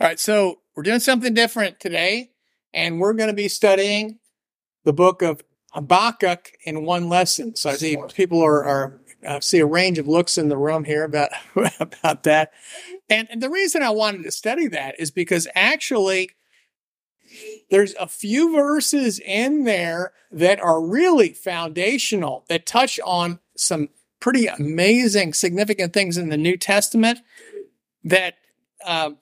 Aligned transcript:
All 0.00 0.08
right, 0.08 0.18
so 0.18 0.58
we're 0.74 0.82
doing 0.82 0.98
something 0.98 1.34
different 1.34 1.78
today, 1.78 2.32
and 2.72 2.98
we're 2.98 3.12
going 3.12 3.28
to 3.28 3.34
be 3.34 3.46
studying 3.46 4.18
the 4.82 4.92
book 4.92 5.22
of 5.22 5.44
Habakkuk 5.70 6.50
in 6.64 6.84
one 6.84 7.08
lesson. 7.08 7.54
So 7.54 7.70
I 7.70 7.74
see 7.74 7.96
people 8.12 8.44
are, 8.44 8.64
are 8.64 9.00
I 9.26 9.38
see 9.38 9.60
a 9.60 9.66
range 9.66 10.00
of 10.00 10.08
looks 10.08 10.36
in 10.36 10.48
the 10.48 10.56
room 10.56 10.82
here 10.82 11.04
about 11.04 11.30
about 11.78 12.24
that, 12.24 12.52
and, 13.08 13.28
and 13.30 13.40
the 13.40 13.48
reason 13.48 13.84
I 13.84 13.90
wanted 13.90 14.24
to 14.24 14.32
study 14.32 14.66
that 14.66 14.98
is 14.98 15.12
because 15.12 15.46
actually 15.54 16.30
there's 17.70 17.94
a 17.94 18.08
few 18.08 18.52
verses 18.52 19.20
in 19.20 19.62
there 19.62 20.12
that 20.32 20.58
are 20.58 20.84
really 20.84 21.32
foundational 21.32 22.44
that 22.48 22.66
touch 22.66 22.98
on 23.04 23.38
some 23.56 23.90
pretty 24.18 24.48
amazing, 24.48 25.34
significant 25.34 25.92
things 25.92 26.16
in 26.16 26.30
the 26.30 26.36
New 26.36 26.56
Testament 26.56 27.20
that 28.02 28.34
um, 28.84 29.18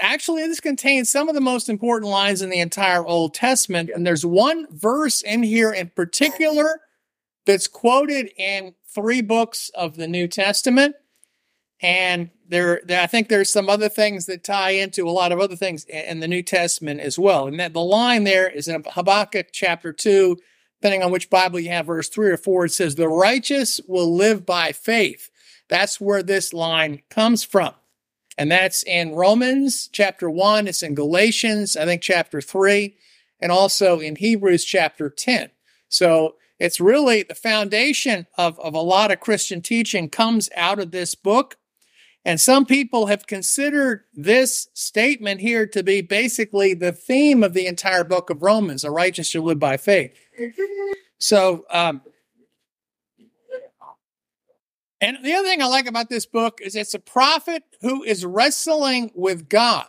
actually 0.00 0.46
this 0.46 0.60
contains 0.60 1.10
some 1.10 1.28
of 1.28 1.34
the 1.34 1.40
most 1.40 1.68
important 1.68 2.10
lines 2.10 2.42
in 2.42 2.50
the 2.50 2.60
entire 2.60 3.04
Old 3.04 3.34
Testament. 3.34 3.90
And 3.94 4.06
there's 4.06 4.24
one 4.24 4.66
verse 4.70 5.20
in 5.20 5.42
here 5.42 5.72
in 5.72 5.90
particular 5.90 6.80
that's 7.46 7.68
quoted 7.68 8.30
in 8.36 8.74
three 8.94 9.20
books 9.20 9.70
of 9.74 9.96
the 9.96 10.08
New 10.08 10.28
Testament. 10.28 10.96
And 11.82 12.30
there, 12.48 12.80
there, 12.84 13.02
I 13.02 13.06
think 13.06 13.28
there's 13.28 13.52
some 13.52 13.68
other 13.68 13.88
things 13.88 14.26
that 14.26 14.44
tie 14.44 14.70
into 14.70 15.08
a 15.08 15.10
lot 15.10 15.32
of 15.32 15.40
other 15.40 15.56
things 15.56 15.84
in 15.84 16.20
the 16.20 16.28
New 16.28 16.42
Testament 16.42 17.00
as 17.00 17.18
well. 17.18 17.46
And 17.46 17.60
that 17.60 17.72
the 17.72 17.80
line 17.80 18.24
there 18.24 18.48
is 18.48 18.68
in 18.68 18.82
Habakkuk 18.86 19.48
chapter 19.52 19.92
two, 19.92 20.38
depending 20.80 21.02
on 21.02 21.10
which 21.10 21.30
Bible 21.30 21.60
you 21.60 21.70
have, 21.70 21.86
verse 21.86 22.08
three 22.08 22.30
or 22.30 22.36
four, 22.36 22.66
it 22.66 22.72
says, 22.72 22.94
the 22.94 23.08
righteous 23.08 23.80
will 23.86 24.14
live 24.14 24.46
by 24.46 24.72
faith. 24.72 25.30
That's 25.68 26.00
where 26.00 26.22
this 26.22 26.52
line 26.52 27.02
comes 27.10 27.42
from. 27.42 27.74
And 28.36 28.50
that's 28.50 28.82
in 28.82 29.14
Romans 29.14 29.88
chapter 29.92 30.28
one. 30.28 30.66
It's 30.66 30.82
in 30.82 30.94
Galatians, 30.94 31.76
I 31.76 31.84
think 31.84 32.02
chapter 32.02 32.40
three, 32.40 32.96
and 33.40 33.52
also 33.52 34.00
in 34.00 34.16
Hebrews 34.16 34.64
chapter 34.64 35.08
10. 35.08 35.50
So 35.88 36.36
it's 36.58 36.80
really 36.80 37.22
the 37.22 37.34
foundation 37.34 38.26
of, 38.36 38.58
of 38.60 38.74
a 38.74 38.80
lot 38.80 39.10
of 39.10 39.20
Christian 39.20 39.60
teaching 39.60 40.08
comes 40.08 40.48
out 40.56 40.78
of 40.78 40.90
this 40.90 41.14
book. 41.14 41.56
And 42.24 42.40
some 42.40 42.64
people 42.64 43.06
have 43.06 43.26
considered 43.26 44.04
this 44.14 44.68
statement 44.72 45.42
here 45.42 45.66
to 45.66 45.82
be 45.82 46.00
basically 46.00 46.72
the 46.72 46.92
theme 46.92 47.42
of 47.42 47.52
the 47.52 47.66
entire 47.66 48.02
book 48.02 48.30
of 48.30 48.42
Romans, 48.42 48.82
a 48.82 48.90
righteous 48.90 49.28
shall 49.28 49.42
live 49.42 49.58
by 49.58 49.76
faith. 49.76 50.16
So, 51.18 51.66
um, 51.70 52.00
and 55.04 55.24
the 55.24 55.34
other 55.34 55.46
thing 55.46 55.60
I 55.60 55.66
like 55.66 55.86
about 55.86 56.08
this 56.08 56.24
book 56.24 56.60
is 56.62 56.74
it's 56.74 56.94
a 56.94 56.98
prophet 56.98 57.62
who 57.82 58.02
is 58.02 58.24
wrestling 58.24 59.10
with 59.14 59.48
God. 59.48 59.86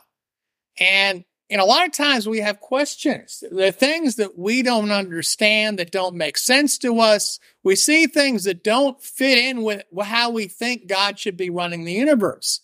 And 0.78 1.24
and 1.50 1.62
a 1.62 1.66
lot 1.66 1.86
of 1.86 1.92
times 1.92 2.28
we 2.28 2.40
have 2.40 2.60
questions. 2.60 3.44
The 3.52 3.72
things 3.72 4.16
that 4.16 4.38
we 4.38 4.64
don't 4.64 4.92
understand, 4.92 5.78
that 5.78 5.92
don't 5.92 6.16
make 6.16 6.40
sense 6.40 6.80
to 6.80 7.00
us. 7.00 7.40
We 7.64 7.76
see 7.76 8.08
things 8.08 8.46
that 8.46 8.64
don't 8.64 9.02
fit 9.02 9.38
in 9.38 9.62
with 9.62 9.84
how 10.02 10.32
we 10.32 10.48
think 10.48 10.88
God 10.88 11.20
should 11.20 11.38
be 11.38 11.52
running 11.52 11.86
the 11.86 11.94
universe. 11.94 12.62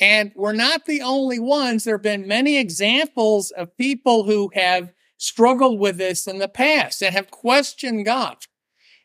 And 0.00 0.32
we're 0.34 0.54
not 0.54 0.86
the 0.86 1.02
only 1.02 1.38
ones. 1.38 1.84
There 1.84 1.96
have 1.96 2.02
been 2.02 2.26
many 2.26 2.56
examples 2.56 3.50
of 3.50 3.76
people 3.76 4.24
who 4.24 4.50
have 4.54 4.92
struggled 5.18 5.78
with 5.78 5.98
this 5.98 6.26
in 6.26 6.38
the 6.38 6.48
past 6.48 7.02
and 7.02 7.14
have 7.14 7.30
questioned 7.30 8.06
God. 8.06 8.38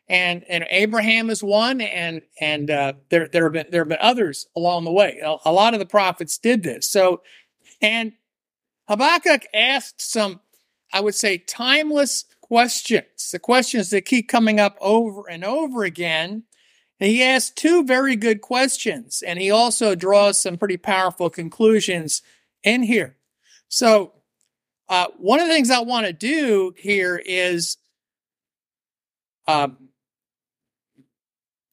And, 0.08 0.44
and 0.48 0.66
Abraham 0.68 1.30
is 1.30 1.42
one, 1.42 1.80
and 1.80 2.22
and 2.40 2.70
uh, 2.70 2.94
there 3.08 3.28
there 3.28 3.44
have 3.44 3.52
been 3.52 3.66
there 3.70 3.82
have 3.82 3.88
been 3.88 3.98
others 4.00 4.46
along 4.54 4.84
the 4.84 4.92
way. 4.92 5.20
A, 5.24 5.36
a 5.46 5.52
lot 5.52 5.74
of 5.74 5.80
the 5.80 5.86
prophets 5.86 6.38
did 6.38 6.62
this. 6.62 6.90
So, 6.90 7.22
and 7.80 8.12
Habakkuk 8.88 9.46
asked 9.54 10.02
some, 10.02 10.40
I 10.92 11.00
would 11.00 11.14
say, 11.14 11.38
timeless 11.38 12.24
questions, 12.40 13.30
the 13.32 13.38
questions 13.38 13.90
that 13.90 14.04
keep 14.04 14.28
coming 14.28 14.60
up 14.60 14.76
over 14.80 15.30
and 15.30 15.44
over 15.44 15.84
again. 15.84 16.42
And 17.00 17.10
he 17.10 17.22
asked 17.22 17.56
two 17.56 17.84
very 17.84 18.14
good 18.14 18.42
questions, 18.42 19.22
and 19.26 19.38
he 19.38 19.50
also 19.50 19.94
draws 19.94 20.40
some 20.40 20.58
pretty 20.58 20.76
powerful 20.76 21.30
conclusions 21.30 22.22
in 22.62 22.82
here. 22.82 23.16
So, 23.68 24.12
uh, 24.88 25.06
one 25.16 25.40
of 25.40 25.46
the 25.46 25.52
things 25.54 25.70
I 25.70 25.80
want 25.80 26.06
to 26.06 26.12
do 26.12 26.74
here 26.76 27.16
is 27.24 27.78
um, 29.48 29.81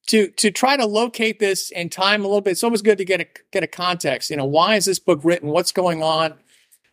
to 0.09 0.28
to 0.28 0.50
try 0.50 0.75
to 0.75 0.86
locate 0.86 1.40
this 1.40 1.70
in 1.70 1.90
time 1.90 2.22
a 2.22 2.28
little 2.28 2.42
bit. 2.42 2.52
It's 2.52 2.64
always 2.64 2.81
good 2.81 2.97
to 2.97 3.06
get 3.06 3.22
a 3.22 3.28
get 3.52 3.64
a 3.64 3.68
context. 3.68 4.31
You 4.31 4.38
know, 4.38 4.46
why 4.46 4.75
is 4.75 4.86
this 4.86 5.00
book 5.00 5.22
written? 5.24 5.50
What's 5.50 5.72
going 5.72 6.02
on? 6.02 6.34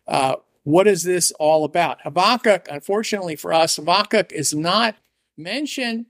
Uh, 0.07 0.35
what 0.63 0.87
is 0.87 1.03
this 1.03 1.31
all 1.39 1.65
about? 1.65 2.01
Habakkuk, 2.03 2.67
unfortunately 2.69 3.35
for 3.35 3.53
us, 3.53 3.77
Habakkuk 3.77 4.31
is 4.31 4.53
not 4.53 4.95
mentioned 5.35 6.05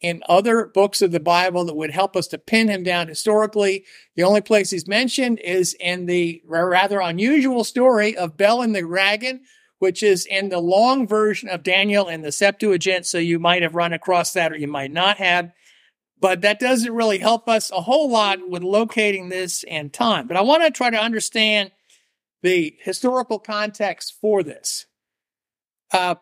in 0.00 0.22
other 0.28 0.66
books 0.66 1.02
of 1.02 1.12
the 1.12 1.20
Bible 1.20 1.64
that 1.64 1.76
would 1.76 1.90
help 1.90 2.16
us 2.16 2.26
to 2.28 2.38
pin 2.38 2.68
him 2.68 2.82
down 2.82 3.08
historically. 3.08 3.84
The 4.14 4.22
only 4.22 4.40
place 4.40 4.70
he's 4.70 4.86
mentioned 4.86 5.40
is 5.40 5.74
in 5.78 6.06
the 6.06 6.42
rather 6.46 7.00
unusual 7.00 7.64
story 7.64 8.16
of 8.16 8.36
Bel 8.36 8.62
and 8.62 8.74
the 8.74 8.82
dragon, 8.82 9.40
which 9.78 10.02
is 10.02 10.24
in 10.24 10.48
the 10.48 10.60
long 10.60 11.06
version 11.06 11.48
of 11.48 11.62
Daniel 11.62 12.08
in 12.08 12.22
the 12.22 12.32
Septuagint. 12.32 13.04
So 13.04 13.18
you 13.18 13.38
might 13.38 13.62
have 13.62 13.74
run 13.74 13.92
across 13.92 14.32
that 14.32 14.52
or 14.52 14.56
you 14.56 14.68
might 14.68 14.92
not 14.92 15.18
have. 15.18 15.52
But 16.18 16.40
that 16.40 16.58
doesn't 16.58 16.94
really 16.94 17.18
help 17.18 17.48
us 17.48 17.70
a 17.70 17.82
whole 17.82 18.10
lot 18.10 18.48
with 18.48 18.62
locating 18.62 19.28
this 19.28 19.62
in 19.62 19.90
time. 19.90 20.26
But 20.26 20.36
I 20.36 20.40
want 20.40 20.62
to 20.62 20.70
try 20.70 20.90
to 20.90 20.96
understand 20.96 21.72
the 22.42 22.76
historical 22.80 23.38
context 23.38 24.14
for 24.20 24.42
this. 24.42 24.86
Uh, 25.92 26.16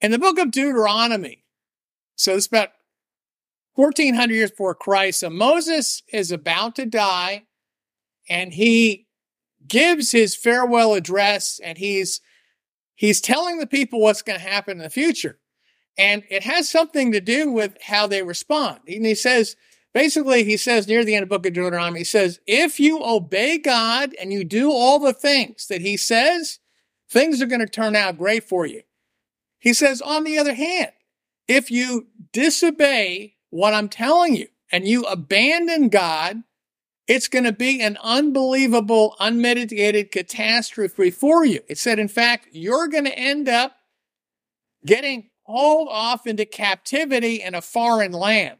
in 0.00 0.10
the 0.10 0.18
book 0.18 0.38
of 0.38 0.50
Deuteronomy, 0.50 1.44
so 2.16 2.34
it's 2.34 2.46
about 2.46 2.70
1400 3.74 4.34
years 4.34 4.50
before 4.50 4.74
Christ, 4.74 5.20
so 5.20 5.30
Moses 5.30 6.02
is 6.12 6.30
about 6.30 6.76
to 6.76 6.86
die 6.86 7.44
and 8.28 8.52
he 8.52 9.06
gives 9.66 10.12
his 10.12 10.36
farewell 10.36 10.94
address 10.94 11.60
and 11.62 11.78
he's 11.78 12.20
he's 12.94 13.20
telling 13.20 13.58
the 13.58 13.66
people 13.66 14.00
what's 14.00 14.22
going 14.22 14.38
to 14.38 14.46
happen 14.46 14.78
in 14.78 14.82
the 14.82 14.90
future. 14.90 15.38
And 15.96 16.24
it 16.28 16.42
has 16.42 16.68
something 16.68 17.12
to 17.12 17.20
do 17.20 17.50
with 17.50 17.76
how 17.82 18.06
they 18.06 18.22
respond. 18.22 18.80
And 18.88 19.06
he 19.06 19.14
says, 19.14 19.56
Basically, 19.94 20.42
he 20.42 20.56
says 20.56 20.88
near 20.88 21.04
the 21.04 21.14
end 21.14 21.22
of 21.22 21.28
the 21.28 21.36
book 21.36 21.46
of 21.46 21.52
Deuteronomy, 21.52 22.00
he 22.00 22.04
says, 22.04 22.40
if 22.48 22.80
you 22.80 23.00
obey 23.00 23.58
God 23.58 24.12
and 24.20 24.32
you 24.32 24.42
do 24.42 24.72
all 24.72 24.98
the 24.98 25.12
things 25.12 25.68
that 25.68 25.80
he 25.80 25.96
says, 25.96 26.58
things 27.08 27.40
are 27.40 27.46
going 27.46 27.60
to 27.60 27.66
turn 27.66 27.94
out 27.94 28.18
great 28.18 28.42
for 28.42 28.66
you. 28.66 28.82
He 29.60 29.72
says, 29.72 30.02
on 30.02 30.24
the 30.24 30.36
other 30.36 30.54
hand, 30.54 30.90
if 31.46 31.70
you 31.70 32.08
disobey 32.32 33.36
what 33.50 33.72
I'm 33.72 33.88
telling 33.88 34.34
you 34.34 34.48
and 34.72 34.86
you 34.88 35.04
abandon 35.04 35.90
God, 35.90 36.42
it's 37.06 37.28
going 37.28 37.44
to 37.44 37.52
be 37.52 37.80
an 37.80 37.96
unbelievable, 38.02 39.14
unmitigated 39.20 40.10
catastrophe 40.10 41.10
for 41.10 41.44
you. 41.44 41.60
It 41.68 41.78
said, 41.78 42.00
in 42.00 42.08
fact, 42.08 42.48
you're 42.50 42.88
going 42.88 43.04
to 43.04 43.16
end 43.16 43.48
up 43.48 43.76
getting 44.84 45.30
hauled 45.44 45.88
off 45.90 46.26
into 46.26 46.44
captivity 46.44 47.40
in 47.40 47.54
a 47.54 47.62
foreign 47.62 48.12
land. 48.12 48.58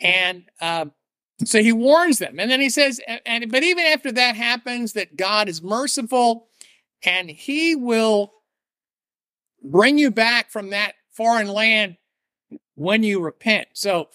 And 0.00 0.44
uh, 0.60 0.86
so 1.44 1.62
he 1.62 1.72
warns 1.72 2.18
them. 2.18 2.38
And 2.38 2.50
then 2.50 2.60
he 2.60 2.70
says, 2.70 3.00
and 3.26 3.50
but 3.50 3.62
even 3.62 3.84
after 3.84 4.10
that 4.12 4.36
happens, 4.36 4.92
that 4.94 5.16
God 5.16 5.48
is 5.48 5.62
merciful 5.62 6.48
and 7.04 7.30
he 7.30 7.74
will 7.74 8.32
bring 9.62 9.98
you 9.98 10.10
back 10.10 10.50
from 10.50 10.70
that 10.70 10.94
foreign 11.10 11.48
land 11.48 11.96
when 12.74 13.02
you 13.02 13.20
repent. 13.20 13.68
So 13.72 14.08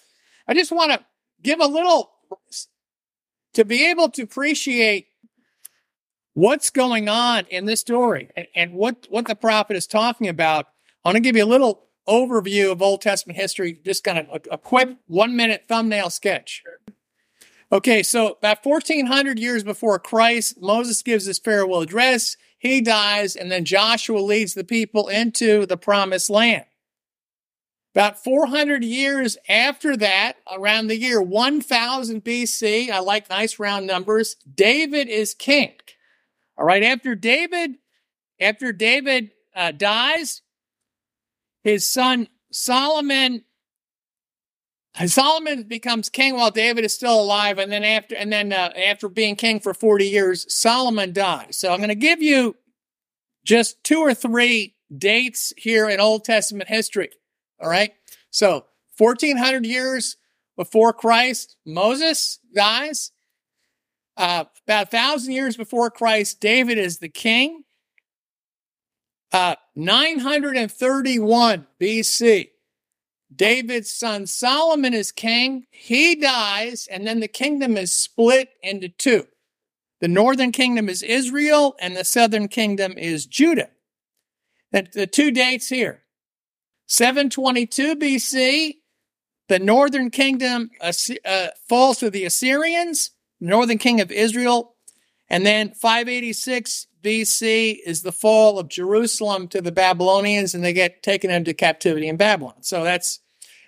I 0.47 0.53
just 0.53 0.71
want 0.71 0.91
to 0.91 1.05
give 1.41 1.59
a 1.59 1.67
little 1.67 2.11
to 3.53 3.65
be 3.65 3.89
able 3.89 4.09
to 4.09 4.21
appreciate 4.21 5.07
what's 6.33 6.69
going 6.69 7.09
on 7.09 7.45
in 7.49 7.65
this 7.65 7.81
story 7.81 8.29
and, 8.35 8.47
and 8.55 8.73
what, 8.73 9.07
what 9.09 9.27
the 9.27 9.35
prophet 9.35 9.75
is 9.75 9.87
talking 9.87 10.27
about. 10.27 10.67
I 11.09 11.11
want 11.11 11.23
to 11.23 11.27
give 11.27 11.35
you 11.35 11.43
a 11.43 11.45
little 11.45 11.87
overview 12.07 12.71
of 12.71 12.83
Old 12.83 13.01
Testament 13.01 13.35
history, 13.35 13.79
just 13.83 14.03
kind 14.03 14.19
of 14.19 14.27
a, 14.29 14.53
a 14.53 14.57
quick 14.59 14.89
one 15.07 15.35
minute 15.35 15.63
thumbnail 15.67 16.11
sketch. 16.11 16.61
Okay, 17.71 18.03
so 18.03 18.33
about 18.33 18.63
1400 18.63 19.39
years 19.39 19.63
before 19.63 19.97
Christ, 19.97 20.61
Moses 20.61 21.01
gives 21.01 21.25
his 21.25 21.39
farewell 21.39 21.81
address. 21.81 22.37
He 22.59 22.79
dies, 22.79 23.35
and 23.35 23.51
then 23.51 23.65
Joshua 23.65 24.19
leads 24.19 24.53
the 24.53 24.63
people 24.63 25.07
into 25.07 25.65
the 25.65 25.77
promised 25.77 26.29
land. 26.29 26.65
About 27.95 28.23
400 28.23 28.83
years 28.83 29.35
after 29.49 29.97
that, 29.97 30.33
around 30.51 30.89
the 30.89 30.99
year 30.99 31.19
1000 31.19 32.23
BC, 32.23 32.91
I 32.91 32.99
like 32.99 33.31
nice 33.31 33.57
round 33.57 33.87
numbers, 33.87 34.35
David 34.53 35.07
is 35.07 35.33
king. 35.33 35.73
All 36.55 36.67
right, 36.67 36.83
after 36.83 37.15
David, 37.15 37.77
after 38.39 38.71
David 38.71 39.31
uh, 39.55 39.71
dies, 39.71 40.43
his 41.63 41.89
son 41.91 42.27
Solomon 42.51 43.43
Solomon 45.05 45.63
becomes 45.63 46.09
king 46.09 46.35
while 46.35 46.51
David 46.51 46.83
is 46.83 46.93
still 46.93 47.21
alive, 47.21 47.57
and 47.57 47.71
then 47.71 47.83
after 47.83 48.15
and 48.15 48.33
then 48.33 48.51
uh, 48.51 48.71
after 48.75 49.07
being 49.07 49.35
king 49.35 49.59
for 49.59 49.73
forty 49.73 50.07
years, 50.07 50.51
Solomon 50.53 51.13
dies. 51.13 51.57
So 51.57 51.71
I'm 51.71 51.79
going 51.79 51.89
to 51.89 51.95
give 51.95 52.21
you 52.21 52.55
just 53.45 53.83
two 53.83 53.99
or 53.99 54.13
three 54.13 54.75
dates 54.95 55.53
here 55.57 55.87
in 55.87 55.99
Old 55.99 56.25
Testament 56.25 56.69
history. 56.69 57.09
All 57.61 57.69
right, 57.69 57.93
so 58.31 58.65
1400 58.97 59.65
years 59.65 60.17
before 60.57 60.91
Christ, 60.91 61.55
Moses 61.65 62.39
dies. 62.53 63.11
Uh, 64.17 64.43
about 64.67 64.87
a 64.87 64.89
thousand 64.89 65.33
years 65.33 65.55
before 65.55 65.89
Christ, 65.89 66.41
David 66.41 66.77
is 66.77 66.99
the 66.99 67.07
king. 67.07 67.63
Uh, 69.31 69.55
931 69.75 71.67
BC, 71.79 72.49
David's 73.33 73.91
son 73.91 74.25
Solomon 74.25 74.93
is 74.93 75.11
king. 75.11 75.65
He 75.69 76.15
dies, 76.15 76.87
and 76.89 77.05
then 77.05 77.19
the 77.19 77.27
kingdom 77.27 77.77
is 77.77 77.93
split 77.93 78.49
into 78.63 78.89
two. 78.89 79.27
The 80.01 80.07
northern 80.07 80.51
kingdom 80.51 80.89
is 80.89 81.03
Israel, 81.03 81.75
and 81.79 81.95
the 81.95 82.05
southern 82.05 82.47
kingdom 82.47 82.97
is 82.97 83.25
Judah. 83.25 83.69
The, 84.71 85.07
two 85.07 85.31
dates 85.31 85.69
here 85.69 86.03
722 86.87 87.95
BC, 87.95 88.75
the 89.47 89.59
northern 89.59 90.09
kingdom 90.09 90.69
uh, 90.81 91.47
falls 91.67 91.99
to 91.99 92.09
the 92.09 92.25
Assyrians, 92.25 93.11
northern 93.39 93.77
king 93.77 93.99
of 93.99 94.11
Israel, 94.11 94.75
and 95.27 95.45
then 95.45 95.71
586 95.71 96.87
BC 97.01 97.77
is 97.85 98.01
the 98.01 98.11
fall 98.11 98.59
of 98.59 98.67
Jerusalem 98.67 99.47
to 99.49 99.61
the 99.61 99.71
Babylonians, 99.71 100.53
and 100.53 100.63
they 100.63 100.73
get 100.73 101.03
taken 101.03 101.29
into 101.31 101.53
captivity 101.53 102.07
in 102.07 102.17
Babylon. 102.17 102.61
So 102.61 102.83
that's 102.83 103.19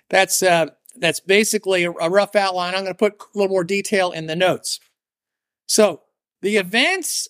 that's 0.08 0.42
uh, 0.42 0.66
that's 0.96 1.20
basically 1.20 1.84
a, 1.84 1.92
a 1.92 2.10
rough 2.10 2.36
outline. 2.36 2.74
I'm 2.74 2.84
going 2.84 2.94
to 2.94 2.98
put 2.98 3.14
a 3.14 3.38
little 3.38 3.52
more 3.52 3.64
detail 3.64 4.12
in 4.12 4.26
the 4.26 4.36
notes. 4.36 4.80
So 5.66 6.02
the 6.42 6.56
events 6.56 7.28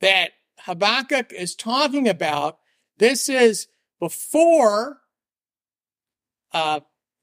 that 0.00 0.32
Habakkuk 0.60 1.32
is 1.32 1.54
talking 1.54 2.08
about, 2.08 2.58
this 2.98 3.28
is 3.28 3.68
before 3.98 4.98
uh, 6.52 6.80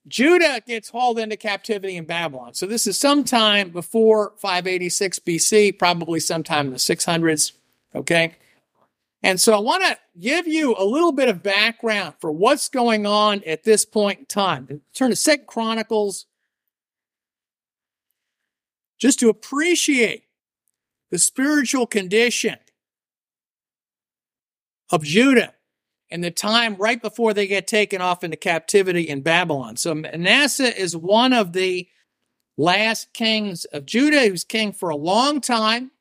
Judah 0.08 0.62
gets 0.66 0.90
hauled 0.90 1.20
into 1.20 1.38
captivity 1.38 1.96
in 1.96 2.06
Babylon. 2.06 2.54
So 2.54 2.66
this 2.66 2.88
is 2.88 3.00
sometime 3.00 3.70
before 3.70 4.34
586 4.38 5.20
BC, 5.20 5.78
probably 5.78 6.20
sometime 6.20 6.68
in 6.68 6.74
the 6.74 6.80
600s. 6.80 7.54
Okay. 7.96 8.36
And 9.24 9.42
so 9.42 9.54
I 9.54 9.60
want 9.60 9.84
to 9.84 9.98
give 10.20 10.48
you 10.48 10.76
a 10.78 10.86
little 10.86 11.12
bit 11.12 11.30
of 11.30 11.42
background 11.42 12.14
for 12.20 12.32
what's 12.32 12.70
going 12.70 13.08
on 13.08 13.42
at 13.46 13.64
this 13.64 13.84
point 13.84 14.20
in 14.20 14.26
time. 14.26 14.82
Turn 14.94 15.10
to 15.10 15.16
Second 15.16 15.48
Chronicles 15.48 16.28
just 19.00 19.20
to 19.20 19.30
appreciate 19.30 20.26
the 21.10 21.18
spiritual 21.18 21.88
condition 21.88 22.58
of 24.92 25.04
Judah 25.04 25.54
and 26.12 26.24
the 26.24 26.32
time 26.32 26.76
right 26.76 27.02
before 27.02 27.34
they 27.34 27.48
get 27.48 27.68
taken 27.68 28.02
off 28.02 28.24
into 28.24 28.38
captivity 28.38 29.02
in 29.02 29.22
Babylon. 29.22 29.76
So 29.76 29.96
Manasseh 29.96 30.80
is 30.80 30.96
one 30.96 31.34
of 31.34 31.54
the 31.54 31.88
last 32.58 33.12
kings 33.14 33.66
of 33.66 33.86
Judah. 33.86 34.22
He 34.22 34.32
was 34.32 34.44
king 34.44 34.72
for 34.72 34.90
a 34.90 34.96
long 34.96 35.42
time. 35.42 35.92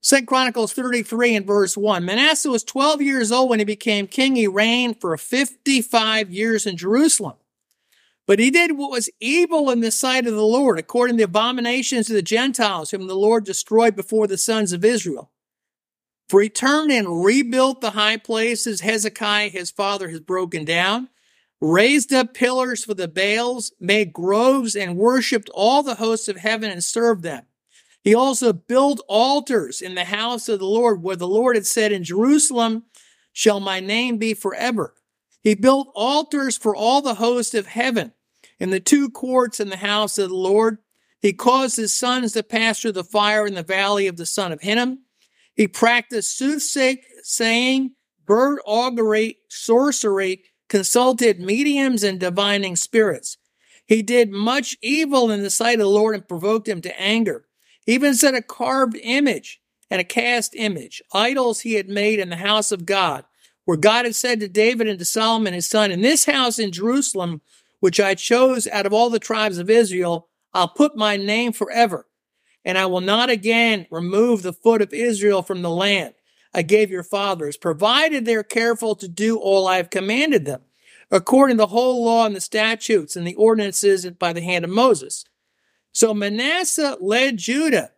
Second 0.00 0.26
Chronicles 0.26 0.72
33 0.72 1.36
and 1.36 1.46
verse 1.46 1.76
1. 1.76 2.04
Manasseh 2.04 2.50
was 2.50 2.62
12 2.62 3.02
years 3.02 3.32
old 3.32 3.50
when 3.50 3.58
he 3.58 3.64
became 3.64 4.06
king. 4.06 4.36
He 4.36 4.46
reigned 4.46 5.00
for 5.00 5.16
55 5.16 6.30
years 6.30 6.66
in 6.66 6.76
Jerusalem. 6.76 7.34
But 8.26 8.38
he 8.38 8.50
did 8.50 8.76
what 8.76 8.90
was 8.90 9.10
evil 9.20 9.70
in 9.70 9.80
the 9.80 9.90
sight 9.90 10.26
of 10.26 10.34
the 10.34 10.42
Lord, 10.42 10.78
according 10.78 11.16
to 11.16 11.18
the 11.22 11.24
abominations 11.24 12.10
of 12.10 12.14
the 12.14 12.22
Gentiles, 12.22 12.90
whom 12.90 13.06
the 13.06 13.16
Lord 13.16 13.44
destroyed 13.44 13.96
before 13.96 14.26
the 14.26 14.38
sons 14.38 14.72
of 14.72 14.84
Israel. 14.84 15.30
For 16.28 16.42
he 16.42 16.50
turned 16.50 16.92
and 16.92 17.24
rebuilt 17.24 17.80
the 17.80 17.92
high 17.92 18.18
places 18.18 18.82
Hezekiah 18.82 19.48
his 19.48 19.70
father 19.70 20.10
has 20.10 20.20
broken 20.20 20.66
down, 20.66 21.08
raised 21.60 22.12
up 22.12 22.34
pillars 22.34 22.84
for 22.84 22.92
the 22.92 23.08
Baals, 23.08 23.72
made 23.80 24.12
groves, 24.12 24.76
and 24.76 24.98
worshipped 24.98 25.48
all 25.54 25.82
the 25.82 25.94
hosts 25.94 26.28
of 26.28 26.36
heaven 26.36 26.70
and 26.70 26.84
served 26.84 27.22
them. 27.22 27.47
He 28.02 28.14
also 28.14 28.52
built 28.52 29.02
altars 29.08 29.80
in 29.80 29.94
the 29.94 30.04
house 30.04 30.48
of 30.48 30.60
the 30.60 30.66
Lord, 30.66 31.02
where 31.02 31.16
the 31.16 31.28
Lord 31.28 31.56
had 31.56 31.66
said, 31.66 31.92
In 31.92 32.04
Jerusalem 32.04 32.84
shall 33.32 33.60
my 33.60 33.80
name 33.80 34.18
be 34.18 34.34
forever. 34.34 34.94
He 35.42 35.54
built 35.54 35.90
altars 35.94 36.56
for 36.56 36.74
all 36.74 37.02
the 37.02 37.14
hosts 37.14 37.54
of 37.54 37.66
heaven 37.66 38.12
in 38.58 38.70
the 38.70 38.80
two 38.80 39.10
courts 39.10 39.60
in 39.60 39.68
the 39.68 39.76
house 39.76 40.18
of 40.18 40.30
the 40.30 40.36
Lord. 40.36 40.78
He 41.20 41.32
caused 41.32 41.76
his 41.76 41.96
sons 41.96 42.32
to 42.32 42.42
pass 42.42 42.80
through 42.80 42.92
the 42.92 43.04
fire 43.04 43.46
in 43.46 43.54
the 43.54 43.62
valley 43.62 44.06
of 44.06 44.16
the 44.16 44.26
son 44.26 44.52
of 44.52 44.60
Hinnom. 44.60 45.00
He 45.54 45.66
practiced 45.66 46.36
soothsaying, 46.38 47.94
bird 48.24 48.60
augury, 48.64 49.38
sorcery, 49.48 50.44
consulted 50.68 51.40
mediums 51.40 52.04
and 52.04 52.20
divining 52.20 52.76
spirits. 52.76 53.38
He 53.86 54.02
did 54.02 54.30
much 54.30 54.76
evil 54.82 55.30
in 55.30 55.42
the 55.42 55.50
sight 55.50 55.74
of 55.74 55.86
the 55.86 55.86
Lord 55.86 56.14
and 56.14 56.28
provoked 56.28 56.68
him 56.68 56.80
to 56.82 57.00
anger. 57.00 57.47
Even 57.88 58.14
set 58.14 58.34
a 58.34 58.42
carved 58.42 58.98
image 59.02 59.62
and 59.90 59.98
a 59.98 60.04
cast 60.04 60.54
image, 60.54 61.02
idols 61.14 61.60
he 61.60 61.72
had 61.72 61.88
made 61.88 62.20
in 62.20 62.28
the 62.28 62.36
house 62.36 62.70
of 62.70 62.84
God, 62.84 63.24
where 63.64 63.78
God 63.78 64.04
had 64.04 64.14
said 64.14 64.40
to 64.40 64.48
David 64.48 64.86
and 64.86 64.98
to 64.98 65.06
Solomon 65.06 65.54
his 65.54 65.66
son, 65.68 65.90
In 65.90 66.02
this 66.02 66.26
house 66.26 66.58
in 66.58 66.70
Jerusalem, 66.70 67.40
which 67.80 67.98
I 67.98 68.14
chose 68.14 68.66
out 68.66 68.84
of 68.84 68.92
all 68.92 69.08
the 69.08 69.18
tribes 69.18 69.56
of 69.56 69.70
Israel, 69.70 70.28
I'll 70.52 70.68
put 70.68 70.98
my 70.98 71.16
name 71.16 71.52
forever 71.52 72.06
and 72.62 72.76
I 72.76 72.84
will 72.84 73.00
not 73.00 73.30
again 73.30 73.86
remove 73.90 74.42
the 74.42 74.52
foot 74.52 74.82
of 74.82 74.92
Israel 74.92 75.40
from 75.40 75.62
the 75.62 75.70
land 75.70 76.12
I 76.52 76.60
gave 76.60 76.90
your 76.90 77.02
fathers, 77.02 77.56
provided 77.56 78.24
they're 78.24 78.42
careful 78.42 78.94
to 78.96 79.08
do 79.08 79.38
all 79.38 79.66
I 79.66 79.76
have 79.76 79.88
commanded 79.88 80.44
them, 80.44 80.62
according 81.10 81.56
to 81.56 81.62
the 81.62 81.68
whole 81.68 82.04
law 82.04 82.26
and 82.26 82.36
the 82.36 82.40
statutes 82.42 83.16
and 83.16 83.26
the 83.26 83.34
ordinances 83.36 84.04
by 84.12 84.34
the 84.34 84.42
hand 84.42 84.66
of 84.66 84.70
Moses. 84.70 85.24
So 85.98 86.14
Manasseh 86.14 86.96
led 87.00 87.38
Judah 87.38 87.90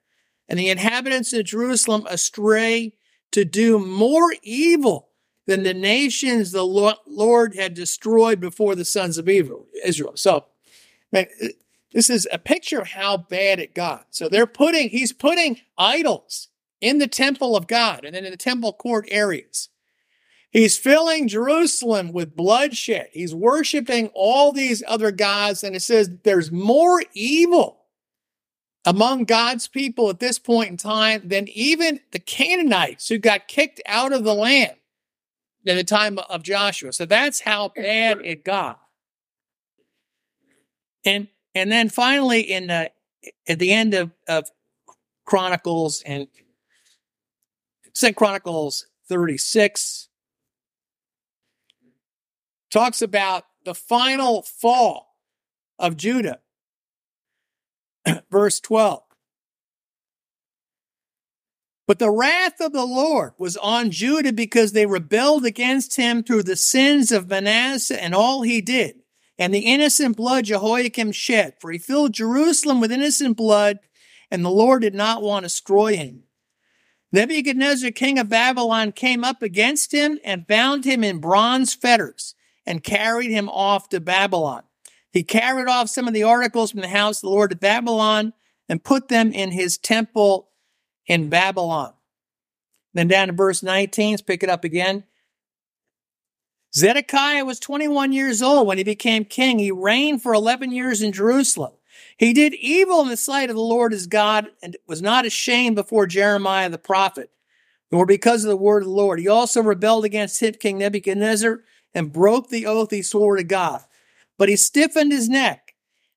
and 0.48 0.58
the 0.58 0.70
inhabitants 0.70 1.34
of 1.34 1.44
Jerusalem 1.44 2.06
astray 2.08 2.94
to 3.30 3.44
do 3.44 3.78
more 3.78 4.34
evil 4.42 5.10
than 5.46 5.64
the 5.64 5.74
nations 5.74 6.50
the 6.50 6.64
Lord 6.64 7.54
had 7.54 7.74
destroyed 7.74 8.40
before 8.40 8.74
the 8.74 8.86
sons 8.86 9.18
of 9.18 9.28
Israel. 9.28 10.12
So, 10.14 10.46
man, 11.12 11.26
this 11.92 12.08
is 12.08 12.26
a 12.32 12.38
picture 12.38 12.80
of 12.80 12.88
how 12.88 13.18
bad 13.18 13.58
it 13.58 13.74
got. 13.74 14.06
So 14.12 14.30
they're 14.30 14.46
putting, 14.46 14.88
he's 14.88 15.12
putting 15.12 15.60
idols 15.76 16.48
in 16.80 17.00
the 17.00 17.06
temple 17.06 17.54
of 17.54 17.66
God 17.66 18.06
and 18.06 18.14
then 18.14 18.24
in 18.24 18.30
the 18.30 18.38
temple 18.38 18.72
court 18.72 19.08
areas. 19.10 19.68
He's 20.50 20.78
filling 20.78 21.28
Jerusalem 21.28 22.14
with 22.14 22.34
bloodshed. 22.34 23.08
He's 23.12 23.34
worshiping 23.34 24.08
all 24.14 24.52
these 24.52 24.82
other 24.88 25.12
gods. 25.12 25.62
And 25.62 25.76
it 25.76 25.80
says 25.80 26.08
there's 26.22 26.50
more 26.50 27.02
evil 27.12 27.79
among 28.84 29.24
God's 29.24 29.68
people 29.68 30.08
at 30.08 30.20
this 30.20 30.38
point 30.38 30.70
in 30.70 30.76
time 30.76 31.28
than 31.28 31.48
even 31.48 32.00
the 32.12 32.18
Canaanites 32.18 33.08
who 33.08 33.18
got 33.18 33.48
kicked 33.48 33.80
out 33.86 34.12
of 34.12 34.24
the 34.24 34.34
land 34.34 34.74
in 35.64 35.76
the 35.76 35.84
time 35.84 36.18
of 36.18 36.42
Joshua. 36.42 36.92
So 36.92 37.04
that's 37.04 37.40
how 37.40 37.72
bad 37.76 38.20
it 38.24 38.44
got. 38.44 38.80
And 41.04 41.28
and 41.54 41.70
then 41.70 41.88
finally, 41.88 42.40
in 42.40 42.70
uh, 42.70 42.88
at 43.48 43.58
the 43.58 43.72
end 43.72 43.94
of, 43.94 44.12
of 44.28 44.48
Chronicles 45.24 46.02
and 46.06 46.28
Second 47.92 48.14
Chronicles 48.14 48.86
36 49.08 50.08
talks 52.70 53.02
about 53.02 53.44
the 53.64 53.74
final 53.74 54.42
fall 54.42 55.16
of 55.78 55.96
Judah. 55.96 56.38
Verse 58.30 58.60
12. 58.60 59.02
But 61.86 61.98
the 61.98 62.10
wrath 62.10 62.60
of 62.60 62.72
the 62.72 62.84
Lord 62.84 63.32
was 63.36 63.56
on 63.56 63.90
Judah 63.90 64.32
because 64.32 64.72
they 64.72 64.86
rebelled 64.86 65.44
against 65.44 65.96
him 65.96 66.22
through 66.22 66.44
the 66.44 66.54
sins 66.54 67.10
of 67.10 67.28
Manasseh 67.28 68.00
and 68.00 68.14
all 68.14 68.42
he 68.42 68.60
did 68.60 69.00
and 69.40 69.54
the 69.54 69.60
innocent 69.60 70.18
blood 70.18 70.44
Jehoiakim 70.44 71.12
shed, 71.12 71.54
for 71.58 71.72
he 71.72 71.78
filled 71.78 72.12
Jerusalem 72.12 72.78
with 72.78 72.92
innocent 72.92 73.38
blood, 73.38 73.78
and 74.30 74.44
the 74.44 74.50
Lord 74.50 74.82
did 74.82 74.94
not 74.94 75.22
want 75.22 75.44
to 75.44 75.46
destroy 75.46 75.96
him. 75.96 76.24
Nebuchadnezzar, 77.10 77.90
king 77.90 78.18
of 78.18 78.28
Babylon, 78.28 78.92
came 78.92 79.24
up 79.24 79.42
against 79.42 79.92
him 79.92 80.18
and 80.24 80.46
bound 80.46 80.84
him 80.84 81.02
in 81.02 81.20
bronze 81.20 81.72
fetters 81.74 82.34
and 82.66 82.84
carried 82.84 83.30
him 83.30 83.48
off 83.48 83.88
to 83.88 83.98
Babylon. 83.98 84.62
He 85.12 85.22
carried 85.22 85.68
off 85.68 85.88
some 85.88 86.06
of 86.06 86.14
the 86.14 86.22
articles 86.22 86.70
from 86.70 86.80
the 86.80 86.88
house 86.88 87.18
of 87.18 87.22
the 87.22 87.30
Lord 87.30 87.52
of 87.52 87.60
Babylon 87.60 88.32
and 88.68 88.84
put 88.84 89.08
them 89.08 89.32
in 89.32 89.50
his 89.50 89.76
temple 89.76 90.48
in 91.06 91.28
Babylon. 91.28 91.92
Then 92.94 93.08
down 93.08 93.28
to 93.28 93.32
verse 93.32 93.62
19, 93.62 94.12
let's 94.12 94.22
pick 94.22 94.42
it 94.42 94.50
up 94.50 94.64
again. 94.64 95.04
Zedekiah 96.74 97.44
was 97.44 97.58
21 97.58 98.12
years 98.12 98.42
old 98.42 98.66
when 98.66 98.78
he 98.78 98.84
became 98.84 99.24
king. 99.24 99.58
He 99.58 99.72
reigned 99.72 100.22
for 100.22 100.32
11 100.32 100.70
years 100.70 101.02
in 101.02 101.12
Jerusalem. 101.12 101.72
He 102.16 102.32
did 102.32 102.54
evil 102.54 103.00
in 103.00 103.08
the 103.08 103.16
sight 103.16 103.50
of 103.50 103.56
the 103.56 103.62
Lord 103.62 103.92
his 103.92 104.06
God 104.06 104.48
and 104.62 104.76
was 104.86 105.02
not 105.02 105.26
ashamed 105.26 105.74
before 105.74 106.06
Jeremiah 106.06 106.68
the 106.68 106.78
prophet, 106.78 107.30
nor 107.90 108.06
because 108.06 108.44
of 108.44 108.50
the 108.50 108.56
word 108.56 108.82
of 108.82 108.88
the 108.88 108.94
Lord. 108.94 109.18
He 109.18 109.26
also 109.26 109.62
rebelled 109.62 110.04
against 110.04 110.40
him, 110.40 110.54
King 110.54 110.78
Nebuchadnezzar, 110.78 111.60
and 111.92 112.12
broke 112.12 112.48
the 112.48 112.66
oath 112.66 112.92
he 112.92 113.02
swore 113.02 113.36
to 113.36 113.42
God. 113.42 113.82
But 114.40 114.48
he 114.48 114.56
stiffened 114.56 115.12
his 115.12 115.28
neck 115.28 115.74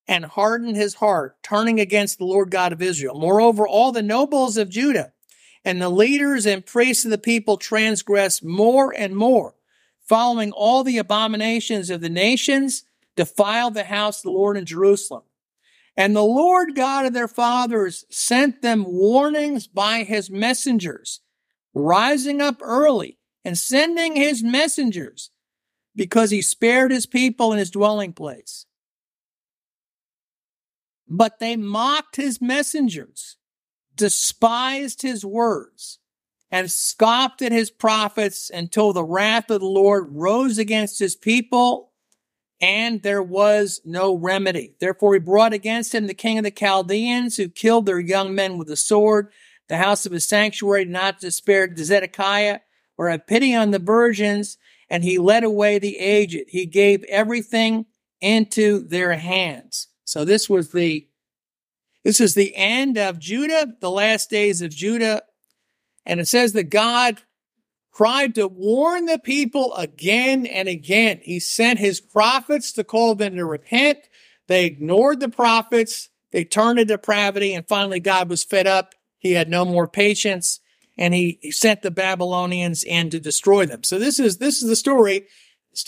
and 0.07 0.23
hardened 0.23 0.77
his 0.77 0.93
heart, 0.93 1.35
turning 1.43 1.81
against 1.81 2.19
the 2.19 2.23
Lord 2.23 2.51
God 2.51 2.71
of 2.71 2.81
Israel. 2.81 3.19
Moreover, 3.19 3.67
all 3.67 3.91
the 3.91 4.01
nobles 4.01 4.55
of 4.55 4.69
Judah 4.69 5.11
and 5.65 5.81
the 5.81 5.89
leaders 5.89 6.45
and 6.45 6.65
priests 6.65 7.03
of 7.03 7.11
the 7.11 7.17
people 7.17 7.57
transgressed 7.57 8.41
more 8.41 8.95
and 8.97 9.13
more, 9.13 9.55
following 9.99 10.53
all 10.53 10.85
the 10.85 10.97
abominations 10.97 11.89
of 11.89 11.99
the 11.99 12.07
nations, 12.07 12.85
defiled 13.17 13.73
the 13.73 13.83
house 13.83 14.19
of 14.19 14.23
the 14.23 14.31
Lord 14.31 14.55
in 14.55 14.65
Jerusalem. 14.65 15.23
And 15.97 16.15
the 16.15 16.23
Lord 16.23 16.75
God 16.75 17.05
of 17.05 17.11
their 17.11 17.27
fathers 17.27 18.05
sent 18.09 18.61
them 18.61 18.85
warnings 18.85 19.67
by 19.67 20.03
his 20.03 20.29
messengers, 20.29 21.19
rising 21.73 22.39
up 22.39 22.61
early 22.61 23.17
and 23.43 23.57
sending 23.57 24.15
his 24.15 24.41
messengers 24.41 25.31
because 25.95 26.31
he 26.31 26.41
spared 26.41 26.91
his 26.91 27.05
people 27.05 27.51
in 27.51 27.59
his 27.59 27.71
dwelling 27.71 28.13
place. 28.13 28.65
But 31.07 31.39
they 31.39 31.55
mocked 31.55 32.15
his 32.15 32.41
messengers, 32.41 33.37
despised 33.95 35.01
his 35.01 35.23
words, 35.23 35.99
and 36.49 36.71
scoffed 36.71 37.41
at 37.41 37.51
his 37.51 37.69
prophets 37.69 38.49
until 38.49 38.93
the 38.93 39.03
wrath 39.03 39.49
of 39.49 39.61
the 39.61 39.67
Lord 39.67 40.07
rose 40.11 40.57
against 40.57 40.99
his 40.99 41.15
people 41.15 41.93
and 42.63 43.01
there 43.01 43.21
was 43.21 43.81
no 43.83 44.15
remedy. 44.15 44.73
Therefore 44.79 45.15
he 45.15 45.19
brought 45.19 45.51
against 45.51 45.93
him 45.93 46.07
the 46.07 46.13
king 46.13 46.37
of 46.37 46.45
the 46.45 46.51
Chaldeans 46.51 47.35
who 47.35 47.49
killed 47.49 47.85
their 47.85 47.99
young 47.99 48.33
men 48.33 48.57
with 48.57 48.69
the 48.69 48.77
sword. 48.77 49.33
The 49.67 49.75
house 49.75 50.05
of 50.05 50.13
his 50.13 50.25
sanctuary 50.25 50.85
not 50.85 51.19
to 51.19 51.31
spare 51.31 51.69
Zedekiah 51.75 52.59
or 52.97 53.09
have 53.09 53.27
pity 53.27 53.53
on 53.53 53.71
the 53.71 53.79
virgins, 53.79 54.57
and 54.93 55.03
he 55.03 55.17
led 55.17 55.43
away 55.43 55.79
the 55.79 55.97
aged. 55.97 56.43
He 56.49 56.67
gave 56.67 57.03
everything 57.05 57.87
into 58.21 58.87
their 58.87 59.13
hands. 59.13 59.87
So 60.05 60.23
this 60.23 60.47
was 60.47 60.71
the 60.71 61.07
this 62.03 62.21
is 62.21 62.35
the 62.35 62.55
end 62.55 62.99
of 62.99 63.17
Judah, 63.17 63.73
the 63.81 63.89
last 63.89 64.29
days 64.29 64.61
of 64.61 64.69
Judah. 64.69 65.23
And 66.05 66.19
it 66.19 66.27
says 66.27 66.53
that 66.53 66.65
God 66.65 67.23
tried 67.95 68.35
to 68.35 68.47
warn 68.47 69.05
the 69.05 69.17
people 69.17 69.73
again 69.73 70.45
and 70.45 70.67
again. 70.67 71.21
He 71.23 71.39
sent 71.39 71.79
his 71.79 71.99
prophets 71.99 72.71
to 72.73 72.83
call 72.83 73.15
them 73.15 73.35
to 73.37 73.45
repent. 73.45 73.97
They 74.47 74.65
ignored 74.65 75.21
the 75.21 75.29
prophets. 75.29 76.09
They 76.31 76.43
turned 76.43 76.77
to 76.77 76.85
depravity. 76.85 77.55
And 77.55 77.67
finally, 77.67 77.99
God 77.99 78.29
was 78.29 78.43
fed 78.43 78.67
up. 78.67 78.93
He 79.17 79.31
had 79.31 79.49
no 79.49 79.65
more 79.65 79.87
patience 79.87 80.59
and 80.97 81.13
he, 81.13 81.39
he 81.41 81.51
sent 81.51 81.81
the 81.81 81.91
Babylonians 81.91 82.83
in 82.83 83.09
to 83.09 83.19
destroy 83.19 83.65
them. 83.65 83.83
So 83.83 83.99
this 83.99 84.19
is, 84.19 84.37
this 84.37 84.61
is 84.61 84.69
the 84.69 84.75
story. 84.75 85.27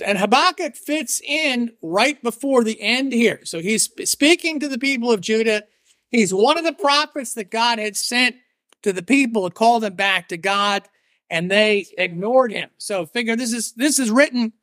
And 0.04 0.18
Habakkuk 0.18 0.76
fits 0.76 1.22
in 1.24 1.74
right 1.82 2.22
before 2.24 2.64
the 2.64 2.82
end 2.82 3.14
here. 3.14 3.42
So 3.44 3.60
he's 3.60 3.90
speaking 4.10 4.60
to 4.60 4.68
the 4.68 4.80
people 4.80 5.12
of 5.12 5.22
Judah. 5.22 5.64
He's 6.10 6.34
one 6.34 6.58
of 6.58 6.64
the 6.64 6.74
prophets 6.74 7.34
that 7.36 7.52
God 7.52 7.78
had 7.78 7.96
sent 7.96 8.36
to 8.82 8.94
the 8.94 9.04
people 9.04 9.48
to 9.48 9.54
call 9.54 9.80
them 9.80 9.96
back 9.96 10.30
to 10.30 10.38
God 10.38 10.88
and 11.30 11.50
they 11.50 11.88
ignored 11.98 12.52
him. 12.52 12.70
So 12.78 13.06
figure 13.06 13.36
this 13.36 13.54
is 13.54 13.74
this 13.74 14.00
is 14.00 14.12
written 14.12 14.54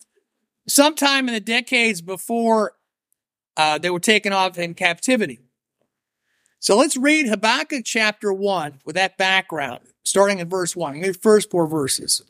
sometime 0.68 1.28
in 1.28 1.34
the 1.34 1.40
decades 1.40 2.00
before 2.00 2.72
uh, 3.56 3.78
they 3.78 3.90
were 3.90 4.00
taken 4.00 4.32
off 4.32 4.58
in 4.58 4.74
captivity. 4.74 5.40
So 6.60 6.76
let's 6.76 6.96
read 6.96 7.26
Habakkuk 7.26 7.84
chapter 7.84 8.32
one 8.32 8.80
with 8.84 8.94
that 8.94 9.18
background, 9.18 9.80
starting 10.04 10.38
in 10.38 10.48
verse 10.48 10.76
one. 10.76 11.00
The 11.00 11.12
first 11.12 11.50
four 11.50 11.66
verses. 11.66 12.22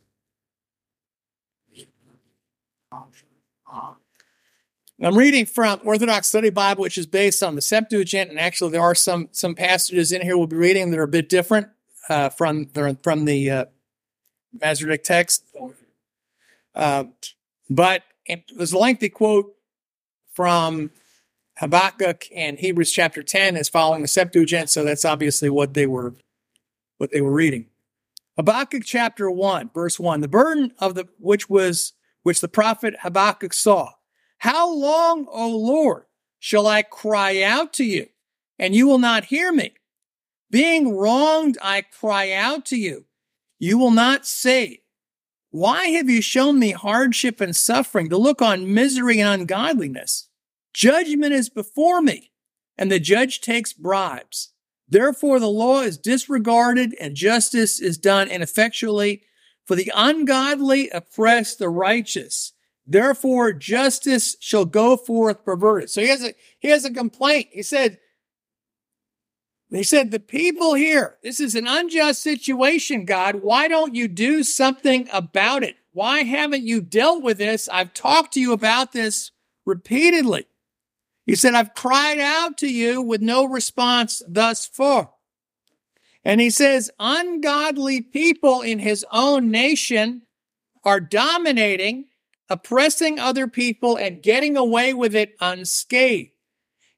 I'm 5.05 5.19
reading 5.19 5.47
from 5.47 5.81
Orthodox 5.85 6.29
Study 6.29 6.50
Bible, 6.50 6.83
which 6.83 6.97
is 6.97 7.07
based 7.07 7.43
on 7.43 7.57
the 7.57 7.61
Septuagint, 7.61 8.31
and 8.31 8.38
actually 8.38 8.71
there 8.71 8.83
are 8.83 8.95
some 8.95 9.29
some 9.33 9.55
passages 9.57 10.12
in 10.12 10.23
here 10.23 10.38
we'll 10.38 10.47
be 10.47 10.57
reading 10.57 10.91
that 10.91 11.00
are 11.00 11.05
a 11.05 11.09
bit 11.09 11.29
different 11.29 11.69
uh, 12.09 12.29
from 12.29 12.69
the 12.75 12.97
from 13.02 13.25
the 13.25 13.50
uh, 13.50 13.64
Masoretic 14.61 15.02
text. 15.02 15.45
Uh, 16.75 17.05
but 17.69 18.05
it 18.26 18.45
was 18.57 18.73
a 18.73 18.79
lengthy 18.79 19.09
quote 19.09 19.55
from 20.33 20.91
Habakkuk 21.59 22.26
and 22.35 22.59
Hebrews 22.59 22.93
chapter 22.93 23.23
10 23.23 23.57
is 23.57 23.69
following 23.69 24.02
the 24.02 24.09
Septuagint, 24.09 24.71
so 24.71 24.85
that's 24.85 25.05
obviously 25.05 25.50
what 25.50 25.75
they 25.75 25.87
were 25.87 26.14
what 27.02 27.11
they 27.11 27.21
were 27.21 27.32
reading. 27.32 27.66
Habakkuk 28.37 28.85
chapter 28.87 29.28
1, 29.28 29.73
verse 29.75 29.99
1. 29.99 30.21
The 30.21 30.28
burden 30.28 30.73
of 30.78 30.94
the 30.94 31.09
which 31.18 31.50
was 31.50 31.94
which 32.23 32.40
the 32.40 32.47
prophet 32.47 32.94
Habakkuk 33.02 33.52
saw. 33.52 33.90
How 34.38 34.73
long, 34.73 35.26
O 35.28 35.49
Lord, 35.49 36.04
shall 36.38 36.68
I 36.68 36.82
cry 36.82 37.42
out 37.42 37.73
to 37.75 37.85
you, 37.85 38.06
and 38.56 38.73
you 38.73 38.87
will 38.87 39.00
not 39.00 39.25
hear 39.25 39.52
me? 39.52 39.75
Being 40.49 40.97
wronged, 40.97 41.59
I 41.61 41.82
cry 41.82 42.30
out 42.30 42.64
to 42.66 42.76
you, 42.76 43.06
you 43.59 43.78
will 43.78 43.90
not 43.90 44.25
say, 44.25 44.82
Why 45.50 45.87
have 45.88 46.09
you 46.09 46.23
shown 46.23 46.61
me 46.61 46.71
hardship 46.71 47.40
and 47.40 47.56
suffering 47.56 48.11
to 48.11 48.16
look 48.16 48.40
on 48.40 48.73
misery 48.73 49.18
and 49.18 49.40
ungodliness? 49.40 50.28
Judgment 50.73 51.32
is 51.32 51.50
before 51.50 52.00
me, 52.00 52.30
and 52.78 52.92
the 52.92 53.00
judge 53.00 53.40
takes 53.40 53.73
bribes. 53.73 54.51
Therefore, 54.93 55.41
the 55.41 55.49
law 55.49 55.81
is 55.81 55.97
disregarded 55.97 56.95
and 57.01 57.15
justice 57.15 57.81
is 57.81 57.97
done 57.97 58.29
ineffectually. 58.29 59.23
For 59.65 59.75
the 59.75 59.93
ungodly 59.95 60.91
oppress 60.91 61.55
the 61.55 61.69
righteous. 61.69 62.53
Therefore, 62.87 63.53
justice 63.53 64.37
shall 64.41 64.65
go 64.65 64.97
forth 64.97 65.45
perverted. 65.45 65.89
So 65.89 66.03
he 66.03 66.09
has 66.09 66.23
a, 66.23 66.35
he 66.59 66.69
has 66.69 66.85
a 66.85 66.93
complaint. 66.93 67.49
He 67.53 67.63
said, 67.63 68.01
they 69.71 69.85
said, 69.85 70.11
the 70.11 70.21
people 70.21 70.75
here, 70.75 71.17
this 71.23 71.41
is 71.41 71.55
an 71.55 71.67
unjust 71.67 72.23
situation, 72.23 73.07
God. 73.07 73.37
Why 73.37 73.69
don't 73.69 73.95
you 73.95 74.09
do 74.09 74.43
something 74.43 75.09
about 75.13 75.63
it? 75.63 75.77
Why 75.93 76.25
haven't 76.25 76.65
you 76.65 76.83
dealt 76.83 77.23
with 77.23 77.39
this? 77.39 77.69
I've 77.69 77.95
talked 77.95 78.35
to 78.35 78.41
you 78.41 78.53
about 78.53 78.93
this 78.93 79.31
repeatedly. 79.65 80.47
He 81.25 81.35
said, 81.37 81.55
I've 81.55 81.75
cried 81.75 82.19
out 82.19 82.59
to 82.59 82.69
you 82.69 83.00
with 83.00 83.23
no 83.23 83.45
response 83.45 84.23
thus 84.29 84.67
far. 84.67 85.11
And 86.25 86.41
he 86.41 86.50
says, 86.50 86.91
ungodly 86.99 88.00
people 88.00 88.61
in 88.61 88.79
his 88.79 89.05
own 89.11 89.50
nation 89.50 90.23
are 90.85 91.00
dominating, 91.00 92.07
oppressing 92.49 93.19
other 93.19 93.47
people, 93.47 93.97
and 93.97 94.23
getting 94.23 94.57
away 94.57 94.95
with 94.95 95.14
it 95.14 95.35
unscathed. 95.41 96.31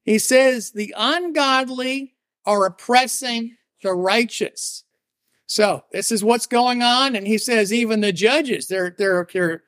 He 0.02 0.18
says, 0.18 0.72
the 0.72 0.94
ungodly 0.96 2.14
are 2.44 2.66
oppressing 2.66 3.56
the 3.82 3.94
righteous. 3.94 4.84
So 5.46 5.84
this 5.92 6.10
is 6.10 6.24
what's 6.24 6.46
going 6.46 6.82
on. 6.82 7.14
And 7.16 7.26
he 7.26 7.38
says 7.38 7.72
even 7.72 8.00
the 8.00 8.12
judges, 8.12 8.68
they're, 8.68 8.94
they're, 8.96 9.26
they're, 9.32 9.62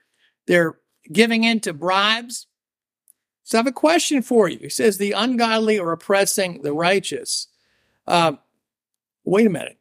they're 0.46 0.78
giving 1.12 1.44
in 1.44 1.60
to 1.60 1.72
bribes. 1.72 2.46
So 3.46 3.56
I 3.56 3.60
have 3.60 3.68
a 3.68 3.72
question 3.72 4.22
for 4.22 4.48
you. 4.48 4.58
He 4.58 4.68
says 4.68 4.98
the 4.98 5.12
ungodly 5.12 5.78
are 5.78 5.92
oppressing 5.92 6.62
the 6.62 6.72
righteous. 6.72 7.46
Uh, 8.04 8.32
wait 9.24 9.46
a 9.46 9.50
minute. 9.50 9.78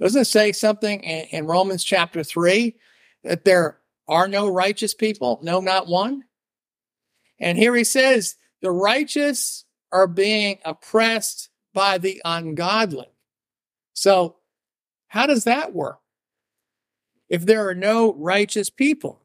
Doesn't 0.00 0.22
it 0.22 0.24
say 0.24 0.50
something 0.50 1.00
in, 1.00 1.26
in 1.30 1.46
Romans 1.46 1.84
chapter 1.84 2.24
three 2.24 2.74
that 3.22 3.44
there 3.44 3.78
are 4.08 4.26
no 4.26 4.48
righteous 4.48 4.94
people? 4.94 5.38
No, 5.44 5.60
not 5.60 5.86
one. 5.86 6.24
And 7.38 7.56
here 7.56 7.76
he 7.76 7.84
says 7.84 8.34
the 8.62 8.72
righteous 8.72 9.64
are 9.92 10.08
being 10.08 10.58
oppressed 10.64 11.50
by 11.72 11.98
the 11.98 12.20
ungodly. 12.24 13.12
So, 13.92 14.38
how 15.06 15.28
does 15.28 15.44
that 15.44 15.72
work? 15.72 16.00
If 17.28 17.46
there 17.46 17.68
are 17.68 17.76
no 17.76 18.12
righteous 18.14 18.70
people, 18.70 19.23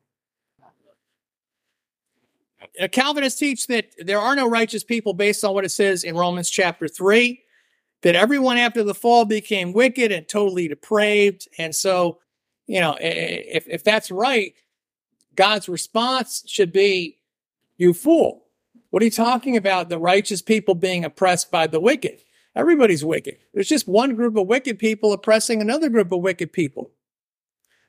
Uh, 2.82 2.88
Calvinists 2.88 3.40
teach 3.40 3.68
that 3.68 3.92
there 3.98 4.20
are 4.20 4.36
no 4.36 4.50
righteous 4.50 4.84
people 4.84 5.14
based 5.14 5.44
on 5.44 5.54
what 5.54 5.66
it 5.66 5.70
says 5.70 6.04
in 6.04 6.16
Romans 6.16 6.50
chapter 6.50 6.88
3, 6.88 7.42
that 8.02 8.16
everyone 8.16 8.58
after 8.58 8.84
the 8.84 8.94
fall 8.94 9.26
became 9.26 9.74
wicked 9.74 10.12
and 10.12 10.28
totally 10.28 10.68
depraved. 10.68 11.48
And 11.58 11.76
so, 11.76 12.20
you 12.68 12.80
know, 12.80 12.98
if, 13.00 13.68
if 13.68 13.84
that's 13.84 14.12
right, 14.12 14.54
God's 15.36 15.70
response 15.70 16.44
should 16.48 16.72
be, 16.72 17.18
you 17.78 17.94
fool. 17.94 18.46
What 18.90 19.02
are 19.02 19.06
you 19.06 19.12
talking 19.12 19.56
about? 19.56 19.90
The 19.90 20.00
righteous 20.00 20.42
people 20.42 20.76
being 20.76 21.06
oppressed 21.06 21.52
by 21.52 21.68
the 21.68 21.80
wicked. 21.80 22.20
Everybody's 22.56 23.06
wicked. 23.06 23.38
There's 23.54 23.70
just 23.70 23.88
one 23.88 24.16
group 24.16 24.36
of 24.36 24.48
wicked 24.48 24.80
people 24.80 25.14
oppressing 25.14 25.62
another 25.62 25.88
group 25.88 26.12
of 26.12 26.20
wicked 26.20 26.52
people. 26.52 26.92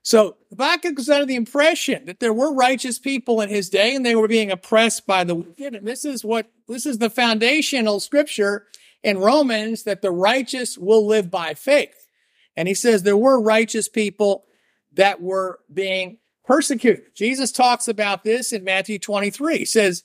So 0.02 0.36
Habakkuk 0.50 0.96
was 0.96 1.10
under 1.10 1.26
the 1.26 1.34
impression 1.34 2.06
that 2.06 2.20
there 2.20 2.32
were 2.32 2.54
righteous 2.54 2.98
people 2.98 3.40
in 3.40 3.48
his 3.48 3.68
day 3.68 3.94
and 3.94 4.04
they 4.04 4.14
were 4.14 4.28
being 4.28 4.50
oppressed 4.50 5.06
by 5.06 5.24
the 5.24 5.34
wicked. 5.34 5.74
And 5.74 5.86
this 5.86 6.04
is 6.04 6.24
what, 6.24 6.50
this 6.68 6.86
is 6.86 6.98
the 6.98 7.10
foundational 7.10 8.00
scripture 8.00 8.66
in 9.02 9.18
Romans 9.18 9.82
that 9.82 10.00
the 10.02 10.10
righteous 10.10 10.78
will 10.78 11.06
live 11.06 11.30
by 11.30 11.54
faith. 11.54 12.08
And 12.56 12.66
he 12.66 12.74
says 12.74 13.02
there 13.02 13.16
were 13.16 13.40
righteous 13.40 13.88
people 13.88 14.46
that 14.92 15.20
were 15.20 15.60
being 15.72 16.18
persecuted. 16.44 17.14
Jesus 17.14 17.52
talks 17.52 17.86
about 17.86 18.24
this 18.24 18.52
in 18.52 18.64
Matthew 18.64 18.98
23. 18.98 19.58
He 19.58 19.64
says, 19.64 20.02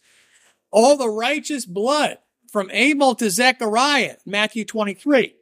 all 0.72 0.98
the 0.98 1.10
righteous 1.10 1.66
blood 1.66 2.18
from 2.52 2.70
Abel 2.72 3.16
to 3.16 3.30
Zechariah, 3.30 4.18
Matthew 4.26 4.66
23. 4.66 5.36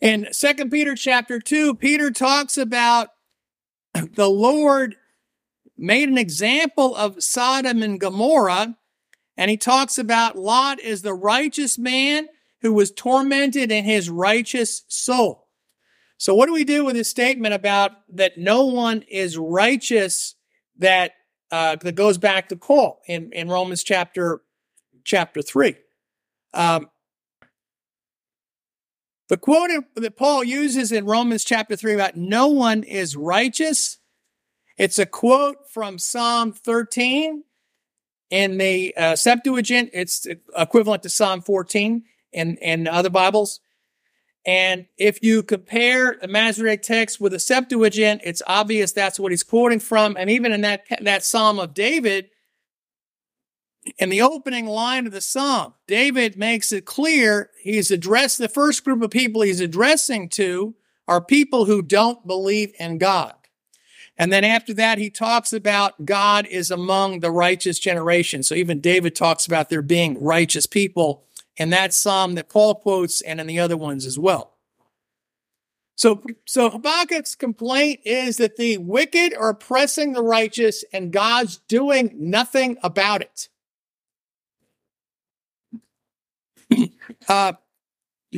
In 0.00 0.26
2 0.32 0.54
Peter 0.68 0.96
chapter 0.96 1.38
2, 1.38 1.76
Peter 1.76 2.10
talks 2.10 2.58
about 2.58 3.10
the 4.14 4.28
Lord 4.28 4.96
made 5.76 6.08
an 6.08 6.18
example 6.18 6.94
of 6.94 7.22
Sodom 7.22 7.82
and 7.82 7.98
Gomorrah, 7.98 8.76
and 9.36 9.50
he 9.50 9.56
talks 9.56 9.98
about 9.98 10.36
Lot 10.36 10.80
as 10.80 11.02
the 11.02 11.14
righteous 11.14 11.78
man 11.78 12.28
who 12.60 12.72
was 12.72 12.92
tormented 12.92 13.72
in 13.72 13.84
his 13.84 14.08
righteous 14.08 14.84
soul. 14.88 15.48
So 16.16 16.34
what 16.34 16.46
do 16.46 16.52
we 16.52 16.64
do 16.64 16.84
with 16.84 16.94
this 16.94 17.10
statement 17.10 17.52
about 17.52 17.92
that 18.14 18.38
no 18.38 18.66
one 18.66 19.02
is 19.10 19.36
righteous 19.36 20.36
that 20.78 21.12
uh, 21.50 21.76
that 21.76 21.96
goes 21.96 22.16
back 22.16 22.48
to 22.48 22.56
Paul 22.56 23.00
in, 23.06 23.32
in 23.32 23.48
Romans 23.48 23.82
chapter 23.82 24.42
chapter 25.04 25.42
three? 25.42 25.74
Um, 26.54 26.88
the 29.32 29.38
quote 29.38 29.70
that 29.94 30.18
Paul 30.18 30.44
uses 30.44 30.92
in 30.92 31.06
Romans 31.06 31.42
chapter 31.42 31.74
3 31.74 31.94
about 31.94 32.16
no 32.18 32.48
one 32.48 32.82
is 32.82 33.16
righteous, 33.16 33.96
it's 34.76 34.98
a 34.98 35.06
quote 35.06 35.70
from 35.70 35.98
Psalm 35.98 36.52
13 36.52 37.42
in 38.28 38.58
the 38.58 38.94
uh, 38.94 39.16
Septuagint. 39.16 39.88
It's 39.94 40.26
equivalent 40.54 41.02
to 41.04 41.08
Psalm 41.08 41.40
14 41.40 42.04
in, 42.34 42.56
in 42.58 42.86
other 42.86 43.08
Bibles. 43.08 43.60
And 44.44 44.84
if 44.98 45.22
you 45.22 45.42
compare 45.42 46.18
the 46.20 46.28
Masoretic 46.28 46.82
text 46.82 47.18
with 47.18 47.32
the 47.32 47.40
Septuagint, 47.40 48.20
it's 48.24 48.42
obvious 48.46 48.92
that's 48.92 49.18
what 49.18 49.32
he's 49.32 49.42
quoting 49.42 49.80
from. 49.80 50.14
And 50.18 50.28
even 50.28 50.52
in 50.52 50.60
that, 50.60 50.82
that 51.00 51.24
Psalm 51.24 51.58
of 51.58 51.72
David, 51.72 52.28
in 53.98 54.10
the 54.10 54.22
opening 54.22 54.66
line 54.66 55.06
of 55.06 55.12
the 55.12 55.20
psalm, 55.20 55.74
David 55.86 56.36
makes 56.36 56.72
it 56.72 56.84
clear 56.84 57.50
he's 57.60 57.90
addressed 57.90 58.38
the 58.38 58.48
first 58.48 58.84
group 58.84 59.02
of 59.02 59.10
people 59.10 59.42
he's 59.42 59.60
addressing 59.60 60.28
to 60.30 60.74
are 61.08 61.20
people 61.20 61.64
who 61.64 61.82
don't 61.82 62.26
believe 62.26 62.72
in 62.78 62.98
God. 62.98 63.34
And 64.16 64.32
then 64.32 64.44
after 64.44 64.72
that, 64.74 64.98
he 64.98 65.10
talks 65.10 65.52
about 65.52 66.04
God 66.04 66.46
is 66.46 66.70
among 66.70 67.20
the 67.20 67.30
righteous 67.30 67.78
generation. 67.78 68.42
So 68.42 68.54
even 68.54 68.80
David 68.80 69.16
talks 69.16 69.46
about 69.46 69.68
there 69.68 69.82
being 69.82 70.22
righteous 70.22 70.66
people 70.66 71.24
in 71.56 71.70
that 71.70 71.92
psalm 71.92 72.34
that 72.34 72.48
Paul 72.48 72.76
quotes 72.76 73.20
and 73.20 73.40
in 73.40 73.46
the 73.46 73.58
other 73.58 73.76
ones 73.76 74.06
as 74.06 74.18
well. 74.18 74.52
So, 75.96 76.22
so 76.46 76.70
Habakkuk's 76.70 77.34
complaint 77.34 78.00
is 78.04 78.36
that 78.38 78.56
the 78.56 78.78
wicked 78.78 79.34
are 79.34 79.50
oppressing 79.50 80.12
the 80.12 80.22
righteous 80.22 80.84
and 80.92 81.12
God's 81.12 81.58
doing 81.68 82.12
nothing 82.16 82.78
about 82.82 83.22
it. 83.22 83.48
uh, 87.28 87.52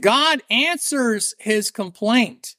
God 0.00 0.42
answers 0.50 1.34
his 1.38 1.70
complaint, 1.70 2.56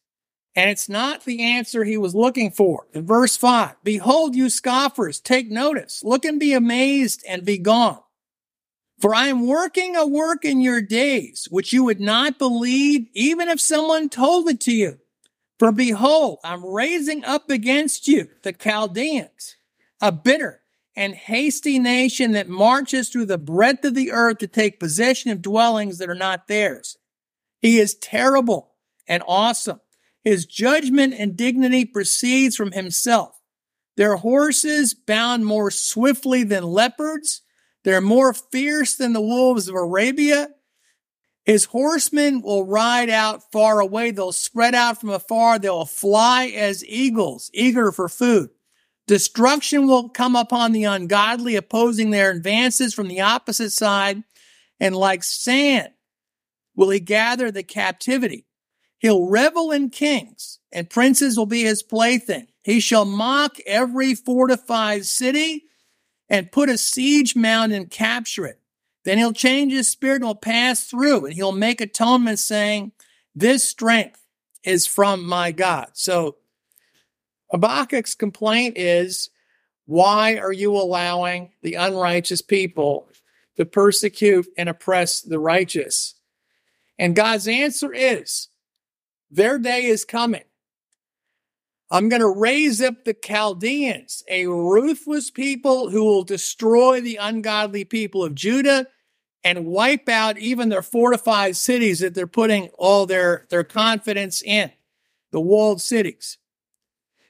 and 0.55 0.69
it's 0.69 0.87
not 0.87 1.25
the 1.25 1.43
answer 1.43 1.83
he 1.83 1.97
was 1.97 2.15
looking 2.15 2.51
for. 2.51 2.87
In 2.93 3.05
verse 3.05 3.35
5, 3.35 3.75
Behold, 3.83 4.35
you 4.35 4.49
scoffers, 4.49 5.19
take 5.19 5.49
notice, 5.49 6.03
look 6.03 6.25
and 6.25 6.39
be 6.39 6.53
amazed 6.53 7.23
and 7.27 7.45
be 7.45 7.57
gone. 7.57 7.99
For 8.99 9.13
I 9.13 9.27
am 9.27 9.45
working 9.45 9.95
a 9.95 10.07
work 10.07 10.45
in 10.45 10.61
your 10.61 10.81
days, 10.81 11.47
which 11.51 11.73
you 11.73 11.83
would 11.83 11.99
not 11.99 12.39
believe, 12.39 13.07
even 13.13 13.49
if 13.49 13.59
someone 13.59 14.07
told 14.07 14.47
it 14.47 14.61
to 14.61 14.71
you. 14.71 14.99
For 15.59 15.71
behold, 15.71 16.39
I'm 16.43 16.65
raising 16.65 17.23
up 17.23 17.49
against 17.49 18.07
you 18.07 18.29
the 18.43 18.53
Chaldeans, 18.53 19.57
a 20.01 20.11
bitter 20.11 20.61
and 20.95 21.13
hasty 21.13 21.77
nation 21.79 22.31
that 22.31 22.47
marches 22.47 23.09
through 23.09 23.25
the 23.25 23.37
breadth 23.37 23.83
of 23.83 23.95
the 23.95 24.11
earth 24.11 24.37
to 24.39 24.47
take 24.47 24.79
possession 24.79 25.31
of 25.31 25.41
dwellings 25.41 25.97
that 25.97 26.09
are 26.09 26.15
not 26.15 26.47
theirs. 26.47 26.97
He 27.61 27.79
is 27.79 27.95
terrible 27.95 28.73
and 29.07 29.23
awesome. 29.27 29.81
His 30.23 30.45
judgment 30.45 31.13
and 31.17 31.35
dignity 31.35 31.85
proceeds 31.85 32.55
from 32.55 32.71
himself. 32.71 33.39
Their 33.97 34.17
horses 34.17 34.93
bound 34.93 35.45
more 35.45 35.71
swiftly 35.71 36.43
than 36.43 36.63
leopards. 36.63 37.41
They're 37.83 38.01
more 38.01 38.33
fierce 38.33 38.95
than 38.95 39.13
the 39.13 39.21
wolves 39.21 39.67
of 39.67 39.75
Arabia. 39.75 40.49
His 41.45 41.65
horsemen 41.65 42.41
will 42.41 42.65
ride 42.65 43.09
out 43.09 43.51
far 43.51 43.79
away. 43.79 44.11
They'll 44.11 44.31
spread 44.31 44.73
out 44.73 44.99
from 44.99 45.11
afar. 45.11 45.59
They'll 45.59 45.85
fly 45.85 46.47
as 46.47 46.83
eagles, 46.83 47.51
eager 47.53 47.91
for 47.91 48.09
food. 48.09 48.49
Destruction 49.07 49.87
will 49.87 50.09
come 50.09 50.35
upon 50.35 50.71
the 50.71 50.83
ungodly, 50.83 51.55
opposing 51.55 52.09
their 52.09 52.31
advances 52.31 52.93
from 52.93 53.07
the 53.07 53.21
opposite 53.21 53.71
side. 53.71 54.23
And 54.79 54.95
like 54.95 55.23
sand 55.23 55.89
will 56.75 56.89
he 56.89 56.99
gather 56.99 57.51
the 57.51 57.63
captivity. 57.63 58.45
He'll 58.97 59.29
revel 59.29 59.71
in 59.71 59.89
kings, 59.89 60.59
and 60.71 60.89
princes 60.89 61.37
will 61.37 61.45
be 61.45 61.63
his 61.63 61.83
plaything. 61.83 62.47
He 62.63 62.79
shall 62.79 63.05
mock 63.05 63.57
every 63.65 64.15
fortified 64.15 65.05
city 65.05 65.65
and 66.27 66.51
put 66.51 66.69
a 66.69 66.77
siege 66.77 67.35
mound 67.35 67.71
and 67.71 67.91
capture 67.91 68.45
it. 68.47 68.59
Then 69.03 69.19
he'll 69.19 69.33
change 69.33 69.71
his 69.71 69.89
spirit 69.91 70.17
and 70.17 70.25
will 70.25 70.35
pass 70.35 70.85
through, 70.85 71.25
and 71.25 71.33
he'll 71.35 71.51
make 71.51 71.79
atonement, 71.79 72.39
saying, 72.39 72.91
This 73.35 73.63
strength 73.63 74.25
is 74.63 74.87
from 74.87 75.23
my 75.23 75.51
God. 75.51 75.89
So 75.93 76.37
Habakkuk's 77.55 78.15
complaint 78.15 78.77
is, 78.77 79.29
why 79.85 80.35
are 80.35 80.51
you 80.51 80.75
allowing 80.75 81.53
the 81.61 81.75
unrighteous 81.75 82.41
people 82.41 83.07
to 83.55 83.65
persecute 83.65 84.45
and 84.57 84.67
oppress 84.67 85.21
the 85.21 85.39
righteous? 85.39 86.15
And 86.99 87.15
God's 87.15 87.47
answer 87.47 87.93
is, 87.93 88.49
their 89.31 89.57
day 89.57 89.85
is 89.85 90.03
coming. 90.03 90.43
I'm 91.89 92.09
going 92.09 92.21
to 92.21 92.27
raise 92.27 92.81
up 92.81 93.05
the 93.05 93.13
Chaldeans, 93.13 94.21
a 94.29 94.47
ruthless 94.47 95.31
people 95.31 95.89
who 95.89 96.03
will 96.03 96.23
destroy 96.23 96.99
the 96.99 97.15
ungodly 97.15 97.85
people 97.85 98.21
of 98.21 98.35
Judah 98.35 98.87
and 99.45 99.65
wipe 99.65 100.09
out 100.09 100.37
even 100.39 100.67
their 100.67 100.81
fortified 100.81 101.55
cities 101.55 101.99
that 101.99 102.15
they're 102.15 102.27
putting 102.27 102.67
all 102.77 103.05
their, 103.05 103.45
their 103.49 103.63
confidence 103.63 104.41
in, 104.41 104.73
the 105.31 105.39
walled 105.39 105.81
cities. 105.81 106.37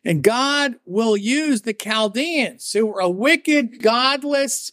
And 0.06 0.24
God 0.24 0.76
will 0.86 1.18
use 1.18 1.64
the 1.64 1.74
Chaldeans, 1.74 2.72
who 2.72 2.94
are 2.94 3.02
a 3.02 3.10
wicked, 3.10 3.82
godless, 3.82 4.72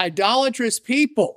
idolatrous 0.00 0.80
people, 0.80 1.36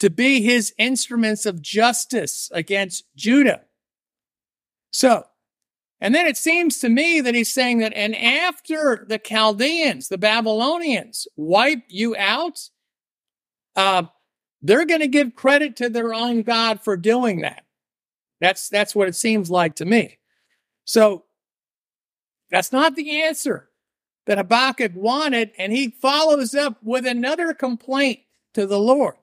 to 0.00 0.10
be 0.10 0.42
his 0.42 0.74
instruments 0.78 1.46
of 1.46 1.62
justice 1.62 2.50
against 2.52 3.04
Judah. 3.16 3.62
So, 4.90 5.24
and 6.00 6.14
then 6.14 6.26
it 6.26 6.36
seems 6.36 6.78
to 6.80 6.90
me 6.90 7.22
that 7.22 7.34
he's 7.34 7.52
saying 7.52 7.78
that, 7.78 7.94
and 7.94 8.14
after 8.14 9.04
the 9.08 9.18
Chaldeans, 9.18 10.08
the 10.08 10.18
Babylonians, 10.18 11.26
wipe 11.36 11.82
you 11.88 12.14
out, 12.16 12.68
uh, 13.74 14.04
they're 14.60 14.86
going 14.86 15.00
to 15.00 15.08
give 15.08 15.34
credit 15.34 15.76
to 15.76 15.88
their 15.88 16.12
own 16.12 16.42
God 16.42 16.82
for 16.82 16.96
doing 16.96 17.40
that. 17.40 17.64
That's, 18.40 18.68
that's 18.68 18.94
what 18.94 19.08
it 19.08 19.16
seems 19.16 19.50
like 19.50 19.76
to 19.76 19.84
me. 19.84 20.18
So 20.84 21.24
that's 22.50 22.72
not 22.72 22.96
the 22.96 23.22
answer 23.22 23.68
that 24.26 24.38
Habakkuk 24.38 24.92
wanted, 24.94 25.52
and 25.58 25.72
he 25.72 25.88
follows 25.88 26.54
up 26.54 26.76
with 26.82 27.06
another 27.06 27.54
complaint 27.54 28.20
to 28.54 28.66
the 28.66 28.78
Lord. 28.78 29.14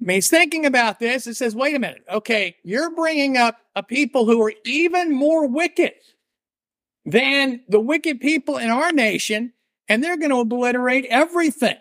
I 0.00 0.04
mean, 0.04 0.14
he's 0.16 0.30
thinking 0.30 0.64
about 0.64 0.98
this 0.98 1.26
and 1.26 1.36
says, 1.36 1.54
wait 1.54 1.76
a 1.76 1.78
minute. 1.78 2.04
Okay, 2.10 2.56
you're 2.62 2.94
bringing 2.94 3.36
up 3.36 3.58
a 3.76 3.82
people 3.82 4.24
who 4.24 4.40
are 4.42 4.54
even 4.64 5.12
more 5.12 5.46
wicked 5.46 5.92
than 7.04 7.60
the 7.68 7.80
wicked 7.80 8.20
people 8.20 8.56
in 8.56 8.70
our 8.70 8.92
nation, 8.92 9.52
and 9.88 10.02
they're 10.02 10.16
going 10.16 10.30
to 10.30 10.38
obliterate 10.38 11.04
everything. 11.10 11.76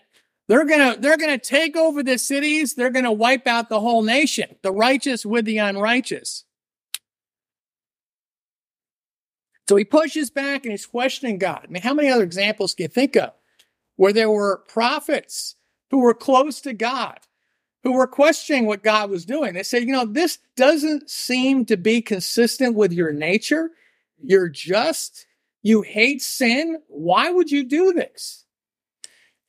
They're 0.50 0.66
going 0.66 0.96
to, 0.96 1.00
they're 1.00 1.18
going 1.18 1.40
to 1.40 1.46
take 1.46 1.78
over 1.78 2.04
the 2.04 2.18
cities. 2.18 2.74
They're 2.74 2.90
going 2.90 3.06
to 3.06 3.12
wipe 3.12 3.48
out 3.48 3.70
the 3.70 3.80
whole 3.80 4.02
nation, 4.02 4.56
the 4.64 4.72
righteous 4.72 5.26
with 5.26 5.46
the 5.46 5.60
unrighteous. 5.60 6.44
So 9.70 9.76
he 9.76 9.86
pushes 9.86 10.32
back 10.32 10.66
and 10.66 10.72
he's 10.72 10.88
questioning 10.88 11.38
God. 11.38 11.62
I 11.64 11.68
mean, 11.68 11.84
how 11.84 11.94
many 11.94 12.10
other 12.10 12.24
examples 12.24 12.74
can 12.74 12.86
you 12.86 12.88
think 12.88 13.16
of 13.16 13.34
where 13.98 14.12
there 14.12 14.32
were 14.32 14.64
prophets 14.68 15.58
who 15.92 16.00
were 16.00 16.16
close 16.16 16.60
to 16.62 16.74
God, 16.74 17.20
who 17.84 17.94
were 17.94 18.08
questioning 18.08 18.66
what 18.66 18.82
God 18.82 19.12
was 19.12 19.26
doing. 19.26 19.54
They 19.54 19.62
said, 19.62 19.84
you 19.84 19.92
know, 19.92 20.06
this 20.06 20.40
doesn't 20.56 21.08
seem 21.08 21.66
to 21.66 21.78
be 21.78 22.02
consistent 22.02 22.76
with 22.76 22.92
your 22.92 23.12
nature. 23.12 23.70
You're 24.18 24.50
just, 24.50 25.28
you 25.62 25.84
hate 25.84 26.24
sin. 26.24 26.82
Why 26.88 27.30
would 27.30 27.52
you 27.52 27.64
do 27.64 27.94
this? 27.94 28.46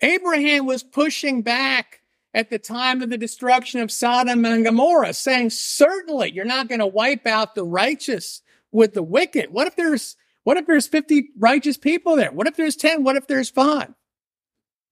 Abraham 0.03 0.67
was 0.67 0.83
pushing 0.83 1.41
back 1.41 2.03
at 2.35 2.51
the 2.51 2.59
time 2.59 3.01
of 3.01 3.09
the 3.09 3.17
destruction 3.17 3.81
of 3.81 3.91
Sodom 3.91 4.45
and 4.45 4.67
Gomorrah, 4.67 5.15
saying, 5.15 5.49
certainly 5.49 6.31
you're 6.31 6.45
not 6.45 6.69
going 6.69 6.81
to 6.81 6.87
wipe 6.87 7.27
out 7.27 7.55
the 7.55 7.65
righteous 7.65 8.43
with 8.73 8.95
the 8.95 9.03
wicked. 9.03 9.51
What 9.51 9.67
if 9.67 9.77
there's, 9.77 10.17
what 10.45 10.57
if 10.57 10.67
there's 10.67 10.87
50 10.87 11.31
righteous 11.39 11.77
people 11.77 12.17
there? 12.17 12.33
What 12.33 12.47
if 12.47 12.57
there's 12.57 12.77
10? 12.77 13.05
What 13.05 13.17
if 13.17 13.27
there's 13.27 13.51
five? 13.51 13.95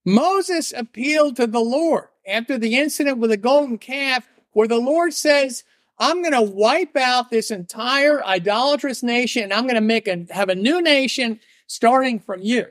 Moses 0.05 0.73
appealed 0.77 1.37
to 1.37 1.47
the 1.47 1.61
Lord 1.61 2.09
after 2.27 2.59
the 2.59 2.77
incident 2.77 3.19
with 3.19 3.31
the 3.31 3.37
golden 3.37 3.79
calf, 3.79 4.29
where 4.53 4.69
the 4.69 4.79
Lord 4.79 5.13
says, 5.13 5.65
I'm 5.99 6.23
going 6.23 6.33
to 6.33 6.43
wipe 6.43 6.97
out 6.97 7.31
this 7.31 7.51
entire 7.51 8.25
idolatrous 8.25 9.03
nation 9.03 9.43
and 9.43 9.53
I'm 9.53 9.65
going 9.65 9.75
to 9.75 9.81
make 9.81 10.07
a, 10.07 10.27
have 10.31 10.49
a 10.49 10.55
new 10.55 10.81
nation 10.81 11.41
starting 11.67 12.21
from 12.21 12.41
you. 12.43 12.67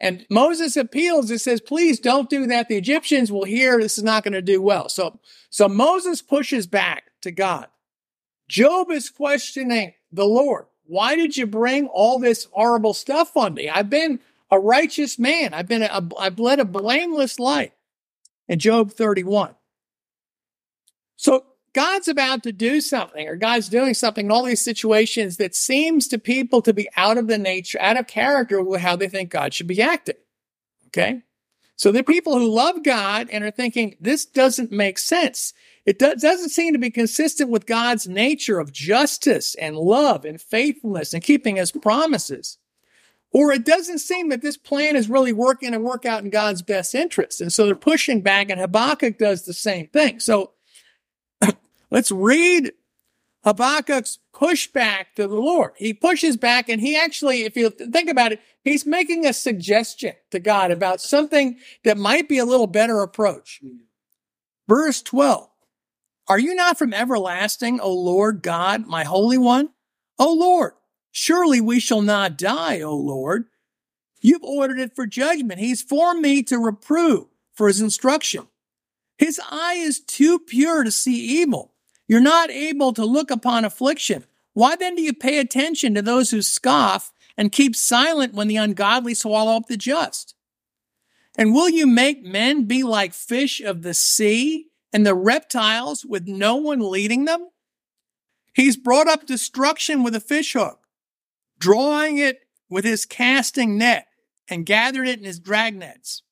And 0.00 0.26
Moses 0.30 0.76
appeals 0.76 1.30
and 1.30 1.40
says, 1.40 1.60
please 1.60 1.98
don't 1.98 2.30
do 2.30 2.46
that. 2.46 2.68
The 2.68 2.76
Egyptians 2.76 3.32
will 3.32 3.44
hear 3.44 3.78
this 3.78 3.98
is 3.98 4.04
not 4.04 4.22
going 4.22 4.32
to 4.32 4.42
do 4.42 4.62
well. 4.62 4.88
So, 4.88 5.18
so 5.50 5.68
Moses 5.68 6.22
pushes 6.22 6.66
back 6.66 7.10
to 7.22 7.30
God. 7.30 7.66
Job 8.48 8.90
is 8.90 9.10
questioning 9.10 9.94
the 10.10 10.24
Lord. 10.24 10.66
Why 10.84 11.16
did 11.16 11.36
you 11.36 11.46
bring 11.46 11.86
all 11.86 12.18
this 12.18 12.48
horrible 12.52 12.94
stuff 12.94 13.36
on 13.36 13.54
me? 13.54 13.68
I've 13.68 13.90
been 13.90 14.20
a 14.50 14.58
righteous 14.58 15.18
man. 15.18 15.52
I've 15.52 15.68
been, 15.68 15.82
a, 15.82 16.08
I've 16.18 16.38
led 16.38 16.58
a 16.58 16.64
blameless 16.64 17.38
life. 17.38 17.72
In 18.48 18.58
Job 18.58 18.92
31. 18.92 19.54
So 21.16 21.44
God's 21.74 22.08
about 22.08 22.42
to 22.44 22.52
do 22.52 22.80
something 22.80 23.28
or 23.28 23.36
God's 23.36 23.68
doing 23.68 23.92
something 23.92 24.26
in 24.26 24.32
all 24.32 24.44
these 24.44 24.62
situations 24.62 25.36
that 25.36 25.54
seems 25.54 26.08
to 26.08 26.18
people 26.18 26.62
to 26.62 26.72
be 26.72 26.88
out 26.96 27.18
of 27.18 27.26
the 27.26 27.36
nature, 27.36 27.78
out 27.80 27.98
of 27.98 28.06
character 28.06 28.62
with 28.62 28.80
how 28.80 28.96
they 28.96 29.08
think 29.08 29.30
God 29.30 29.52
should 29.52 29.66
be 29.66 29.82
acting. 29.82 30.16
Okay. 30.86 31.22
So 31.76 31.94
are 31.94 32.02
people 32.02 32.38
who 32.38 32.48
love 32.48 32.82
God 32.82 33.28
and 33.30 33.44
are 33.44 33.50
thinking 33.50 33.96
this 34.00 34.24
doesn't 34.24 34.72
make 34.72 34.98
sense. 34.98 35.52
It 35.88 35.98
do- 35.98 36.14
doesn't 36.16 36.50
seem 36.50 36.74
to 36.74 36.78
be 36.78 36.90
consistent 36.90 37.48
with 37.48 37.64
God's 37.64 38.06
nature 38.06 38.60
of 38.60 38.74
justice 38.74 39.54
and 39.54 39.74
love 39.74 40.26
and 40.26 40.38
faithfulness 40.38 41.14
and 41.14 41.22
keeping 41.22 41.56
his 41.56 41.72
promises. 41.72 42.58
Or 43.30 43.52
it 43.52 43.64
doesn't 43.64 44.00
seem 44.00 44.28
that 44.28 44.42
this 44.42 44.58
plan 44.58 44.96
is 44.96 45.08
really 45.08 45.32
working 45.32 45.72
and 45.72 45.82
work 45.82 46.04
out 46.04 46.22
in 46.22 46.28
God's 46.28 46.60
best 46.60 46.94
interest. 46.94 47.40
And 47.40 47.50
so 47.50 47.64
they're 47.64 47.74
pushing 47.74 48.20
back 48.20 48.50
and 48.50 48.60
Habakkuk 48.60 49.16
does 49.16 49.46
the 49.46 49.54
same 49.54 49.86
thing. 49.86 50.20
So 50.20 50.52
let's 51.90 52.12
read 52.12 52.72
Habakkuk's 53.44 54.18
pushback 54.34 55.14
to 55.16 55.26
the 55.26 55.36
Lord. 55.36 55.72
He 55.76 55.94
pushes 55.94 56.36
back 56.36 56.68
and 56.68 56.82
he 56.82 56.98
actually, 56.98 57.44
if 57.44 57.56
you 57.56 57.70
think 57.70 58.10
about 58.10 58.32
it, 58.32 58.42
he's 58.62 58.84
making 58.84 59.24
a 59.24 59.32
suggestion 59.32 60.12
to 60.32 60.38
God 60.38 60.70
about 60.70 61.00
something 61.00 61.56
that 61.84 61.96
might 61.96 62.28
be 62.28 62.36
a 62.36 62.44
little 62.44 62.66
better 62.66 63.00
approach. 63.00 63.62
Verse 64.68 65.00
12. 65.00 65.48
Are 66.28 66.38
you 66.38 66.54
not 66.54 66.78
from 66.78 66.92
everlasting, 66.92 67.80
O 67.80 67.92
Lord 67.92 68.42
God, 68.42 68.86
my 68.86 69.04
Holy 69.04 69.38
One? 69.38 69.70
O 70.18 70.32
Lord, 70.32 70.72
Surely 71.20 71.60
we 71.60 71.80
shall 71.80 72.02
not 72.02 72.38
die, 72.38 72.80
O 72.80 72.94
Lord. 72.94 73.46
You've 74.20 74.44
ordered 74.44 74.78
it 74.78 74.94
for 74.94 75.06
judgment. 75.06 75.58
He's 75.58 75.82
for 75.82 76.14
me 76.14 76.44
to 76.44 76.58
reprove 76.58 77.26
for 77.52 77.66
his 77.68 77.80
instruction. 77.80 78.46
His 79.16 79.40
eye 79.50 79.74
is 79.74 79.98
too 79.98 80.38
pure 80.38 80.84
to 80.84 80.92
see 80.92 81.40
evil. 81.40 81.74
You're 82.06 82.20
not 82.20 82.50
able 82.50 82.92
to 82.92 83.04
look 83.04 83.32
upon 83.32 83.64
affliction. 83.64 84.26
Why 84.54 84.76
then 84.76 84.94
do 84.94 85.02
you 85.02 85.12
pay 85.12 85.38
attention 85.38 85.94
to 85.94 86.02
those 86.02 86.30
who 86.30 86.40
scoff 86.40 87.12
and 87.36 87.50
keep 87.52 87.74
silent 87.74 88.34
when 88.34 88.48
the 88.48 88.56
ungodly 88.56 89.14
swallow 89.14 89.56
up 89.56 89.66
the 89.66 89.76
just? 89.76 90.34
And 91.36 91.52
will 91.52 91.68
you 91.68 91.86
make 91.86 92.24
men 92.24 92.64
be 92.64 92.82
like 92.82 93.12
fish 93.12 93.60
of 93.60 93.82
the 93.82 93.94
sea 93.94 94.66
and 94.92 95.06
the 95.06 95.14
reptiles 95.14 96.04
with 96.04 96.26
no 96.26 96.56
one 96.56 96.80
leading 96.80 97.24
them? 97.24 97.48
He's 98.54 98.76
brought 98.76 99.08
up 99.08 99.26
destruction 99.26 100.02
with 100.02 100.14
a 100.14 100.20
fishhook 100.20 100.88
drawing 101.58 102.18
it 102.18 102.40
with 102.68 102.84
his 102.84 103.06
casting 103.06 103.76
net 103.78 104.06
and 104.48 104.66
gathered 104.66 105.08
it 105.08 105.18
in 105.18 105.24
his 105.24 105.40
drag 105.40 105.76
nets. 105.76 106.22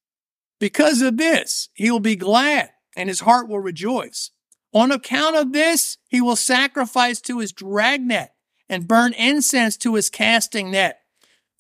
Because 0.59 1.03
of 1.03 1.17
this, 1.17 1.69
he 1.75 1.91
will 1.91 2.01
be 2.01 2.17
glad 2.17 2.71
and 2.97 3.09
his 3.09 3.21
heart 3.21 3.49
will 3.49 3.61
rejoice. 3.61 4.31
On 4.73 4.91
account 4.91 5.37
of 5.37 5.53
this, 5.53 5.99
he 6.09 6.21
will 6.21 6.37
sacrifice 6.37 7.21
to 7.23 7.39
his 7.39 7.53
dragnet 7.53 8.31
and 8.69 8.89
burn 8.89 9.13
incense 9.15 9.77
to 9.79 9.95
his 9.95 10.11
casting 10.11 10.71
net. 10.71 11.01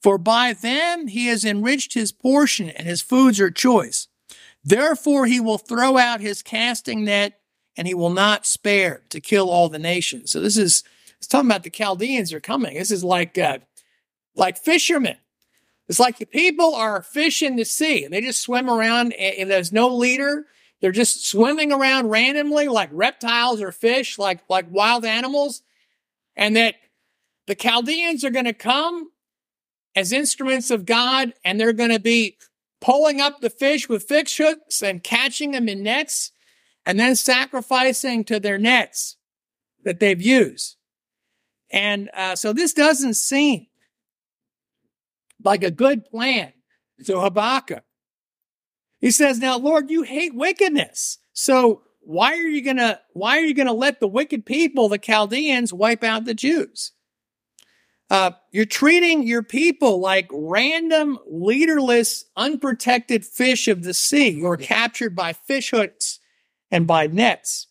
For 0.03 0.19
by 0.19 0.53
them 0.53 1.09
he 1.09 1.27
has 1.27 1.45
enriched 1.45 1.95
his 1.95 2.13
portion 2.13 2.71
and 2.71 2.87
his 2.87 3.03
foods 3.03 3.41
are 3.41 3.51
choice. 3.51 4.09
Therefore 4.67 5.27
he 5.27 5.39
will 5.39 5.59
throw 5.59 5.97
out 5.97 6.21
his 6.21 6.43
casting 6.43 7.05
net 7.05 7.39
and 7.77 7.87
he 7.87 7.95
will 7.95 8.11
not 8.11 8.45
spare 8.45 9.03
to 9.11 9.21
kill 9.21 9.49
all 9.49 9.69
the 9.69 9.79
nations. 9.79 10.33
So 10.33 10.41
this 10.41 10.57
is 10.57 10.83
it's 11.19 11.29
talking 11.29 11.49
about 11.49 11.63
the 11.63 11.71
Chaldeans 11.71 12.33
are 12.33 12.41
coming. 12.41 12.75
This 12.75 12.91
is 12.91 13.05
like 13.05 13.39
uh, 13.39 13.59
like 14.35 14.59
fishermen. 14.59 15.17
It's 15.89 16.01
like 16.01 16.19
the 16.19 16.27
people 16.27 16.75
are 16.75 17.01
fishing 17.01 17.55
the 17.55 17.65
sea 17.65 18.05
and 18.05 18.13
they 18.13 18.21
just 18.21 18.43
swim 18.43 18.69
around 18.69 19.13
and 19.13 19.49
there's 19.49 19.73
no 19.73 19.89
leader. 19.89 20.47
They're 20.81 20.91
just 20.91 21.27
swimming 21.27 21.73
around 21.73 22.11
randomly 22.11 22.67
like 22.67 22.91
reptiles 22.93 23.63
or 23.63 23.71
fish, 23.71 24.19
like, 24.19 24.41
like 24.49 24.67
wild 24.69 25.05
animals. 25.05 25.63
And 26.35 26.57
that 26.57 26.75
the 27.47 27.55
Chaldeans 27.55 28.25
are 28.25 28.31
going 28.31 28.47
to 28.47 28.53
come 28.53 29.11
as 29.95 30.13
instruments 30.13 30.73
of 30.73 30.87
God 30.87 31.33
and 31.45 31.59
they're 31.59 31.73
going 31.73 31.93
to 31.93 32.01
be 32.01 32.37
pulling 32.87 33.21
up 33.21 33.41
the 33.41 33.51
fish 33.51 33.89
with 33.89 34.05
fish 34.05 34.37
hooks 34.37 34.81
and 34.81 35.03
catching 35.03 35.51
them 35.51 35.69
in 35.69 35.83
nets 35.83 36.31
and 36.87 37.01
then 37.01 37.17
sacrificing 37.17 38.23
to 38.23 38.39
their 38.39 38.59
nets 38.59 39.17
that 39.83 39.99
they've 39.99 40.23
used. 40.23 40.77
And 41.69 42.09
uh, 42.15 42.37
so 42.37 42.53
this 42.53 42.73
doesn't 42.73 43.15
seem 43.15 43.67
like 45.43 45.65
a 45.65 45.71
good 45.73 46.05
plan 46.05 46.53
to 47.07 47.21
Habakkuk. 47.21 47.83
He 49.01 49.11
says, 49.11 49.41
now, 49.41 49.59
Lord, 49.59 49.91
you 49.91 50.03
hate 50.03 50.37
wickedness. 50.37 51.19
So 51.33 51.83
why 52.03 52.35
are 52.35 52.49
you 52.49 52.63
going 52.63 52.77
to, 52.77 53.01
why 53.15 53.39
are 53.39 53.45
you 53.45 53.55
going 53.55 53.67
to 53.67 53.73
let 53.73 53.99
the 53.99 54.07
wicked 54.07 54.47
people, 54.47 54.89
the 54.89 54.97
Chaldeans, 54.97 55.73
wipe 55.73 56.05
out 56.05 56.25
the 56.25 56.35
Jews? 56.35 56.93
Uh, 58.09 58.31
you're 58.53 58.65
treating 58.65 59.27
your 59.27 59.43
people 59.43 59.99
like 60.01 60.29
random, 60.33 61.19
leaderless, 61.29 62.25
unprotected 62.37 63.25
fish 63.25 63.67
of 63.67 63.83
the 63.83 63.95
sea 63.95 64.33
who 64.39 64.47
are 64.47 64.57
captured 64.57 65.17
by 65.17 65.33
fish 65.33 65.71
hooks 65.71 66.21
and 66.71 66.87
by 66.87 67.07
nets. 67.09 67.67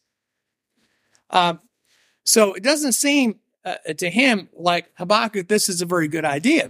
Uh, 1.30 1.56
so 2.26 2.54
it 2.54 2.64
doesn't 2.64 2.94
seem 2.94 3.40
uh, 3.64 3.76
to 3.98 4.10
him, 4.10 4.50
like 4.54 4.92
Habakkuk, 4.98 5.48
this 5.48 5.70
is 5.70 5.82
a 5.82 5.86
very 5.86 6.08
good 6.08 6.26
idea. 6.26 6.70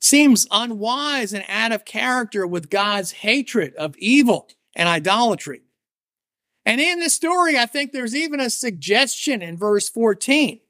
Seems 0.00 0.46
unwise 0.50 1.32
and 1.32 1.44
out 1.48 1.72
of 1.72 1.84
character 1.84 2.46
with 2.46 2.70
God's 2.70 3.12
hatred 3.12 3.74
of 3.74 3.96
evil 3.98 4.48
and 4.76 4.88
idolatry. 4.88 5.62
And 6.64 6.80
in 6.80 6.98
this 6.98 7.14
story, 7.14 7.58
I 7.58 7.66
think 7.66 7.92
there's 7.92 8.14
even 8.14 8.40
a 8.40 8.50
suggestion 8.50 9.42
in 9.42 9.56
verse 9.56 9.88
14. 9.88 10.60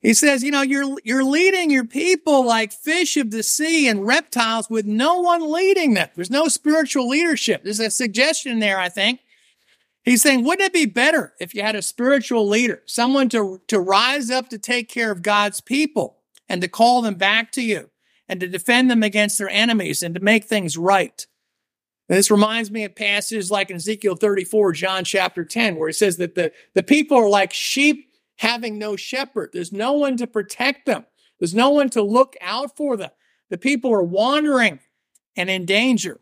He 0.00 0.14
says, 0.14 0.42
you 0.42 0.50
know, 0.50 0.62
you're, 0.62 0.96
you're 1.04 1.24
leading 1.24 1.70
your 1.70 1.84
people 1.84 2.44
like 2.46 2.72
fish 2.72 3.18
of 3.18 3.30
the 3.30 3.42
sea 3.42 3.86
and 3.86 4.06
reptiles 4.06 4.70
with 4.70 4.86
no 4.86 5.20
one 5.20 5.52
leading 5.52 5.92
them. 5.92 6.08
There's 6.14 6.30
no 6.30 6.48
spiritual 6.48 7.08
leadership. 7.08 7.64
There's 7.64 7.80
a 7.80 7.90
suggestion 7.90 8.60
there, 8.60 8.78
I 8.78 8.88
think, 8.88 9.20
He's 10.02 10.22
saying, 10.22 10.44
wouldn't 10.44 10.66
it 10.66 10.72
be 10.72 10.86
better 10.86 11.34
if 11.38 11.54
you 11.54 11.62
had 11.62 11.76
a 11.76 11.82
spiritual 11.82 12.48
leader, 12.48 12.82
someone 12.86 13.28
to, 13.30 13.60
to 13.68 13.78
rise 13.78 14.30
up 14.30 14.48
to 14.48 14.58
take 14.58 14.88
care 14.88 15.10
of 15.10 15.22
God's 15.22 15.60
people 15.60 16.16
and 16.48 16.62
to 16.62 16.68
call 16.68 17.02
them 17.02 17.14
back 17.14 17.52
to 17.52 17.62
you 17.62 17.90
and 18.28 18.40
to 18.40 18.48
defend 18.48 18.90
them 18.90 19.02
against 19.02 19.38
their 19.38 19.50
enemies 19.50 20.02
and 20.02 20.14
to 20.14 20.20
make 20.20 20.44
things 20.44 20.78
right? 20.78 21.26
And 22.08 22.16
this 22.16 22.30
reminds 22.30 22.70
me 22.70 22.84
of 22.84 22.94
passages 22.94 23.50
like 23.50 23.70
in 23.70 23.76
Ezekiel 23.76 24.16
34, 24.16 24.72
John 24.72 25.04
chapter 25.04 25.44
10, 25.44 25.76
where 25.76 25.90
it 25.90 25.94
says 25.94 26.16
that 26.16 26.34
the, 26.34 26.50
the 26.74 26.82
people 26.82 27.18
are 27.18 27.28
like 27.28 27.52
sheep 27.52 28.09
having 28.40 28.78
no 28.78 28.96
shepherd. 28.96 29.50
There's 29.52 29.70
no 29.70 29.92
one 29.92 30.16
to 30.16 30.26
protect 30.26 30.86
them. 30.86 31.04
There's 31.38 31.54
no 31.54 31.68
one 31.68 31.90
to 31.90 32.02
look 32.02 32.36
out 32.40 32.74
for 32.74 32.96
them. 32.96 33.10
The 33.50 33.58
people 33.58 33.92
are 33.92 34.02
wandering 34.02 34.80
and 35.36 35.50
in 35.50 35.66
danger. 35.66 36.20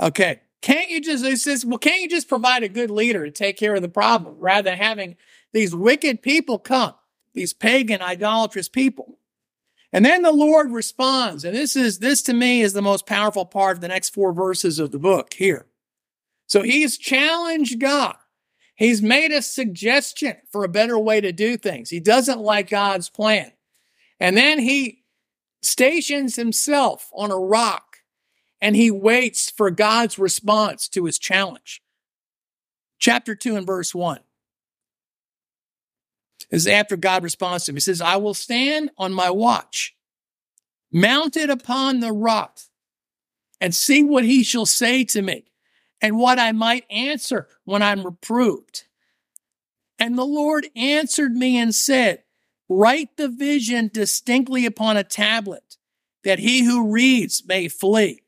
Okay. 0.00 0.40
Can't 0.60 0.90
you 0.90 1.00
just, 1.00 1.24
he 1.24 1.36
says, 1.36 1.64
well, 1.64 1.78
can't 1.78 2.02
you 2.02 2.08
just 2.08 2.28
provide 2.28 2.64
a 2.64 2.68
good 2.68 2.90
leader 2.90 3.24
to 3.24 3.30
take 3.30 3.56
care 3.56 3.76
of 3.76 3.82
the 3.82 3.88
problem 3.88 4.36
rather 4.40 4.70
than 4.70 4.78
having 4.78 5.16
these 5.52 5.72
wicked 5.72 6.20
people 6.20 6.58
come, 6.58 6.94
these 7.32 7.52
pagan, 7.52 8.02
idolatrous 8.02 8.68
people? 8.68 9.18
And 9.92 10.04
then 10.04 10.22
the 10.22 10.32
Lord 10.32 10.72
responds. 10.72 11.44
And 11.44 11.54
this 11.54 11.76
is, 11.76 12.00
this 12.00 12.22
to 12.22 12.32
me 12.32 12.60
is 12.60 12.72
the 12.72 12.82
most 12.82 13.06
powerful 13.06 13.46
part 13.46 13.76
of 13.76 13.82
the 13.82 13.88
next 13.88 14.10
four 14.10 14.32
verses 14.32 14.80
of 14.80 14.90
the 14.90 14.98
book 14.98 15.34
here. 15.34 15.66
So 16.46 16.62
he's 16.62 16.98
challenged 16.98 17.78
God. 17.78 18.16
He's 18.74 19.00
made 19.02 19.30
a 19.30 19.42
suggestion 19.42 20.36
for 20.50 20.64
a 20.64 20.68
better 20.68 20.98
way 20.98 21.20
to 21.20 21.32
do 21.32 21.56
things. 21.56 21.90
He 21.90 22.00
doesn't 22.00 22.40
like 22.40 22.70
God's 22.70 23.08
plan. 23.08 23.52
And 24.18 24.36
then 24.36 24.58
he 24.58 25.04
stations 25.62 26.36
himself 26.36 27.08
on 27.12 27.30
a 27.30 27.38
rock 27.38 27.98
and 28.60 28.74
he 28.74 28.90
waits 28.90 29.50
for 29.50 29.70
God's 29.70 30.18
response 30.18 30.88
to 30.88 31.04
his 31.04 31.18
challenge. 31.18 31.82
Chapter 32.98 33.34
2 33.34 33.56
and 33.56 33.66
verse 33.66 33.94
1 33.94 34.20
is 36.50 36.66
after 36.66 36.96
God 36.96 37.22
responds 37.22 37.64
to 37.64 37.72
him. 37.72 37.76
He 37.76 37.80
says, 37.80 38.00
I 38.00 38.16
will 38.16 38.34
stand 38.34 38.90
on 38.96 39.12
my 39.12 39.30
watch, 39.30 39.94
mounted 40.92 41.50
upon 41.50 42.00
the 42.00 42.12
rock, 42.12 42.58
and 43.60 43.74
see 43.74 44.02
what 44.02 44.24
he 44.24 44.42
shall 44.42 44.66
say 44.66 45.04
to 45.04 45.22
me 45.22 45.44
and 46.04 46.18
what 46.18 46.38
I 46.38 46.52
might 46.52 46.84
answer 46.90 47.48
when 47.64 47.80
I'm 47.80 48.04
reproved. 48.04 48.84
And 49.98 50.18
the 50.18 50.26
Lord 50.26 50.66
answered 50.76 51.32
me 51.32 51.56
and 51.56 51.74
said, 51.74 52.24
Write 52.68 53.16
the 53.16 53.30
vision 53.30 53.90
distinctly 53.90 54.66
upon 54.66 54.98
a 54.98 55.02
tablet, 55.02 55.78
that 56.22 56.40
he 56.40 56.62
who 56.62 56.92
reads 56.92 57.46
may 57.46 57.68
flee. 57.68 58.20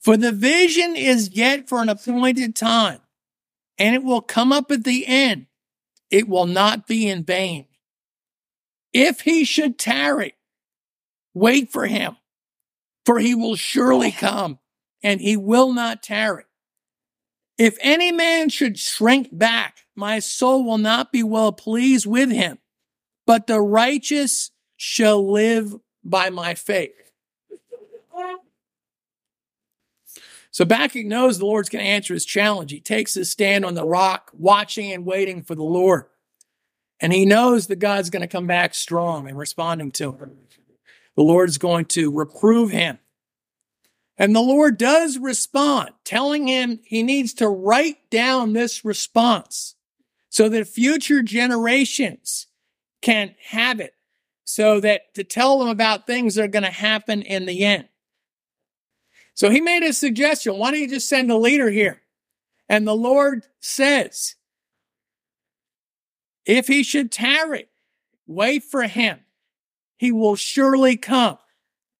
For 0.00 0.16
the 0.16 0.32
vision 0.32 0.96
is 0.96 1.36
yet 1.36 1.68
for 1.68 1.82
an 1.82 1.90
appointed 1.90 2.56
time, 2.56 3.00
and 3.76 3.94
it 3.94 4.02
will 4.02 4.22
come 4.22 4.50
up 4.50 4.70
at 4.70 4.84
the 4.84 5.06
end. 5.06 5.48
It 6.10 6.26
will 6.26 6.46
not 6.46 6.86
be 6.86 7.10
in 7.10 7.24
vain. 7.24 7.66
If 8.94 9.20
he 9.20 9.44
should 9.44 9.78
tarry, 9.78 10.32
wait 11.34 11.70
for 11.70 11.84
him, 11.84 12.16
for 13.04 13.18
he 13.18 13.34
will 13.34 13.56
surely 13.56 14.12
come, 14.12 14.60
and 15.02 15.20
he 15.20 15.36
will 15.36 15.74
not 15.74 16.02
tarry. 16.02 16.44
If 17.58 17.76
any 17.80 18.12
man 18.12 18.48
should 18.48 18.78
shrink 18.78 19.28
back, 19.30 19.84
my 19.94 20.18
soul 20.18 20.64
will 20.64 20.78
not 20.78 21.12
be 21.12 21.22
well 21.22 21.52
pleased 21.52 22.06
with 22.06 22.30
him 22.30 22.58
but 23.26 23.46
the 23.46 23.60
righteous 23.60 24.50
shall 24.76 25.30
live 25.30 25.74
by 26.04 26.30
my 26.30 26.54
faith. 26.54 26.90
So 30.50 30.64
Habakkuk 30.64 31.06
knows 31.06 31.38
the 31.38 31.46
Lord's 31.46 31.70
going 31.70 31.82
to 31.82 31.90
answer 31.90 32.12
his 32.12 32.26
challenge. 32.26 32.72
He 32.72 32.80
takes 32.80 33.14
his 33.14 33.30
stand 33.30 33.64
on 33.64 33.74
the 33.74 33.86
rock, 33.86 34.30
watching 34.34 34.92
and 34.92 35.06
waiting 35.06 35.42
for 35.42 35.54
the 35.54 35.62
Lord. 35.62 36.04
And 37.00 37.10
he 37.12 37.24
knows 37.24 37.68
that 37.68 37.76
God's 37.76 38.10
going 38.10 38.20
to 38.20 38.26
come 38.26 38.46
back 38.46 38.74
strong 38.74 39.26
and 39.28 39.38
responding 39.38 39.92
to 39.92 40.12
him. 40.12 40.32
The 41.16 41.22
Lord's 41.22 41.56
going 41.56 41.86
to 41.86 42.12
reprove 42.12 42.70
him. 42.70 42.98
And 44.18 44.34
the 44.36 44.40
Lord 44.40 44.76
does 44.76 45.18
respond, 45.18 45.90
telling 46.04 46.46
him 46.46 46.80
he 46.84 47.02
needs 47.02 47.34
to 47.34 47.48
write 47.48 48.10
down 48.10 48.52
this 48.52 48.84
response 48.84 49.74
so 50.28 50.48
that 50.48 50.68
future 50.68 51.22
generations 51.22 52.46
can 53.00 53.34
have 53.48 53.80
it 53.80 53.94
so 54.44 54.80
that 54.80 55.14
to 55.14 55.24
tell 55.24 55.58
them 55.58 55.68
about 55.68 56.06
things 56.06 56.34
that 56.34 56.44
are 56.44 56.48
going 56.48 56.62
to 56.62 56.70
happen 56.70 57.22
in 57.22 57.46
the 57.46 57.64
end. 57.64 57.88
So 59.34 59.48
he 59.48 59.62
made 59.62 59.82
a 59.82 59.94
suggestion. 59.94 60.58
Why 60.58 60.70
don't 60.70 60.80
you 60.80 60.88
just 60.88 61.08
send 61.08 61.30
a 61.30 61.36
leader 61.36 61.70
here? 61.70 62.02
And 62.68 62.86
the 62.86 62.94
Lord 62.94 63.46
says, 63.60 64.34
if 66.44 66.66
he 66.66 66.82
should 66.82 67.10
tarry, 67.10 67.68
wait 68.26 68.62
for 68.64 68.82
him. 68.82 69.20
He 69.96 70.12
will 70.12 70.36
surely 70.36 70.96
come 70.96 71.38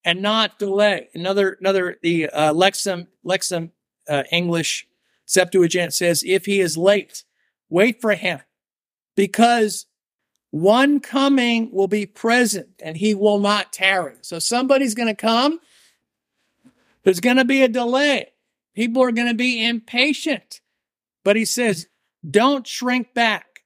and 0.04 0.22
not 0.22 0.58
delay. 0.58 1.08
Another, 1.14 1.56
another, 1.60 1.98
the 2.02 2.28
uh, 2.28 2.52
Lexham, 2.52 3.06
Lexham 3.24 3.70
uh, 4.08 4.24
English 4.30 4.86
Septuagint 5.26 5.94
says, 5.94 6.22
if 6.26 6.46
he 6.46 6.60
is 6.60 6.76
late, 6.76 7.24
wait 7.68 8.00
for 8.00 8.14
him 8.14 8.40
because 9.16 9.86
one 10.50 11.00
coming 11.00 11.70
will 11.72 11.88
be 11.88 12.06
present 12.06 12.68
and 12.82 12.96
he 12.96 13.14
will 13.14 13.38
not 13.38 13.72
tarry. 13.72 14.16
So 14.20 14.38
somebody's 14.38 14.94
going 14.94 15.08
to 15.08 15.14
come. 15.14 15.60
There's 17.04 17.20
going 17.20 17.36
to 17.36 17.44
be 17.44 17.62
a 17.62 17.68
delay. 17.68 18.32
People 18.74 19.02
are 19.02 19.12
going 19.12 19.28
to 19.28 19.34
be 19.34 19.64
impatient. 19.64 20.60
But 21.24 21.36
he 21.36 21.44
says, 21.44 21.88
don't 22.28 22.66
shrink 22.66 23.14
back. 23.14 23.64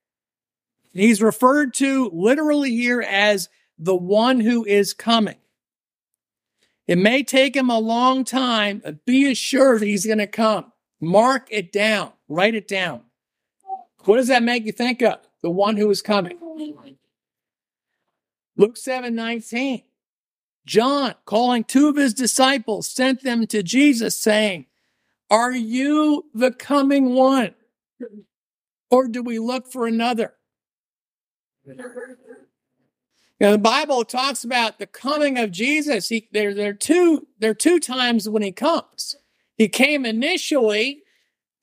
He's 0.93 1.21
referred 1.21 1.75
to 1.75 2.11
literally 2.13 2.71
here 2.71 3.03
as 3.03 3.49
the 3.79 3.97
one 3.97 4.41
who 4.41 4.65
is 4.65 4.95
coming. 4.95 5.37
It 6.87 6.99
may 6.99 7.23
take 7.23 7.57
him 7.57 7.69
a 7.69 7.79
long 7.79 8.25
time, 8.25 8.81
but 8.85 9.05
be 9.05 9.31
assured 9.31 9.83
he's 9.83 10.07
going 10.07 10.19
to 10.19 10.27
come. 10.27 10.73
Mark 11.01 11.49
it 11.51 11.73
down. 11.73 12.13
Write 12.29 12.55
it 12.55 12.69
down. 12.69 13.03
What 14.05 14.17
does 14.17 14.29
that 14.29 14.43
make 14.43 14.65
you 14.65 14.73
think 14.73 15.03
of? 15.03 15.19
The 15.43 15.51
one 15.51 15.77
who 15.77 15.91
is 15.91 16.01
coming. 16.01 16.39
Luke 18.57 18.77
7 18.77 19.15
19. 19.15 19.83
John, 20.65 21.15
calling 21.25 21.65
two 21.65 21.89
of 21.89 21.97
his 21.97 22.15
disciples, 22.15 22.89
sent 22.89 23.23
them 23.23 23.47
to 23.49 23.63
Jesus 23.63 24.21
saying, 24.21 24.67
Are 25.31 25.53
you 25.53 26.27
the 26.35 26.51
coming 26.51 27.15
one? 27.15 27.55
Or 28.91 29.07
do 29.09 29.23
we 29.23 29.39
look 29.39 29.71
for 29.71 29.87
another? 29.87 30.35
You 33.39 33.47
know, 33.47 33.53
the 33.53 33.59
Bible 33.59 34.05
talks 34.05 34.45
about 34.45 34.79
the 34.79 34.87
coming 34.87 35.39
of 35.39 35.51
Jesus. 35.51 36.09
He, 36.09 36.29
there, 36.33 36.55
there, 36.55 36.71
are 36.71 36.75
two, 36.75 37.27
there 37.39 37.51
are 37.51 37.55
two 37.55 37.79
times 37.79 38.29
when 38.29 38.43
he 38.43 38.53
comes. 38.53 39.15
He 39.57 39.69
came 39.69 40.07
initially 40.07 41.03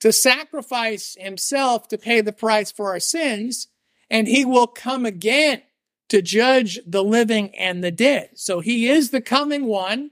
to 0.00 0.12
sacrifice 0.12 1.16
himself 1.18 1.88
to 1.88 1.98
pay 1.98 2.20
the 2.20 2.32
price 2.32 2.70
for 2.70 2.90
our 2.90 3.00
sins, 3.00 3.68
and 4.08 4.28
he 4.28 4.44
will 4.44 4.66
come 4.66 5.04
again 5.04 5.62
to 6.10 6.22
judge 6.22 6.78
the 6.86 7.02
living 7.02 7.54
and 7.56 7.82
the 7.82 7.90
dead. 7.90 8.30
So 8.34 8.60
he 8.60 8.88
is 8.88 9.10
the 9.10 9.20
coming 9.20 9.66
one. 9.66 10.10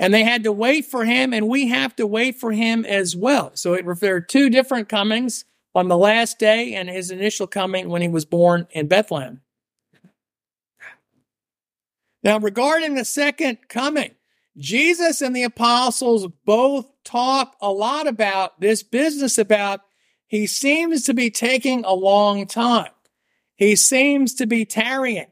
And 0.00 0.14
they 0.14 0.22
had 0.22 0.44
to 0.44 0.52
wait 0.52 0.84
for 0.84 1.04
him, 1.04 1.32
and 1.32 1.48
we 1.48 1.66
have 1.68 1.96
to 1.96 2.06
wait 2.06 2.36
for 2.36 2.52
him 2.52 2.84
as 2.84 3.16
well. 3.16 3.50
So 3.54 3.74
it, 3.74 3.84
there 3.98 4.14
are 4.14 4.20
two 4.20 4.48
different 4.48 4.88
comings 4.88 5.44
on 5.74 5.88
the 5.88 5.98
last 5.98 6.38
day 6.38 6.74
and 6.74 6.88
his 6.88 7.10
initial 7.10 7.48
coming 7.48 7.88
when 7.88 8.00
he 8.00 8.08
was 8.08 8.24
born 8.24 8.68
in 8.70 8.86
Bethlehem. 8.86 9.40
Now, 12.22 12.38
regarding 12.38 12.94
the 12.94 13.04
second 13.04 13.58
coming, 13.68 14.12
Jesus 14.56 15.20
and 15.20 15.34
the 15.34 15.44
apostles 15.44 16.26
both 16.44 16.86
talk 17.04 17.56
a 17.60 17.70
lot 17.70 18.08
about 18.08 18.60
this 18.60 18.82
business 18.82 19.38
about 19.38 19.80
he 20.26 20.46
seems 20.46 21.04
to 21.04 21.14
be 21.14 21.30
taking 21.30 21.84
a 21.84 21.94
long 21.94 22.46
time. 22.46 22.90
He 23.54 23.76
seems 23.76 24.34
to 24.34 24.46
be 24.46 24.64
tarrying, 24.64 25.30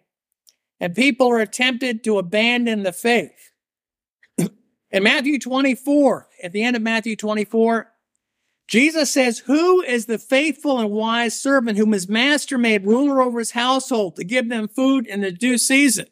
and 0.81 0.95
people 0.95 1.29
are 1.29 1.45
tempted 1.45 2.03
to 2.05 2.19
abandon 2.19 2.83
the 2.83 2.93
faith. 2.93 3.53
In 4.39 5.03
Matthew 5.03 5.39
24, 5.39 6.29
at 6.43 6.53
the 6.53 6.63
end 6.63 6.77
of 6.77 6.83
Matthew 6.83 7.15
24, 7.15 7.93
Jesus 8.69 9.13
says, 9.13 9.41
Who 9.41 9.83
is 9.83 10.07
the 10.07 10.19
faithful 10.19 10.81
and 10.81 10.91
wise 10.91 11.41
servant 11.41 11.79
whom 11.79 11.93
his 11.93 12.09
master 12.09 12.59
made 12.59 12.87
ruler 12.87 13.21
over 13.21 13.39
his 13.39 13.53
household 13.53 14.17
to 14.17 14.25
give 14.25 14.49
them 14.49 14.67
food 14.67 15.07
in 15.07 15.21
the 15.21 15.31
due 15.31 15.59
season? 15.59 16.07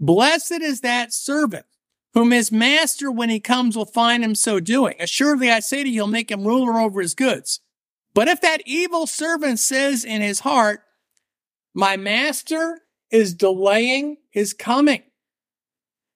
Blessed 0.00 0.62
is 0.62 0.80
that 0.80 1.12
servant 1.12 1.66
whom 2.14 2.32
his 2.32 2.50
master, 2.50 3.10
when 3.10 3.28
he 3.30 3.38
comes, 3.38 3.76
will 3.76 3.84
find 3.84 4.24
him 4.24 4.34
so 4.34 4.58
doing. 4.58 4.96
Assuredly, 4.98 5.50
I 5.50 5.60
say 5.60 5.84
to 5.84 5.88
you, 5.88 5.96
he'll 5.96 6.06
make 6.08 6.30
him 6.30 6.46
ruler 6.46 6.80
over 6.80 7.00
his 7.00 7.14
goods. 7.14 7.60
But 8.14 8.26
if 8.26 8.40
that 8.40 8.62
evil 8.66 9.06
servant 9.06 9.60
says 9.60 10.04
in 10.04 10.20
his 10.20 10.40
heart, 10.40 10.82
my 11.72 11.96
master 11.96 12.80
is 13.12 13.34
delaying 13.34 14.16
his 14.30 14.52
coming 14.52 15.02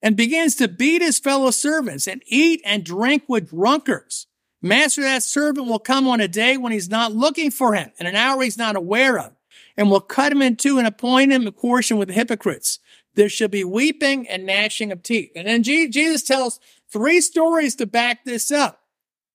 and 0.03 0.17
begins 0.17 0.57
to 0.57 0.69
beat 0.69 1.03
his 1.03 1.19
fellow 1.19 1.51
servants 1.51 2.09
and 2.09 2.23
eat 2.27 2.61
and 2.65 2.85
drink 2.85 3.25
with 3.29 3.51
drunkards. 3.51 4.27
Master, 4.61 5.03
that 5.03 5.23
servant 5.23 5.69
will 5.69 5.79
come 5.79 6.09
on 6.09 6.21
a 6.21 6.27
day 6.27 6.57
when 6.57 6.73
he's 6.73 6.89
not 6.89 7.13
looking 7.13 7.51
for 7.51 7.75
him 7.75 7.93
and 7.99 8.09
an 8.09 8.17
hour 8.17 8.43
he's 8.43 8.59
not 8.59 8.77
aware 8.77 9.19
of 9.19 9.33
and 9.77 9.91
will 9.91 10.01
cut 10.01 10.33
him 10.33 10.43
in 10.43 10.57
two 10.57 10.79
and 10.79 10.87
appoint 10.87 11.33
him 11.33 11.47
a 11.47 11.53
portion 11.53 11.99
with 11.99 12.09
the 12.09 12.15
hypocrites. 12.15 12.79
There 13.15 13.29
shall 13.29 13.49
be 13.49 13.65
weeping 13.65 14.29
and 14.29 14.47
gnashing 14.47 14.91
of 14.93 15.03
teeth. 15.03 15.33
And 15.37 15.47
then 15.47 15.63
Jesus 15.63 16.23
tells 16.23 16.61
three 16.91 17.21
stories 17.21 17.77
to 17.77 17.87
back 17.87 18.25
this 18.25 18.51
up. 18.51 18.81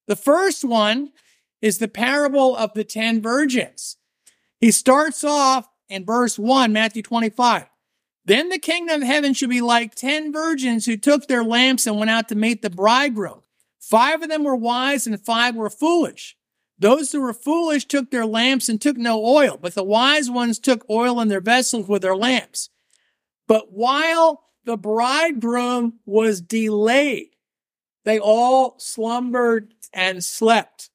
The 0.08 0.16
first 0.16 0.64
one 0.64 1.12
is 1.62 1.78
the 1.78 1.88
parable 1.88 2.56
of 2.56 2.74
the 2.74 2.84
ten 2.84 3.22
virgins. 3.22 3.98
He 4.60 4.72
starts 4.72 5.24
off 5.24 5.68
in 5.88 6.06
verse 6.06 6.38
1, 6.38 6.74
Matthew 6.74 7.04
25. 7.04 7.66
Then 8.26 8.50
the 8.50 8.60
kingdom 8.60 9.02
of 9.02 9.08
heaven 9.08 9.34
should 9.34 9.50
be 9.50 9.62
like 9.62 9.96
ten 9.96 10.32
virgins 10.32 10.86
who 10.86 10.98
took 10.98 11.28
their 11.28 11.44
lamps 11.44 11.88
and 11.88 11.98
went 11.98 12.12
out 12.12 12.28
to 12.30 12.36
meet 12.36 12.62
the 12.62 12.70
bridegroom. 12.70 13.42
Five 13.80 14.22
of 14.22 14.30
them 14.30 14.44
were 14.44 14.56
wise 14.56 15.08
and 15.08 15.20
five 15.20 15.56
were 15.56 15.70
foolish. 15.70 16.38
Those 16.78 17.12
who 17.12 17.22
were 17.22 17.34
foolish 17.34 17.86
took 17.86 18.12
their 18.12 18.26
lamps 18.26 18.70
and 18.70 18.80
took 18.80 18.98
no 18.98 19.26
oil, 19.26 19.58
but 19.60 19.74
the 19.74 19.84
wise 19.84 20.30
ones 20.30 20.60
took 20.60 20.86
oil 20.90 21.20
in 21.20 21.28
their 21.28 21.42
vessels 21.42 21.88
with 21.88 22.02
their 22.02 22.16
lamps. 22.16 22.70
But 23.50 23.74
while 23.74 24.44
the 24.64 24.78
bridegroom 24.78 25.96
was 26.06 26.40
delayed, 26.40 27.32
they 28.06 28.20
all 28.20 28.76
slumbered 28.78 29.74
and 29.92 30.24
slept. 30.24 30.92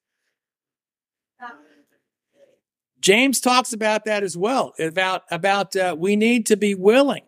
James 3.00 3.40
talks 3.40 3.74
about 3.74 4.04
that 4.06 4.22
as 4.22 4.36
well, 4.36 4.72
about, 4.78 5.24
about 5.30 5.76
uh, 5.76 5.96
we 5.98 6.16
need 6.16 6.46
to 6.46 6.56
be 6.56 6.74
willing 6.74 7.24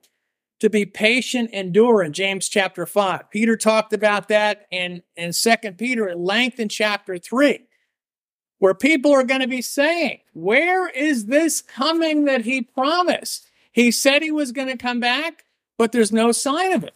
to 0.60 0.70
be 0.70 0.86
patient, 0.86 1.50
endure 1.52 2.02
in 2.02 2.12
James 2.14 2.48
chapter 2.48 2.86
5. 2.86 3.28
Peter 3.30 3.56
talked 3.56 3.92
about 3.92 4.28
that 4.28 4.66
in, 4.70 5.02
in 5.16 5.32
2 5.32 5.72
Peter 5.72 6.08
at 6.08 6.18
length 6.18 6.60
in 6.60 6.68
chapter 6.68 7.18
3, 7.18 7.58
where 8.58 8.74
people 8.74 9.12
are 9.12 9.24
going 9.24 9.42
to 9.42 9.48
be 9.48 9.60
saying, 9.60 10.20
Where 10.32 10.88
is 10.88 11.26
this 11.26 11.60
coming 11.60 12.24
that 12.24 12.42
he 12.42 12.62
promised? 12.62 13.50
He 13.76 13.90
said 13.90 14.22
he 14.22 14.30
was 14.30 14.52
going 14.52 14.68
to 14.68 14.78
come 14.78 15.00
back, 15.00 15.44
but 15.76 15.92
there's 15.92 16.10
no 16.10 16.32
sign 16.32 16.72
of 16.72 16.82
it. 16.82 16.94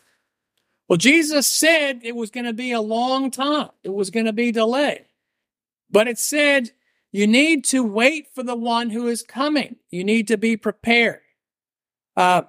Well, 0.88 0.96
Jesus 0.96 1.46
said 1.46 2.00
it 2.02 2.16
was 2.16 2.30
going 2.30 2.46
to 2.46 2.54
be 2.54 2.72
a 2.72 2.80
long 2.80 3.30
time, 3.30 3.68
it 3.84 3.92
was 3.92 4.08
going 4.08 4.24
to 4.24 4.32
be 4.32 4.50
delayed. 4.50 5.04
But 5.90 6.08
it 6.08 6.18
said, 6.18 6.70
You 7.12 7.26
need 7.26 7.66
to 7.66 7.84
wait 7.84 8.28
for 8.34 8.42
the 8.42 8.56
one 8.56 8.88
who 8.88 9.08
is 9.08 9.22
coming, 9.22 9.76
you 9.90 10.04
need 10.04 10.26
to 10.28 10.38
be 10.38 10.56
prepared. 10.56 11.20
Uh, 12.16 12.42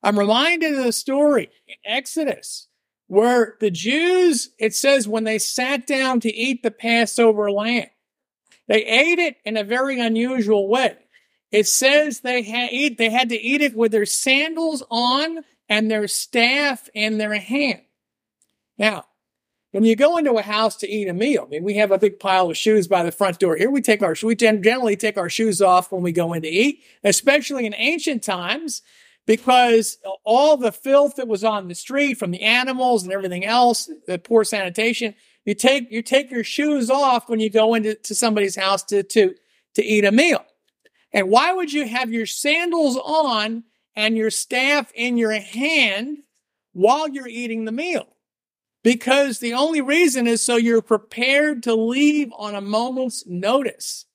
I'm 0.00 0.16
reminded 0.16 0.78
of 0.78 0.84
the 0.84 0.92
story 0.92 1.50
in 1.66 1.74
Exodus 1.84 2.68
where 3.08 3.56
the 3.58 3.72
Jews, 3.72 4.50
it 4.60 4.76
says, 4.76 5.08
when 5.08 5.24
they 5.24 5.40
sat 5.40 5.88
down 5.88 6.20
to 6.20 6.32
eat 6.32 6.62
the 6.62 6.70
Passover 6.70 7.50
lamb, 7.50 7.88
they 8.68 8.84
ate 8.84 9.18
it 9.18 9.38
in 9.44 9.56
a 9.56 9.64
very 9.64 9.98
unusual 9.98 10.68
way. 10.68 10.96
It 11.52 11.68
says 11.68 12.20
they 12.20 12.42
had, 12.42 12.72
eat, 12.72 12.96
they 12.98 13.10
had 13.10 13.28
to 13.28 13.40
eat 13.40 13.60
it 13.60 13.76
with 13.76 13.92
their 13.92 14.06
sandals 14.06 14.82
on 14.90 15.40
and 15.68 15.90
their 15.90 16.08
staff 16.08 16.88
in 16.94 17.18
their 17.18 17.34
hand. 17.34 17.82
Now, 18.78 19.04
when 19.72 19.84
you 19.84 19.96
go 19.96 20.16
into 20.16 20.32
a 20.32 20.42
house 20.42 20.76
to 20.76 20.88
eat 20.88 21.08
a 21.08 21.14
meal, 21.14 21.44
I 21.46 21.50
mean, 21.50 21.62
we 21.62 21.74
have 21.74 21.92
a 21.92 21.98
big 21.98 22.18
pile 22.18 22.50
of 22.50 22.56
shoes 22.56 22.88
by 22.88 23.02
the 23.02 23.12
front 23.12 23.38
door 23.38 23.56
here. 23.56 23.70
We 23.70 23.82
take 23.82 24.02
our, 24.02 24.14
we 24.22 24.34
generally 24.34 24.96
take 24.96 25.16
our 25.16 25.30
shoes 25.30 25.62
off 25.62 25.92
when 25.92 26.02
we 26.02 26.12
go 26.12 26.32
in 26.32 26.42
to 26.42 26.48
eat, 26.48 26.82
especially 27.04 27.66
in 27.66 27.74
ancient 27.76 28.22
times 28.22 28.82
because 29.26 29.98
all 30.24 30.56
the 30.56 30.72
filth 30.72 31.16
that 31.16 31.28
was 31.28 31.44
on 31.44 31.68
the 31.68 31.74
street 31.74 32.14
from 32.14 32.32
the 32.32 32.42
animals 32.42 33.02
and 33.02 33.12
everything 33.12 33.44
else, 33.44 33.90
the 34.06 34.18
poor 34.18 34.44
sanitation, 34.44 35.14
you 35.44 35.54
take, 35.54 35.90
you 35.90 36.02
take 36.02 36.30
your 36.30 36.44
shoes 36.44 36.90
off 36.90 37.28
when 37.28 37.40
you 37.40 37.50
go 37.50 37.74
into 37.74 37.94
to 37.94 38.14
somebody's 38.14 38.56
house 38.56 38.82
to, 38.84 39.02
to, 39.02 39.34
to 39.74 39.82
eat 39.82 40.04
a 40.04 40.12
meal. 40.12 40.44
And 41.12 41.28
why 41.28 41.52
would 41.52 41.72
you 41.72 41.86
have 41.86 42.12
your 42.12 42.26
sandals 42.26 42.96
on 42.96 43.64
and 43.94 44.16
your 44.16 44.30
staff 44.30 44.90
in 44.94 45.16
your 45.18 45.32
hand 45.32 46.18
while 46.72 47.08
you're 47.08 47.28
eating 47.28 47.64
the 47.64 47.72
meal? 47.72 48.06
Because 48.82 49.38
the 49.38 49.54
only 49.54 49.80
reason 49.80 50.26
is 50.26 50.44
so 50.44 50.56
you're 50.56 50.82
prepared 50.82 51.62
to 51.64 51.74
leave 51.74 52.32
on 52.36 52.54
a 52.54 52.60
moment's 52.60 53.26
notice. 53.26 54.06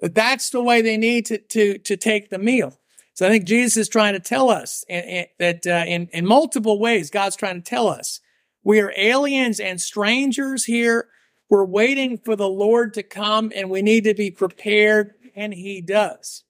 But 0.00 0.14
that's 0.14 0.50
the 0.50 0.62
way 0.62 0.80
they 0.80 0.96
need 0.96 1.26
to, 1.26 1.38
to, 1.38 1.78
to 1.78 1.96
take 1.96 2.30
the 2.30 2.38
meal. 2.38 2.78
So 3.12 3.26
I 3.26 3.28
think 3.28 3.44
Jesus 3.44 3.76
is 3.76 3.88
trying 3.88 4.14
to 4.14 4.20
tell 4.20 4.48
us 4.48 4.84
that 4.88 5.66
uh, 5.66 5.84
in, 5.86 6.08
in 6.12 6.24
multiple 6.24 6.78
ways, 6.78 7.10
God's 7.10 7.36
trying 7.36 7.60
to 7.60 7.68
tell 7.68 7.88
us 7.88 8.20
we 8.62 8.80
are 8.80 8.94
aliens 8.96 9.60
and 9.60 9.78
strangers 9.80 10.64
here. 10.64 11.08
We're 11.50 11.64
waiting 11.64 12.16
for 12.16 12.36
the 12.36 12.48
Lord 12.48 12.94
to 12.94 13.02
come 13.02 13.52
and 13.54 13.68
we 13.68 13.82
need 13.82 14.04
to 14.04 14.14
be 14.14 14.30
prepared 14.30 15.14
and 15.34 15.54
he 15.54 15.80
does. 15.80 16.44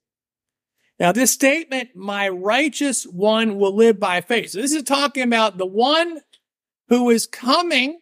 Now 0.99 1.11
this 1.11 1.31
statement, 1.31 1.95
my 1.95 2.29
righteous 2.29 3.03
one 3.05 3.57
will 3.57 3.75
live 3.75 3.99
by 3.99 4.21
faith. 4.21 4.51
So 4.51 4.61
this 4.61 4.73
is 4.73 4.83
talking 4.83 5.23
about 5.23 5.57
the 5.57 5.65
one 5.65 6.21
who 6.89 7.09
is 7.09 7.25
coming. 7.25 7.99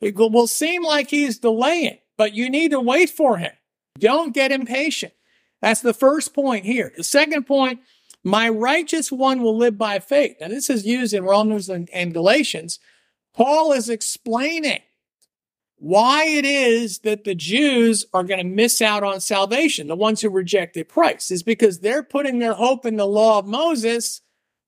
It 0.00 0.16
will 0.16 0.46
seem 0.46 0.84
like 0.84 1.10
he's 1.10 1.38
delaying, 1.38 1.98
but 2.16 2.32
you 2.34 2.48
need 2.48 2.70
to 2.70 2.80
wait 2.80 3.10
for 3.10 3.38
him. 3.38 3.52
Don't 3.98 4.32
get 4.32 4.52
impatient. 4.52 5.12
That's 5.60 5.80
the 5.80 5.92
first 5.92 6.34
point 6.34 6.64
here. 6.64 6.92
The 6.96 7.04
second 7.04 7.46
point, 7.46 7.80
my 8.24 8.48
righteous 8.48 9.10
one 9.10 9.42
will 9.42 9.56
live 9.56 9.76
by 9.76 9.98
faith. 9.98 10.36
Now, 10.40 10.48
this 10.48 10.70
is 10.70 10.86
used 10.86 11.14
in 11.14 11.24
Romans 11.24 11.68
and, 11.68 11.90
and 11.92 12.12
Galatians. 12.12 12.78
Paul 13.34 13.72
is 13.72 13.88
explaining 13.88 14.80
why 15.78 16.24
it 16.26 16.44
is 16.44 16.98
that 17.00 17.24
the 17.24 17.34
Jews 17.34 18.04
are 18.12 18.24
going 18.24 18.40
to 18.40 18.44
miss 18.44 18.82
out 18.82 19.02
on 19.04 19.20
salvation, 19.20 19.86
the 19.86 19.96
ones 19.96 20.20
who 20.20 20.28
rejected 20.28 20.88
Christ, 20.88 21.30
is 21.30 21.42
because 21.42 21.80
they're 21.80 22.02
putting 22.02 22.38
their 22.38 22.54
hope 22.54 22.84
in 22.84 22.96
the 22.96 23.06
law 23.06 23.38
of 23.38 23.46
Moses, 23.46 24.20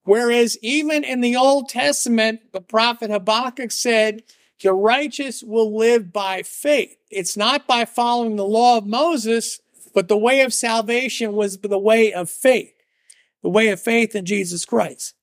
whereas 0.04 0.56
even 0.62 1.02
in 1.02 1.20
the 1.20 1.36
Old 1.36 1.68
Testament, 1.68 2.52
the 2.52 2.60
prophet 2.60 3.10
Habakkuk 3.10 3.72
said, 3.72 4.22
the 4.62 4.72
righteous 4.72 5.42
will 5.42 5.76
live 5.76 6.12
by 6.12 6.42
faith. 6.42 6.96
It's 7.10 7.36
not 7.36 7.66
by 7.66 7.86
following 7.86 8.36
the 8.36 8.44
law 8.44 8.78
of 8.78 8.86
Moses, 8.86 9.60
but 9.94 10.08
the 10.08 10.18
way 10.18 10.42
of 10.42 10.54
salvation 10.54 11.32
was 11.32 11.58
the 11.58 11.78
way 11.78 12.12
of 12.12 12.30
faith, 12.30 12.74
the 13.42 13.48
way 13.48 13.68
of 13.68 13.80
faith 13.80 14.14
in 14.14 14.26
Jesus 14.26 14.64
Christ. 14.64 15.14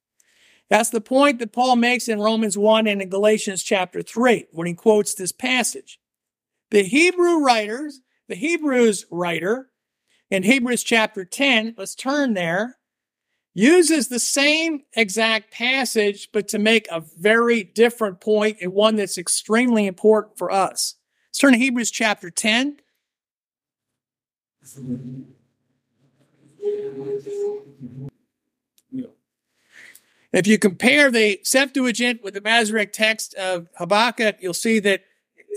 That's 0.69 0.89
the 0.89 1.01
point 1.01 1.39
that 1.39 1.53
Paul 1.53 1.77
makes 1.77 2.08
in 2.08 2.19
Romans 2.19 2.58
1 2.58 2.88
and 2.88 3.01
in 3.01 3.10
Galatians 3.10 3.63
chapter 3.63 4.01
3 4.01 4.47
when 4.51 4.67
he 4.67 4.73
quotes 4.73 5.13
this 5.13 5.32
passage. 5.32 5.99
The 6.71 6.84
Hebrew 6.84 7.39
writers, 7.39 8.01
the 8.27 8.36
Hebrews 8.36 9.06
writer 9.10 9.69
in 10.30 10.43
Hebrews 10.43 10.84
chapter 10.84 11.23
10, 11.23 11.75
let's 11.77 11.95
turn 11.95 12.34
there, 12.34 12.77
uses 13.53 14.10
the 14.10 14.19
same 14.19 14.82
exact 14.93 15.51
passage, 15.51 16.30
but 16.34 16.49
to 16.49 16.60
make 16.60 16.86
a 16.91 17.01
very 17.17 17.63
different 17.63 18.19
point 18.19 18.58
and 18.62 18.73
one 18.73 18.97
that's 18.97 19.17
extremely 19.17 19.88
important 19.88 20.38
for 20.38 20.51
us. 20.51 20.95
Let's 21.30 21.39
turn 21.39 21.53
to 21.53 21.60
Hebrews 21.60 21.91
chapter 21.91 22.30
10. 22.30 22.77
If 30.38 30.45
you 30.45 30.60
compare 30.60 31.10
the 31.10 31.39
Septuagint 31.41 32.21
with 32.21 32.36
the 32.36 32.41
Masoretic 32.41 32.93
text 32.93 33.34
of 33.34 33.69
Habakkuk, 33.76 34.36
you'll 34.39 34.54
see 34.54 34.78
that 34.78 35.02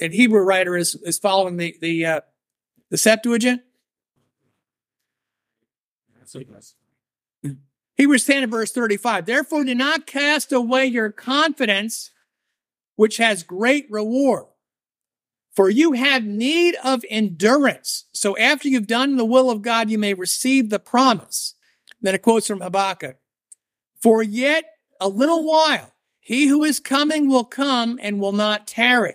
a 0.00 0.08
Hebrew 0.08 0.40
writer 0.40 0.74
is, 0.74 0.94
is 1.04 1.18
following 1.18 1.58
the 1.58 1.76
the, 1.82 2.06
uh, 2.06 2.20
the 2.88 2.96
Septuagint. 2.96 3.60
Hebrews 7.98 8.24
10 8.24 8.48
verse 8.48 8.72
35. 8.72 9.26
Therefore, 9.26 9.64
do 9.64 9.74
not 9.74 10.06
cast 10.06 10.50
away 10.50 10.86
your 10.86 11.10
confidence, 11.10 12.10
which 12.96 13.18
has 13.18 13.42
great 13.42 13.84
reward. 13.90 14.46
For 15.54 15.68
you 15.68 15.92
have 15.92 16.24
need 16.24 16.76
of 16.82 17.04
endurance. 17.10 18.06
So 18.14 18.34
after 18.38 18.66
you've 18.66 18.86
done 18.86 19.18
the 19.18 19.26
will 19.26 19.50
of 19.50 19.60
God, 19.60 19.90
you 19.90 19.98
may 19.98 20.14
receive 20.14 20.70
the 20.70 20.78
promise. 20.78 21.54
Then 22.00 22.14
it 22.14 22.22
quotes 22.22 22.46
from 22.46 22.62
Habakkuk. 22.62 23.19
For 24.02 24.22
yet 24.22 24.64
a 25.00 25.08
little 25.08 25.44
while, 25.44 25.92
he 26.20 26.46
who 26.46 26.64
is 26.64 26.80
coming 26.80 27.28
will 27.28 27.44
come 27.44 27.98
and 28.02 28.20
will 28.20 28.32
not 28.32 28.66
tarry. 28.66 29.14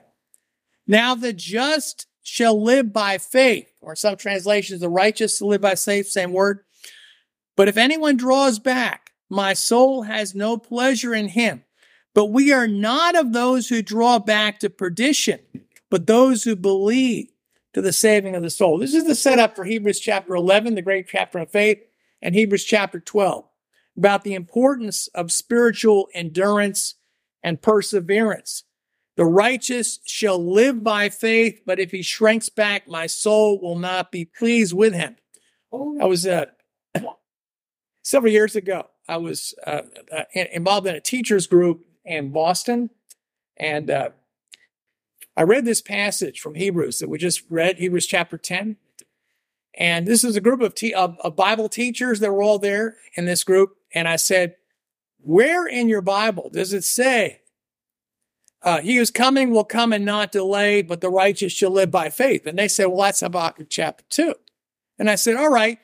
Now 0.88 1.15
the 1.15 1.34
just 1.34 2.08
shall 2.21 2.62
live 2.62 2.91
by 2.91 3.17
faith, 3.17 3.71
or 3.82 3.95
some 3.95 4.17
translations, 4.17 4.82
the 4.82 4.89
righteous 4.89 5.38
to 5.38 5.45
live 5.45 5.62
by 5.62 5.76
faith, 5.76 6.08
same 6.08 6.34
word. 6.34 6.60
But 7.56 7.67
if 7.67 7.78
anyone 7.78 8.17
draws 8.17 8.60
back, 8.60 9.12
my 9.30 9.54
soul 9.54 10.04
has 10.04 10.36
no 10.36 10.58
pleasure 10.58 11.13
in 11.13 11.30
him. 11.30 11.63
But 12.13 12.26
we 12.26 12.52
are 12.52 12.67
not 12.67 13.15
of 13.15 13.34
those 13.34 13.69
who 13.69 13.82
draw 13.82 14.19
back 14.19 14.60
to 14.60 14.69
perdition, 14.69 15.39
but 15.89 16.08
those 16.08 16.43
who 16.43 16.56
believe 16.56 17.28
to 17.74 17.82
the 17.82 17.93
saving 17.93 18.36
of 18.36 18.41
the 18.41 18.50
soul. 18.50 18.78
This 18.78 18.93
is 18.93 19.06
the 19.06 19.15
setup 19.15 19.56
for 19.56 19.65
Hebrews 19.65 20.00
chapter 20.00 20.36
11, 20.36 20.76
the 20.76 20.82
great 20.82 21.08
chapter 21.08 21.39
of 21.39 21.52
faith, 21.52 21.80
and 22.21 22.34
Hebrews 22.34 22.63
chapter 22.63 23.00
12 23.00 23.45
about 23.97 24.23
the 24.23 24.34
importance 24.34 25.08
of 25.10 25.31
spiritual 25.31 26.08
endurance 26.13 26.95
and 27.43 27.62
perseverance. 27.62 28.63
The 29.17 29.25
righteous 29.25 29.99
shall 30.03 30.38
live 30.38 30.84
by 30.84 31.10
faith, 31.10 31.62
but 31.65 31.79
if 31.79 31.91
he 31.91 32.01
shrinks 32.01 32.49
back, 32.49 32.88
my 32.88 33.08
soul 33.08 33.60
will 33.62 33.77
not 33.77 34.12
be 34.12 34.25
pleased 34.25 34.73
with 34.73 34.93
him. 34.93 35.15
I 35.73 36.05
was 36.05 36.27
uh, 36.27 36.47
several 38.03 38.31
years 38.31 38.55
ago. 38.55 38.88
I 39.08 39.17
was 39.17 39.53
uh, 39.65 39.84
uh 40.12 40.23
involved 40.34 40.88
in 40.88 40.95
a 40.95 40.99
teachers 40.99 41.47
group 41.47 41.86
in 42.03 42.31
Boston, 42.31 42.89
and 43.55 43.89
uh, 43.89 44.09
I 45.38 45.43
read 45.43 45.65
this 45.65 45.82
passage 45.82 46.39
from 46.39 46.55
Hebrews 46.55 46.99
that 46.99 47.09
we 47.09 47.17
just 47.17 47.43
read, 47.49 47.78
Hebrews 47.78 48.07
chapter 48.07 48.38
10. 48.38 48.78
And 49.78 50.07
this 50.07 50.23
is 50.23 50.36
a 50.36 50.41
group 50.41 50.61
of, 50.61 50.73
te- 50.73 50.93
of, 50.93 51.17
of 51.19 51.36
Bible 51.36 51.69
teachers 51.69 52.19
that 52.19 52.32
were 52.32 52.43
all 52.43 52.59
there 52.59 52.97
in 53.15 53.26
this 53.26 53.43
group. 53.43 53.78
And 53.93 54.07
I 54.07 54.15
said, 54.15 54.55
Where 55.19 55.67
in 55.67 55.89
your 55.89 56.01
Bible 56.01 56.49
does 56.51 56.73
it 56.73 56.84
say, 56.84 57.41
uh, 58.61 58.82
He 58.82 58.95
who's 58.95 59.11
coming 59.11 59.51
will 59.51 59.63
come 59.63 59.91
and 59.91 60.05
not 60.05 60.32
delay, 60.32 60.82
but 60.82 61.01
the 61.01 61.09
righteous 61.09 61.51
shall 61.51 61.71
live 61.71 61.91
by 61.91 62.09
faith? 62.09 62.45
And 62.45 62.57
they 62.57 62.67
said, 62.67 62.86
Well, 62.86 63.03
that's 63.03 63.19
Habakkuk 63.19 63.67
chapter 63.69 64.05
2. 64.09 64.34
And 64.97 65.09
I 65.09 65.15
said, 65.15 65.36
All 65.36 65.51
right. 65.51 65.80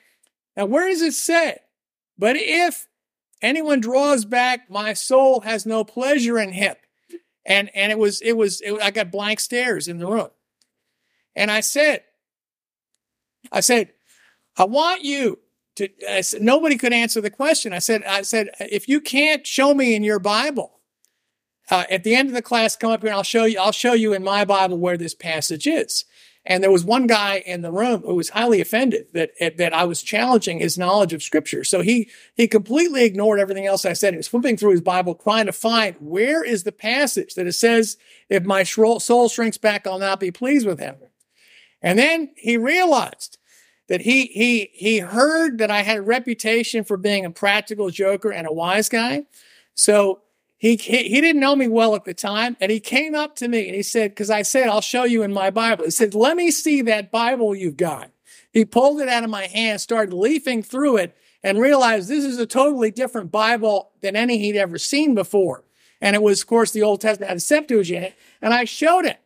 Now, 0.56 0.66
where 0.66 0.90
does 0.90 1.02
it 1.02 1.14
say? 1.14 1.60
But 2.18 2.36
if 2.38 2.88
anyone 3.42 3.80
draws 3.80 4.26
back, 4.26 4.70
my 4.70 4.94
soul 4.94 5.42
has 5.42 5.66
no 5.66 5.84
pleasure 5.84 6.38
in 6.40 6.54
him 6.54 6.76
and 7.46 7.70
and 7.76 7.92
it 7.92 7.98
was 7.98 8.22
it 8.22 8.34
was 8.34 8.62
it, 8.62 8.80
I 8.82 8.92
got 8.92 9.12
blank 9.12 9.40
stares 9.40 9.88
in 9.88 9.98
the 9.98 10.08
room, 10.08 10.30
and 11.36 11.50
I 11.50 11.62
said, 11.62 12.04
I 13.52 13.60
said, 13.60 13.94
I 14.58 14.66
want 14.66 15.04
you 15.04 15.40
to, 15.76 15.90
I 16.10 16.22
said, 16.22 16.42
nobody 16.42 16.78
could 16.78 16.94
answer 16.94 17.22
the 17.22 17.30
question. 17.30 17.74
I 17.74 17.80
said, 17.80 18.04
I 18.04 18.22
said, 18.24 18.50
if 18.60 18.88
you 18.88 19.00
can't 19.00 19.48
show 19.48 19.74
me 19.74 19.96
in 19.96 20.04
your 20.04 20.20
Bible, 20.20 20.80
uh, 21.70 21.86
at 21.90 22.04
the 22.04 22.16
end 22.16 22.28
of 22.28 22.36
the 22.36 22.42
class, 22.42 22.76
come 22.76 22.92
up 22.92 23.02
here 23.02 23.10
and 23.10 23.16
I'll 23.16 23.24
show 23.24 23.46
you, 23.46 23.60
I'll 23.60 23.72
show 23.72 23.94
you 23.94 24.14
in 24.14 24.24
my 24.24 24.44
Bible 24.44 24.78
where 24.78 24.98
this 24.98 25.16
passage 25.16 25.68
is. 25.68 26.06
And 26.44 26.64
there 26.64 26.72
was 26.72 26.84
one 26.84 27.06
guy 27.06 27.44
in 27.46 27.62
the 27.62 27.72
room 27.72 28.02
who 28.02 28.16
was 28.16 28.30
highly 28.30 28.62
offended 28.62 29.08
that, 29.14 29.30
that 29.58 29.74
I 29.74 29.84
was 29.84 30.02
challenging 30.02 30.60
his 30.60 30.76
knowledge 30.76 31.14
of 31.14 31.22
scripture. 31.22 31.64
So 31.64 31.82
he, 31.82 32.10
he 32.34 32.48
completely 32.48 33.06
ignored 33.06 33.40
everything 33.40 33.68
else 33.68 33.86
I 33.86 33.94
said. 33.94 34.14
He 34.14 34.18
was 34.18 34.28
flipping 34.28 34.58
through 34.58 34.72
his 34.72 34.82
Bible, 34.82 35.14
trying 35.14 35.46
to 35.46 35.52
find 35.52 35.96
where 36.00 36.44
is 36.44 36.64
the 36.64 36.72
passage 36.72 37.36
that 37.36 37.46
it 37.46 37.54
says, 37.54 37.96
if 38.28 38.44
my 38.44 38.64
soul 38.64 39.30
shrinks 39.30 39.60
back, 39.60 39.86
I'll 39.86 40.00
not 40.00 40.20
be 40.20 40.32
pleased 40.32 40.66
with 40.66 40.80
him. 40.80 40.96
And 41.82 41.98
then 41.98 42.32
he 42.36 42.58
realized 42.58 43.38
that 43.88 44.02
he, 44.02 44.28
he, 44.28 44.70
he 44.74 45.00
heard 45.00 45.58
that 45.58 45.72
I 45.72 45.82
had 45.82 45.98
a 45.98 46.02
reputation 46.02 46.84
for 46.84 46.96
being 46.96 47.26
a 47.26 47.32
practical 47.32 47.90
joker 47.90 48.32
and 48.32 48.48
a 48.48 48.54
wise 48.54 48.88
guy. 48.88 49.26
So 49.74 50.22
he, 50.58 50.76
he 50.76 51.22
didn't 51.22 51.42
know 51.42 51.56
me 51.56 51.68
well 51.68 51.96
at 51.96 52.06
the 52.06 52.14
time. 52.14 52.56
And 52.62 52.72
he 52.72 52.80
came 52.80 53.16
up 53.16 53.36
to 53.38 53.48
me 53.48 53.66
and 53.68 53.76
he 53.76 53.84
said, 53.84 54.16
cause 54.16 54.30
I 54.30 54.44
said, 54.44 54.68
I'll 54.70 54.80
show 54.80 55.04
you 55.04 55.24
in 55.24 55.34
my 55.34 55.50
Bible. 55.50 55.86
He 55.86 55.92
said, 55.92 56.14
let 56.14 56.38
me 56.38 56.52
see 56.52 56.82
that 56.84 57.12
Bible 57.12 57.56
you've 57.56 57.78
got. 57.78 58.12
He 58.54 58.64
pulled 58.64 59.02
it 59.02 59.10
out 59.10 59.24
of 59.24 59.30
my 59.30 59.48
hand, 59.48 59.82
started 59.82 60.14
leafing 60.14 60.62
through 60.62 60.98
it 60.98 61.18
and 61.44 61.60
realized 61.60 62.08
this 62.08 62.24
is 62.24 62.38
a 62.38 62.46
totally 62.46 62.92
different 62.92 63.32
Bible 63.32 63.92
than 64.02 64.16
any 64.16 64.38
he'd 64.38 64.56
ever 64.56 64.78
seen 64.78 65.16
before. 65.16 65.64
And 66.00 66.16
it 66.16 66.22
was, 66.22 66.42
of 66.42 66.48
course, 66.48 66.72
the 66.72 66.84
Old 66.84 67.02
Testament 67.02 67.30
had 67.30 67.38
a 67.38 67.42
Septuagint. 67.42 68.14
And 68.42 68.54
I 68.54 68.66
showed 68.66 69.06
it. 69.06 69.20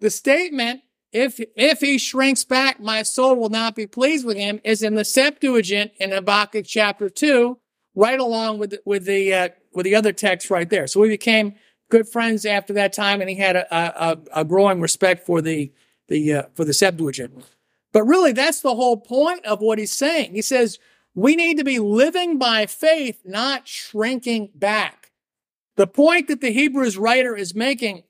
the 0.00 0.10
statement, 0.10 0.82
if, 1.16 1.40
if 1.56 1.80
he 1.80 1.98
shrinks 1.98 2.44
back, 2.44 2.78
my 2.78 3.02
soul 3.02 3.36
will 3.36 3.48
not 3.48 3.74
be 3.74 3.86
pleased 3.86 4.26
with 4.26 4.36
him, 4.36 4.60
is 4.62 4.82
in 4.82 4.94
the 4.94 5.04
Septuagint 5.04 5.92
in 5.98 6.10
Habakkuk 6.12 6.66
chapter 6.66 7.08
two, 7.08 7.58
right 7.94 8.20
along 8.20 8.58
with, 8.58 8.74
with 8.84 9.04
the, 9.06 9.32
uh, 9.32 9.48
with 9.72 9.84
the 9.84 9.94
other 9.94 10.12
text 10.12 10.50
right 10.50 10.68
there. 10.68 10.86
So 10.86 11.00
we 11.00 11.08
became 11.08 11.54
good 11.88 12.08
friends 12.08 12.44
after 12.44 12.72
that 12.74 12.92
time, 12.92 13.20
and 13.20 13.30
he 13.30 13.36
had 13.36 13.56
a, 13.56 13.74
a, 13.74 14.18
a 14.40 14.44
growing 14.44 14.80
respect 14.80 15.24
for 15.24 15.40
the 15.40 15.72
the 16.08 16.32
uh, 16.32 16.42
for 16.54 16.64
the 16.64 16.72
Septuagint. 16.72 17.44
But 17.92 18.04
really, 18.04 18.32
that's 18.32 18.60
the 18.60 18.74
whole 18.74 18.96
point 18.96 19.44
of 19.44 19.60
what 19.60 19.78
he's 19.78 19.92
saying. 19.92 20.34
He 20.34 20.42
says 20.42 20.78
we 21.14 21.34
need 21.34 21.58
to 21.58 21.64
be 21.64 21.78
living 21.78 22.38
by 22.38 22.66
faith, 22.66 23.22
not 23.24 23.66
shrinking 23.66 24.50
back. 24.54 25.12
The 25.76 25.86
point 25.86 26.28
that 26.28 26.40
the 26.40 26.52
Hebrews 26.52 26.96
writer 26.96 27.36
is 27.36 27.54
making 27.54 28.04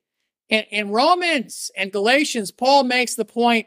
in, 0.49 0.65
in 0.71 0.91
Romans 0.91 1.71
and 1.77 1.93
Galatians, 1.93 2.51
Paul 2.51 2.85
makes 2.85 3.15
the 3.15 3.25
point: 3.25 3.67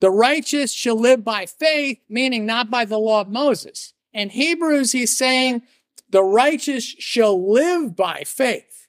the 0.00 0.10
righteous 0.10 0.72
shall 0.72 0.98
live 0.98 1.24
by 1.24 1.46
faith, 1.46 1.98
meaning 2.08 2.46
not 2.46 2.70
by 2.70 2.84
the 2.84 2.98
law 2.98 3.20
of 3.20 3.28
Moses. 3.28 3.94
In 4.12 4.30
Hebrews, 4.30 4.92
he's 4.92 5.16
saying 5.16 5.62
the 6.08 6.22
righteous 6.22 6.84
shall 6.84 7.52
live 7.52 7.94
by 7.94 8.22
faith. 8.24 8.88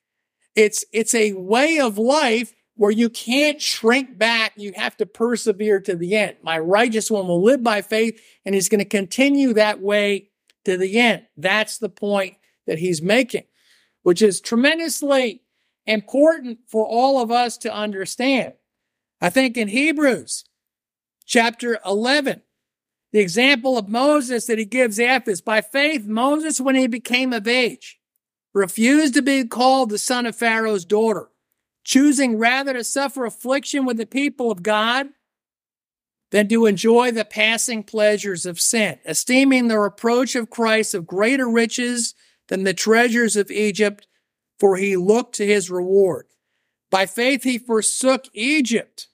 It's, 0.56 0.86
it's 0.94 1.14
a 1.14 1.34
way 1.34 1.80
of 1.80 1.98
life 1.98 2.54
where 2.76 2.92
you 2.92 3.10
can't 3.10 3.62
shrink 3.62 4.18
back. 4.18 4.54
You 4.56 4.72
have 4.76 4.96
to 4.98 5.06
persevere 5.06 5.82
to 5.82 5.96
the 5.96 6.16
end. 6.16 6.38
My 6.42 6.58
righteous 6.58 7.12
one 7.12 7.28
will 7.28 7.44
live 7.44 7.62
by 7.62 7.82
faith 7.82 8.22
and 8.46 8.56
he's 8.56 8.70
going 8.70 8.80
to 8.80 8.86
continue 8.86 9.54
that 9.54 9.82
way 9.82 10.30
to 10.64 10.78
the 10.78 10.98
end. 10.98 11.24
That's 11.36 11.78
the 11.78 11.90
point 11.90 12.38
that 12.68 12.80
he's 12.80 13.02
making, 13.02 13.44
which 14.04 14.22
is 14.22 14.40
tremendously 14.40 15.42
important 15.90 16.60
for 16.68 16.86
all 16.86 17.22
of 17.22 17.32
us 17.32 17.58
to 17.58 17.74
understand. 17.74 18.54
I 19.20 19.30
think 19.30 19.58
in 19.58 19.68
Hebrews 19.68 20.46
chapter 21.26 21.80
11, 21.86 22.42
the 23.12 23.20
example 23.20 23.78
of 23.78 23.90
Moses 23.90 24.46
that 24.46 24.60
he 24.60 24.66
gives 24.66 25.00
after. 25.00 25.34
By 25.44 25.62
faith, 25.62 26.06
Moses, 26.06 26.62
when 26.62 26.76
he 26.76 26.88
became 26.88 27.34
of 27.34 27.48
age, 27.48 28.00
refused 28.54 29.16
to 29.16 29.22
be 29.22 29.46
called 29.46 29.90
the 29.90 29.98
son 29.98 30.26
of 30.26 30.36
Pharaoh's 30.36 30.86
daughter, 30.86 31.30
choosing 31.84 32.38
rather 32.38 32.74
to 32.74 32.84
suffer 32.84 33.26
affliction 33.26 33.86
with 33.86 33.98
the 33.98 34.06
people 34.06 34.52
of 34.52 34.64
God 34.64 35.08
than 36.32 36.48
to 36.50 36.68
enjoy 36.68 37.12
the 37.12 37.26
passing 37.26 37.84
pleasures 37.84 38.46
of 38.46 38.60
sin, 38.60 39.00
esteeming 39.06 39.68
the 39.68 39.80
reproach 39.80 40.36
of 40.36 40.52
Christ 40.52 40.94
of 40.94 41.08
greater 41.08 41.50
riches 41.50 42.14
than 42.48 42.64
the 42.64 42.74
treasures 42.74 43.36
of 43.36 43.50
Egypt, 43.50 44.08
for 44.60 44.76
he 44.78 44.98
looked 44.98 45.36
to 45.36 45.46
his 45.46 45.70
reward. 45.70 46.26
By 46.92 47.06
faith, 47.06 47.44
he 47.44 47.58
forsook 47.58 48.26
Egypt 48.34 49.08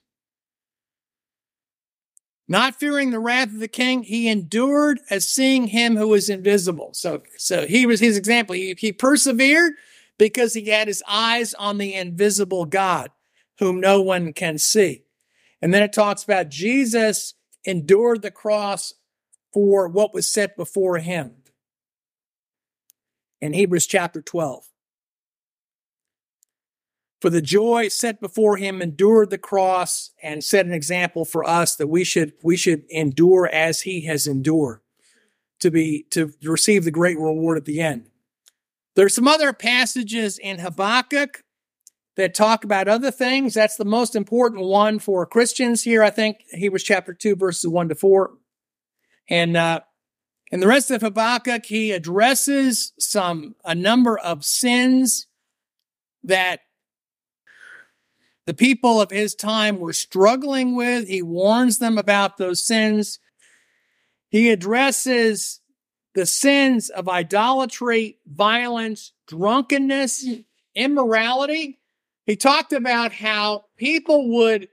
not 2.48 2.76
fearing 2.76 3.10
the 3.10 3.18
wrath 3.18 3.48
of 3.48 3.58
the 3.58 3.68
king, 3.68 4.04
he 4.04 4.28
endured 4.28 5.00
as 5.10 5.28
seeing 5.28 5.68
him 5.68 5.96
who 5.96 6.14
is 6.14 6.28
invisible. 6.28 6.90
So, 6.92 7.22
so 7.36 7.66
he 7.66 7.86
was 7.86 8.00
his 8.00 8.16
example. 8.16 8.54
He, 8.54 8.74
he 8.78 8.92
persevered 8.92 9.72
because 10.18 10.54
he 10.54 10.66
had 10.66 10.86
his 10.86 11.02
eyes 11.08 11.54
on 11.54 11.78
the 11.78 11.94
invisible 11.94 12.64
God 12.64 13.10
whom 13.58 13.80
no 13.80 14.00
one 14.00 14.32
can 14.32 14.58
see. 14.58 15.02
And 15.60 15.74
then 15.74 15.82
it 15.82 15.92
talks 15.92 16.22
about 16.22 16.48
Jesus 16.48 17.34
endured 17.64 18.22
the 18.22 18.30
cross 18.30 18.94
for 19.52 19.88
what 19.88 20.14
was 20.14 20.30
set 20.30 20.56
before 20.56 20.98
him 20.98 21.32
in 23.40 23.54
Hebrews 23.54 23.86
chapter 23.86 24.20
12 24.20 24.68
for 27.20 27.30
the 27.30 27.42
joy 27.42 27.88
set 27.88 28.20
before 28.20 28.56
him 28.56 28.82
endured 28.82 29.30
the 29.30 29.38
cross 29.38 30.10
and 30.22 30.44
set 30.44 30.66
an 30.66 30.72
example 30.72 31.24
for 31.24 31.48
us 31.48 31.76
that 31.76 31.86
we 31.86 32.04
should 32.04 32.32
we 32.42 32.56
should 32.56 32.84
endure 32.90 33.48
as 33.52 33.82
he 33.82 34.04
has 34.06 34.26
endured 34.26 34.80
to 35.60 35.70
be 35.70 36.06
to 36.10 36.32
receive 36.42 36.84
the 36.84 36.90
great 36.90 37.18
reward 37.18 37.56
at 37.56 37.64
the 37.64 37.80
end. 37.80 38.08
There's 38.94 39.14
some 39.14 39.28
other 39.28 39.52
passages 39.52 40.38
in 40.38 40.58
habakkuk 40.58 41.42
that 42.16 42.34
talk 42.34 42.64
about 42.64 42.88
other 42.88 43.10
things. 43.10 43.54
That's 43.54 43.76
the 43.76 43.84
most 43.84 44.14
important 44.14 44.64
one 44.64 44.98
for 44.98 45.24
christians 45.26 45.82
here 45.82 46.02
i 46.02 46.10
think. 46.10 46.42
Hebrews 46.50 46.84
chapter 46.84 47.14
2 47.14 47.36
verses 47.36 47.68
1 47.68 47.88
to 47.88 47.94
4 47.94 48.30
and 49.28 49.56
uh 49.56 49.80
in 50.52 50.60
the 50.60 50.68
rest 50.68 50.90
of 50.90 51.00
habakkuk 51.00 51.64
he 51.66 51.92
addresses 51.92 52.92
some 52.98 53.54
a 53.64 53.74
number 53.74 54.18
of 54.18 54.44
sins 54.44 55.26
that 56.22 56.60
the 58.46 58.54
people 58.54 59.00
of 59.00 59.10
his 59.10 59.34
time 59.34 59.78
were 59.78 59.92
struggling 59.92 60.76
with. 60.76 61.08
He 61.08 61.20
warns 61.22 61.78
them 61.78 61.98
about 61.98 62.36
those 62.36 62.62
sins. 62.62 63.18
He 64.28 64.50
addresses 64.50 65.60
the 66.14 66.26
sins 66.26 66.88
of 66.88 67.08
idolatry, 67.08 68.18
violence, 68.26 69.12
drunkenness, 69.26 70.26
immorality. 70.74 71.80
He 72.24 72.36
talked 72.36 72.72
about 72.72 73.12
how 73.12 73.66
people 73.76 74.30
would 74.36 74.68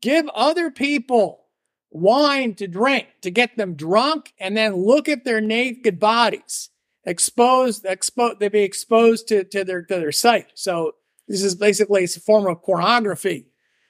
give 0.00 0.28
other 0.28 0.70
people 0.70 1.46
wine 1.90 2.54
to 2.54 2.68
drink 2.68 3.06
to 3.22 3.30
get 3.30 3.56
them 3.56 3.74
drunk 3.74 4.32
and 4.38 4.56
then 4.56 4.76
look 4.76 5.08
at 5.08 5.24
their 5.24 5.40
naked 5.40 5.98
bodies 5.98 6.70
exposed, 7.06 7.86
exposed, 7.86 8.40
they'd 8.40 8.52
be 8.52 8.62
exposed 8.62 9.28
to, 9.28 9.44
to 9.44 9.64
their, 9.64 9.82
to 9.82 9.94
their 9.94 10.12
sight. 10.12 10.50
So 10.54 10.92
this 11.28 11.42
is 11.42 11.54
basically 11.54 12.04
a 12.04 12.08
form 12.08 12.46
of 12.46 12.62
pornography. 12.62 13.46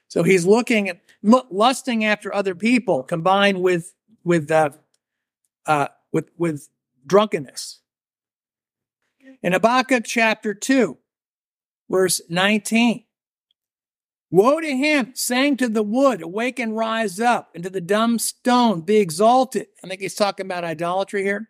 So 0.09 0.22
he's 0.22 0.47
looking 0.47 0.89
at 0.89 1.01
lusting 1.22 2.05
after 2.05 2.34
other 2.34 2.55
people 2.55 3.03
combined 3.03 3.61
with 3.61 3.95
with 4.24 4.51
uh, 4.51 4.70
uh, 5.66 5.89
with 6.12 6.30
with 6.37 6.68
drunkenness. 7.07 7.80
In 9.43 9.53
Habakkuk 9.53 10.05
chapter 10.05 10.55
two, 10.55 10.99
verse 11.91 12.20
nineteen. 12.28 13.05
Woe 14.28 14.61
to 14.61 14.76
him, 14.76 15.12
saying 15.14 15.57
to 15.59 15.68
the 15.68 15.84
wood, 15.84 16.20
awake 16.20 16.59
and 16.59 16.76
rise 16.76 17.20
up, 17.20 17.51
and 17.55 17.62
to 17.62 17.70
the 17.70 17.80
dumb 17.80 18.18
stone, 18.18 18.80
be 18.80 18.97
exalted. 18.97 19.68
I 19.84 19.89
think 19.89 20.01
he's 20.01 20.16
talking 20.16 20.47
about 20.47 20.64
idolatry 20.64 21.22
here. 21.22 21.49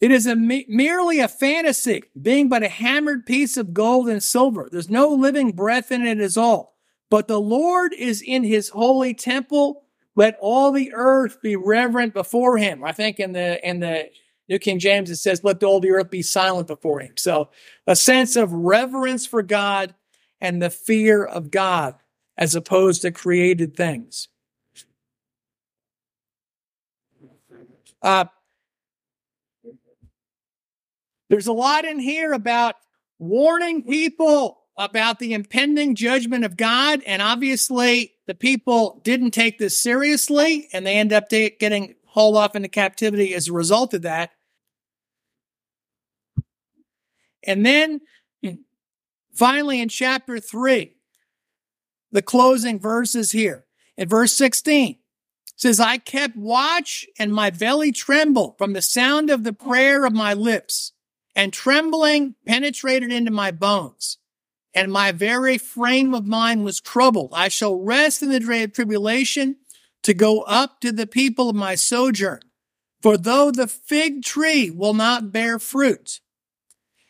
It 0.00 0.10
is 0.10 0.26
a, 0.26 0.34
merely 0.34 1.20
a 1.20 1.28
fantasy, 1.28 2.04
being 2.20 2.48
but 2.48 2.62
a 2.62 2.68
hammered 2.68 3.26
piece 3.26 3.58
of 3.58 3.74
gold 3.74 4.08
and 4.08 4.22
silver. 4.22 4.68
There's 4.70 4.88
no 4.88 5.08
living 5.08 5.52
breath 5.52 5.92
in 5.92 6.06
it 6.06 6.18
at 6.20 6.38
all. 6.38 6.76
But 7.10 7.28
the 7.28 7.40
Lord 7.40 7.92
is 7.92 8.22
in 8.22 8.44
his 8.44 8.70
holy 8.70 9.12
temple. 9.12 9.84
Let 10.16 10.38
all 10.40 10.72
the 10.72 10.92
earth 10.94 11.42
be 11.42 11.54
reverent 11.56 12.14
before 12.14 12.56
him. 12.56 12.82
I 12.82 12.92
think 12.92 13.20
in 13.20 13.32
the, 13.32 13.66
in 13.68 13.80
the 13.80 14.10
New 14.48 14.58
King 14.58 14.78
James, 14.78 15.10
it 15.10 15.16
says, 15.16 15.44
let 15.44 15.62
all 15.62 15.80
the 15.80 15.90
earth 15.90 16.10
be 16.10 16.22
silent 16.22 16.66
before 16.66 17.00
him. 17.00 17.12
So 17.16 17.50
a 17.86 17.94
sense 17.94 18.36
of 18.36 18.52
reverence 18.52 19.26
for 19.26 19.42
God 19.42 19.94
and 20.40 20.62
the 20.62 20.70
fear 20.70 21.24
of 21.24 21.50
God 21.50 21.96
as 22.38 22.54
opposed 22.54 23.02
to 23.02 23.10
created 23.10 23.76
things. 23.76 24.28
Uh, 28.00 28.24
there's 31.30 31.46
a 31.46 31.52
lot 31.52 31.84
in 31.84 32.00
here 32.00 32.32
about 32.32 32.74
warning 33.18 33.84
people 33.84 34.58
about 34.76 35.20
the 35.20 35.32
impending 35.32 35.94
judgment 35.94 36.44
of 36.44 36.56
God. 36.56 37.02
And 37.06 37.22
obviously 37.22 38.14
the 38.26 38.34
people 38.34 39.00
didn't 39.04 39.30
take 39.30 39.58
this 39.58 39.80
seriously 39.80 40.68
and 40.72 40.84
they 40.84 40.96
end 40.96 41.12
up 41.12 41.28
getting 41.30 41.94
hauled 42.04 42.36
off 42.36 42.56
into 42.56 42.68
captivity 42.68 43.32
as 43.34 43.46
a 43.46 43.52
result 43.52 43.94
of 43.94 44.02
that. 44.02 44.32
And 47.44 47.64
then 47.64 48.00
finally 49.32 49.80
in 49.80 49.88
chapter 49.88 50.40
three, 50.40 50.96
the 52.10 52.22
closing 52.22 52.80
verses 52.80 53.30
here 53.30 53.66
in 53.96 54.08
verse 54.08 54.32
16 54.32 54.98
says, 55.54 55.78
I 55.78 55.98
kept 55.98 56.36
watch 56.36 57.06
and 57.20 57.32
my 57.32 57.50
belly 57.50 57.92
trembled 57.92 58.58
from 58.58 58.72
the 58.72 58.82
sound 58.82 59.30
of 59.30 59.44
the 59.44 59.52
prayer 59.52 60.04
of 60.04 60.12
my 60.12 60.34
lips 60.34 60.92
and 61.40 61.54
trembling 61.54 62.34
penetrated 62.46 63.10
into 63.10 63.30
my 63.30 63.50
bones 63.50 64.18
and 64.74 64.92
my 64.92 65.10
very 65.10 65.56
frame 65.56 66.12
of 66.12 66.26
mind 66.26 66.66
was 66.66 66.82
troubled. 66.82 67.30
I 67.32 67.48
shall 67.48 67.80
rest 67.80 68.22
in 68.22 68.28
the 68.28 68.40
day 68.40 68.64
of 68.64 68.74
tribulation 68.74 69.56
to 70.02 70.12
go 70.12 70.42
up 70.42 70.82
to 70.82 70.92
the 70.92 71.06
people 71.06 71.48
of 71.48 71.56
my 71.56 71.76
sojourn. 71.76 72.40
For 73.00 73.16
though 73.16 73.50
the 73.50 73.66
fig 73.66 74.22
tree 74.22 74.70
will 74.70 74.92
not 74.92 75.32
bear 75.32 75.58
fruit, 75.58 76.20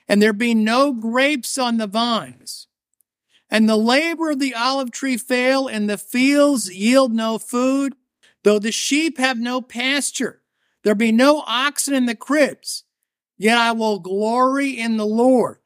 and 0.06 0.22
there 0.22 0.32
be 0.32 0.54
no 0.54 0.92
grapes 0.92 1.58
on 1.58 1.78
the 1.78 1.88
vines, 1.88 2.68
and 3.50 3.68
the 3.68 3.76
labor 3.76 4.30
of 4.30 4.38
the 4.38 4.54
olive 4.54 4.92
tree 4.92 5.16
fail, 5.16 5.66
and 5.66 5.90
the 5.90 5.98
fields 5.98 6.72
yield 6.72 7.12
no 7.12 7.36
food, 7.36 7.96
though 8.44 8.60
the 8.60 8.70
sheep 8.70 9.18
have 9.18 9.40
no 9.40 9.60
pasture, 9.60 10.40
there 10.84 10.94
be 10.94 11.10
no 11.10 11.42
oxen 11.48 11.94
in 11.94 12.06
the 12.06 12.14
cribs, 12.14 12.84
yet 13.40 13.56
I 13.56 13.72
will 13.72 13.98
glory 13.98 14.78
in 14.78 14.98
the 14.98 15.06
Lord. 15.06 15.60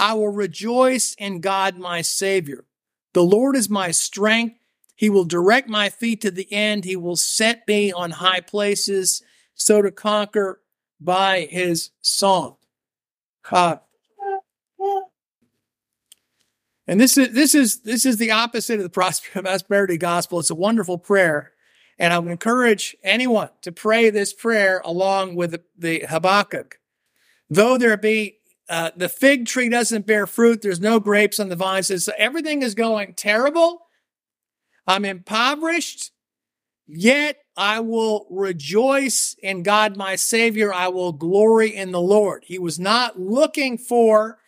I 0.00 0.14
will 0.14 0.30
rejoice 0.30 1.14
in 1.14 1.40
God 1.40 1.78
my 1.78 2.02
Savior. 2.02 2.64
The 3.12 3.22
Lord 3.22 3.54
is 3.54 3.70
my 3.70 3.92
strength. 3.92 4.56
He 4.96 5.08
will 5.08 5.24
direct 5.24 5.68
my 5.68 5.90
feet 5.90 6.20
to 6.22 6.32
the 6.32 6.52
end. 6.52 6.84
He 6.84 6.96
will 6.96 7.16
set 7.16 7.68
me 7.68 7.92
on 7.92 8.10
high 8.10 8.40
places 8.40 9.22
so 9.54 9.80
to 9.80 9.92
conquer 9.92 10.60
by 11.00 11.46
his 11.48 11.90
song. 12.00 12.56
God. 13.48 13.80
And 16.88 17.00
this 17.00 17.16
is, 17.16 17.32
this 17.32 17.54
is, 17.54 17.82
this 17.82 18.04
is 18.04 18.16
the 18.16 18.32
opposite 18.32 18.80
of 18.80 18.82
the 18.82 18.90
prosperity 19.42 19.98
gospel. 19.98 20.40
It's 20.40 20.50
a 20.50 20.56
wonderful 20.56 20.98
prayer. 20.98 21.52
And 21.96 22.12
I 22.12 22.18
would 22.18 22.32
encourage 22.32 22.96
anyone 23.04 23.50
to 23.62 23.70
pray 23.70 24.10
this 24.10 24.32
prayer 24.32 24.82
along 24.84 25.36
with 25.36 25.62
the 25.78 26.06
Habakkuk. 26.08 26.79
Though 27.50 27.76
there 27.76 27.96
be 27.96 28.38
uh, 28.68 28.92
the 28.96 29.08
fig 29.08 29.46
tree 29.46 29.68
doesn't 29.68 30.06
bear 30.06 30.28
fruit. 30.28 30.62
There's 30.62 30.80
no 30.80 31.00
grapes 31.00 31.40
on 31.40 31.48
the 31.48 31.56
vines. 31.56 32.04
So 32.04 32.12
everything 32.16 32.62
is 32.62 32.76
going 32.76 33.14
terrible. 33.14 33.80
I'm 34.86 35.04
impoverished, 35.04 36.12
yet 36.86 37.38
I 37.56 37.80
will 37.80 38.26
rejoice 38.30 39.34
in 39.42 39.64
God, 39.64 39.96
my 39.96 40.14
Savior. 40.14 40.72
I 40.72 40.88
will 40.88 41.12
glory 41.12 41.74
in 41.74 41.90
the 41.90 42.00
Lord. 42.00 42.44
He 42.46 42.58
was 42.58 42.78
not 42.78 43.18
looking 43.18 43.76
for 43.76 44.38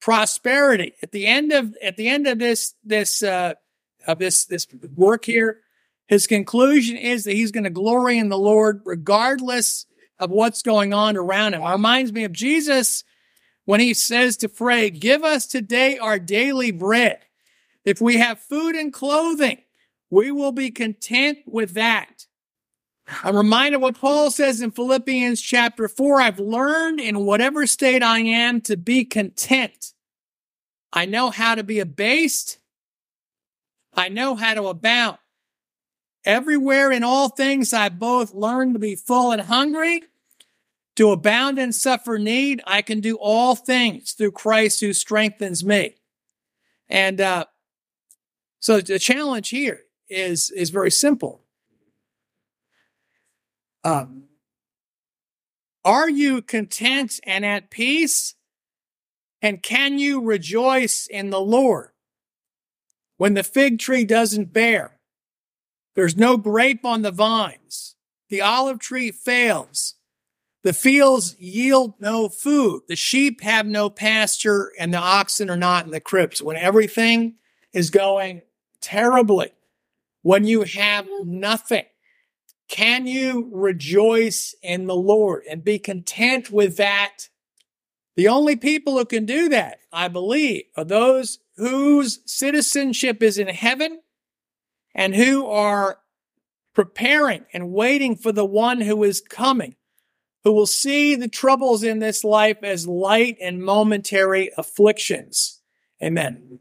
prosperity. 0.00 0.94
At 1.02 1.12
the 1.12 1.26
end 1.26 1.52
of 1.52 1.76
at 1.82 1.96
the 1.96 2.08
end 2.08 2.26
of 2.26 2.38
this 2.38 2.74
this 2.82 3.22
uh, 3.22 3.54
of 4.06 4.18
this 4.18 4.46
this 4.46 4.66
work 4.96 5.26
here, 5.26 5.60
his 6.06 6.26
conclusion 6.26 6.96
is 6.96 7.24
that 7.24 7.34
he's 7.34 7.52
going 7.52 7.64
to 7.64 7.70
glory 7.70 8.18
in 8.18 8.30
the 8.30 8.38
Lord 8.38 8.80
regardless 8.84 9.86
of 10.18 10.30
what's 10.30 10.62
going 10.62 10.92
on 10.92 11.16
around 11.16 11.54
him. 11.54 11.62
It 11.62 11.70
reminds 11.70 12.12
me 12.12 12.24
of 12.24 12.32
Jesus 12.32 13.04
when 13.64 13.80
he 13.80 13.94
says 13.94 14.36
to 14.38 14.48
pray, 14.48 14.90
give 14.90 15.24
us 15.24 15.46
today 15.46 15.98
our 15.98 16.18
daily 16.18 16.70
bread. 16.70 17.20
If 17.84 18.00
we 18.00 18.18
have 18.18 18.38
food 18.38 18.74
and 18.74 18.92
clothing, 18.92 19.58
we 20.10 20.30
will 20.30 20.52
be 20.52 20.70
content 20.70 21.38
with 21.46 21.74
that. 21.74 22.26
I'm 23.22 23.36
reminded 23.36 23.82
what 23.82 23.98
Paul 23.98 24.30
says 24.30 24.62
in 24.62 24.70
Philippians 24.70 25.40
chapter 25.40 25.88
four. 25.88 26.20
I've 26.20 26.38
learned 26.38 27.00
in 27.00 27.26
whatever 27.26 27.66
state 27.66 28.02
I 28.02 28.20
am 28.20 28.60
to 28.62 28.76
be 28.76 29.04
content. 29.04 29.92
I 30.92 31.04
know 31.04 31.30
how 31.30 31.54
to 31.54 31.62
be 31.62 31.80
abased. 31.80 32.58
I 33.92 34.08
know 34.08 34.36
how 34.36 34.54
to 34.54 34.68
abound. 34.68 35.18
Everywhere 36.24 36.90
in 36.90 37.04
all 37.04 37.28
things, 37.28 37.72
I 37.72 37.88
both 37.88 38.34
learn 38.34 38.72
to 38.72 38.78
be 38.78 38.96
full 38.96 39.30
and 39.30 39.42
hungry 39.42 40.02
to 40.96 41.10
abound 41.10 41.58
and 41.58 41.74
suffer 41.74 42.18
need, 42.18 42.62
I 42.66 42.82
can 42.82 43.00
do 43.00 43.16
all 43.16 43.56
things 43.56 44.12
through 44.12 44.32
Christ 44.32 44.80
who 44.80 44.92
strengthens 44.92 45.64
me. 45.64 45.96
And 46.88 47.20
uh, 47.20 47.46
so 48.60 48.80
the 48.80 48.98
challenge 48.98 49.48
here 49.48 49.80
is 50.08 50.50
is 50.50 50.70
very 50.70 50.90
simple. 50.90 51.40
Um, 53.82 54.24
are 55.84 56.08
you 56.08 56.40
content 56.40 57.20
and 57.24 57.44
at 57.44 57.70
peace? 57.70 58.34
And 59.42 59.62
can 59.62 59.98
you 59.98 60.22
rejoice 60.22 61.06
in 61.06 61.28
the 61.28 61.40
Lord 61.40 61.90
when 63.18 63.34
the 63.34 63.42
fig 63.42 63.78
tree 63.78 64.04
doesn't 64.04 64.54
bear? 64.54 64.93
There's 65.94 66.16
no 66.16 66.36
grape 66.36 66.84
on 66.84 67.02
the 67.02 67.10
vines. 67.10 67.94
The 68.28 68.40
olive 68.40 68.78
tree 68.78 69.10
fails. 69.10 69.94
The 70.62 70.72
fields 70.72 71.36
yield 71.38 71.94
no 72.00 72.28
food. 72.28 72.82
The 72.88 72.96
sheep 72.96 73.42
have 73.42 73.66
no 73.66 73.90
pasture 73.90 74.72
and 74.78 74.92
the 74.92 74.98
oxen 74.98 75.50
are 75.50 75.56
not 75.56 75.84
in 75.84 75.90
the 75.90 76.00
cribs. 76.00 76.42
When 76.42 76.56
everything 76.56 77.34
is 77.72 77.90
going 77.90 78.42
terribly, 78.80 79.52
when 80.22 80.44
you 80.44 80.62
have 80.62 81.06
nothing, 81.22 81.84
can 82.68 83.06
you 83.06 83.50
rejoice 83.52 84.54
in 84.62 84.86
the 84.86 84.96
Lord 84.96 85.42
and 85.48 85.62
be 85.62 85.78
content 85.78 86.50
with 86.50 86.78
that? 86.78 87.28
The 88.16 88.28
only 88.28 88.56
people 88.56 88.96
who 88.96 89.04
can 89.04 89.26
do 89.26 89.50
that, 89.50 89.80
I 89.92 90.08
believe, 90.08 90.64
are 90.76 90.84
those 90.84 91.40
whose 91.56 92.20
citizenship 92.24 93.22
is 93.22 93.38
in 93.38 93.48
heaven 93.48 94.00
and 94.94 95.14
who 95.14 95.46
are 95.46 95.98
preparing 96.74 97.44
and 97.52 97.72
waiting 97.72 98.16
for 98.16 98.32
the 98.32 98.44
one 98.44 98.80
who 98.80 99.02
is 99.04 99.20
coming 99.20 99.76
who 100.44 100.52
will 100.52 100.66
see 100.66 101.16
the 101.16 101.28
troubles 101.28 101.82
in 101.82 101.98
this 101.98 102.22
life 102.22 102.58
as 102.62 102.86
light 102.86 103.36
and 103.40 103.64
momentary 103.64 104.50
afflictions. 104.56 105.62
Amen. 106.02 106.60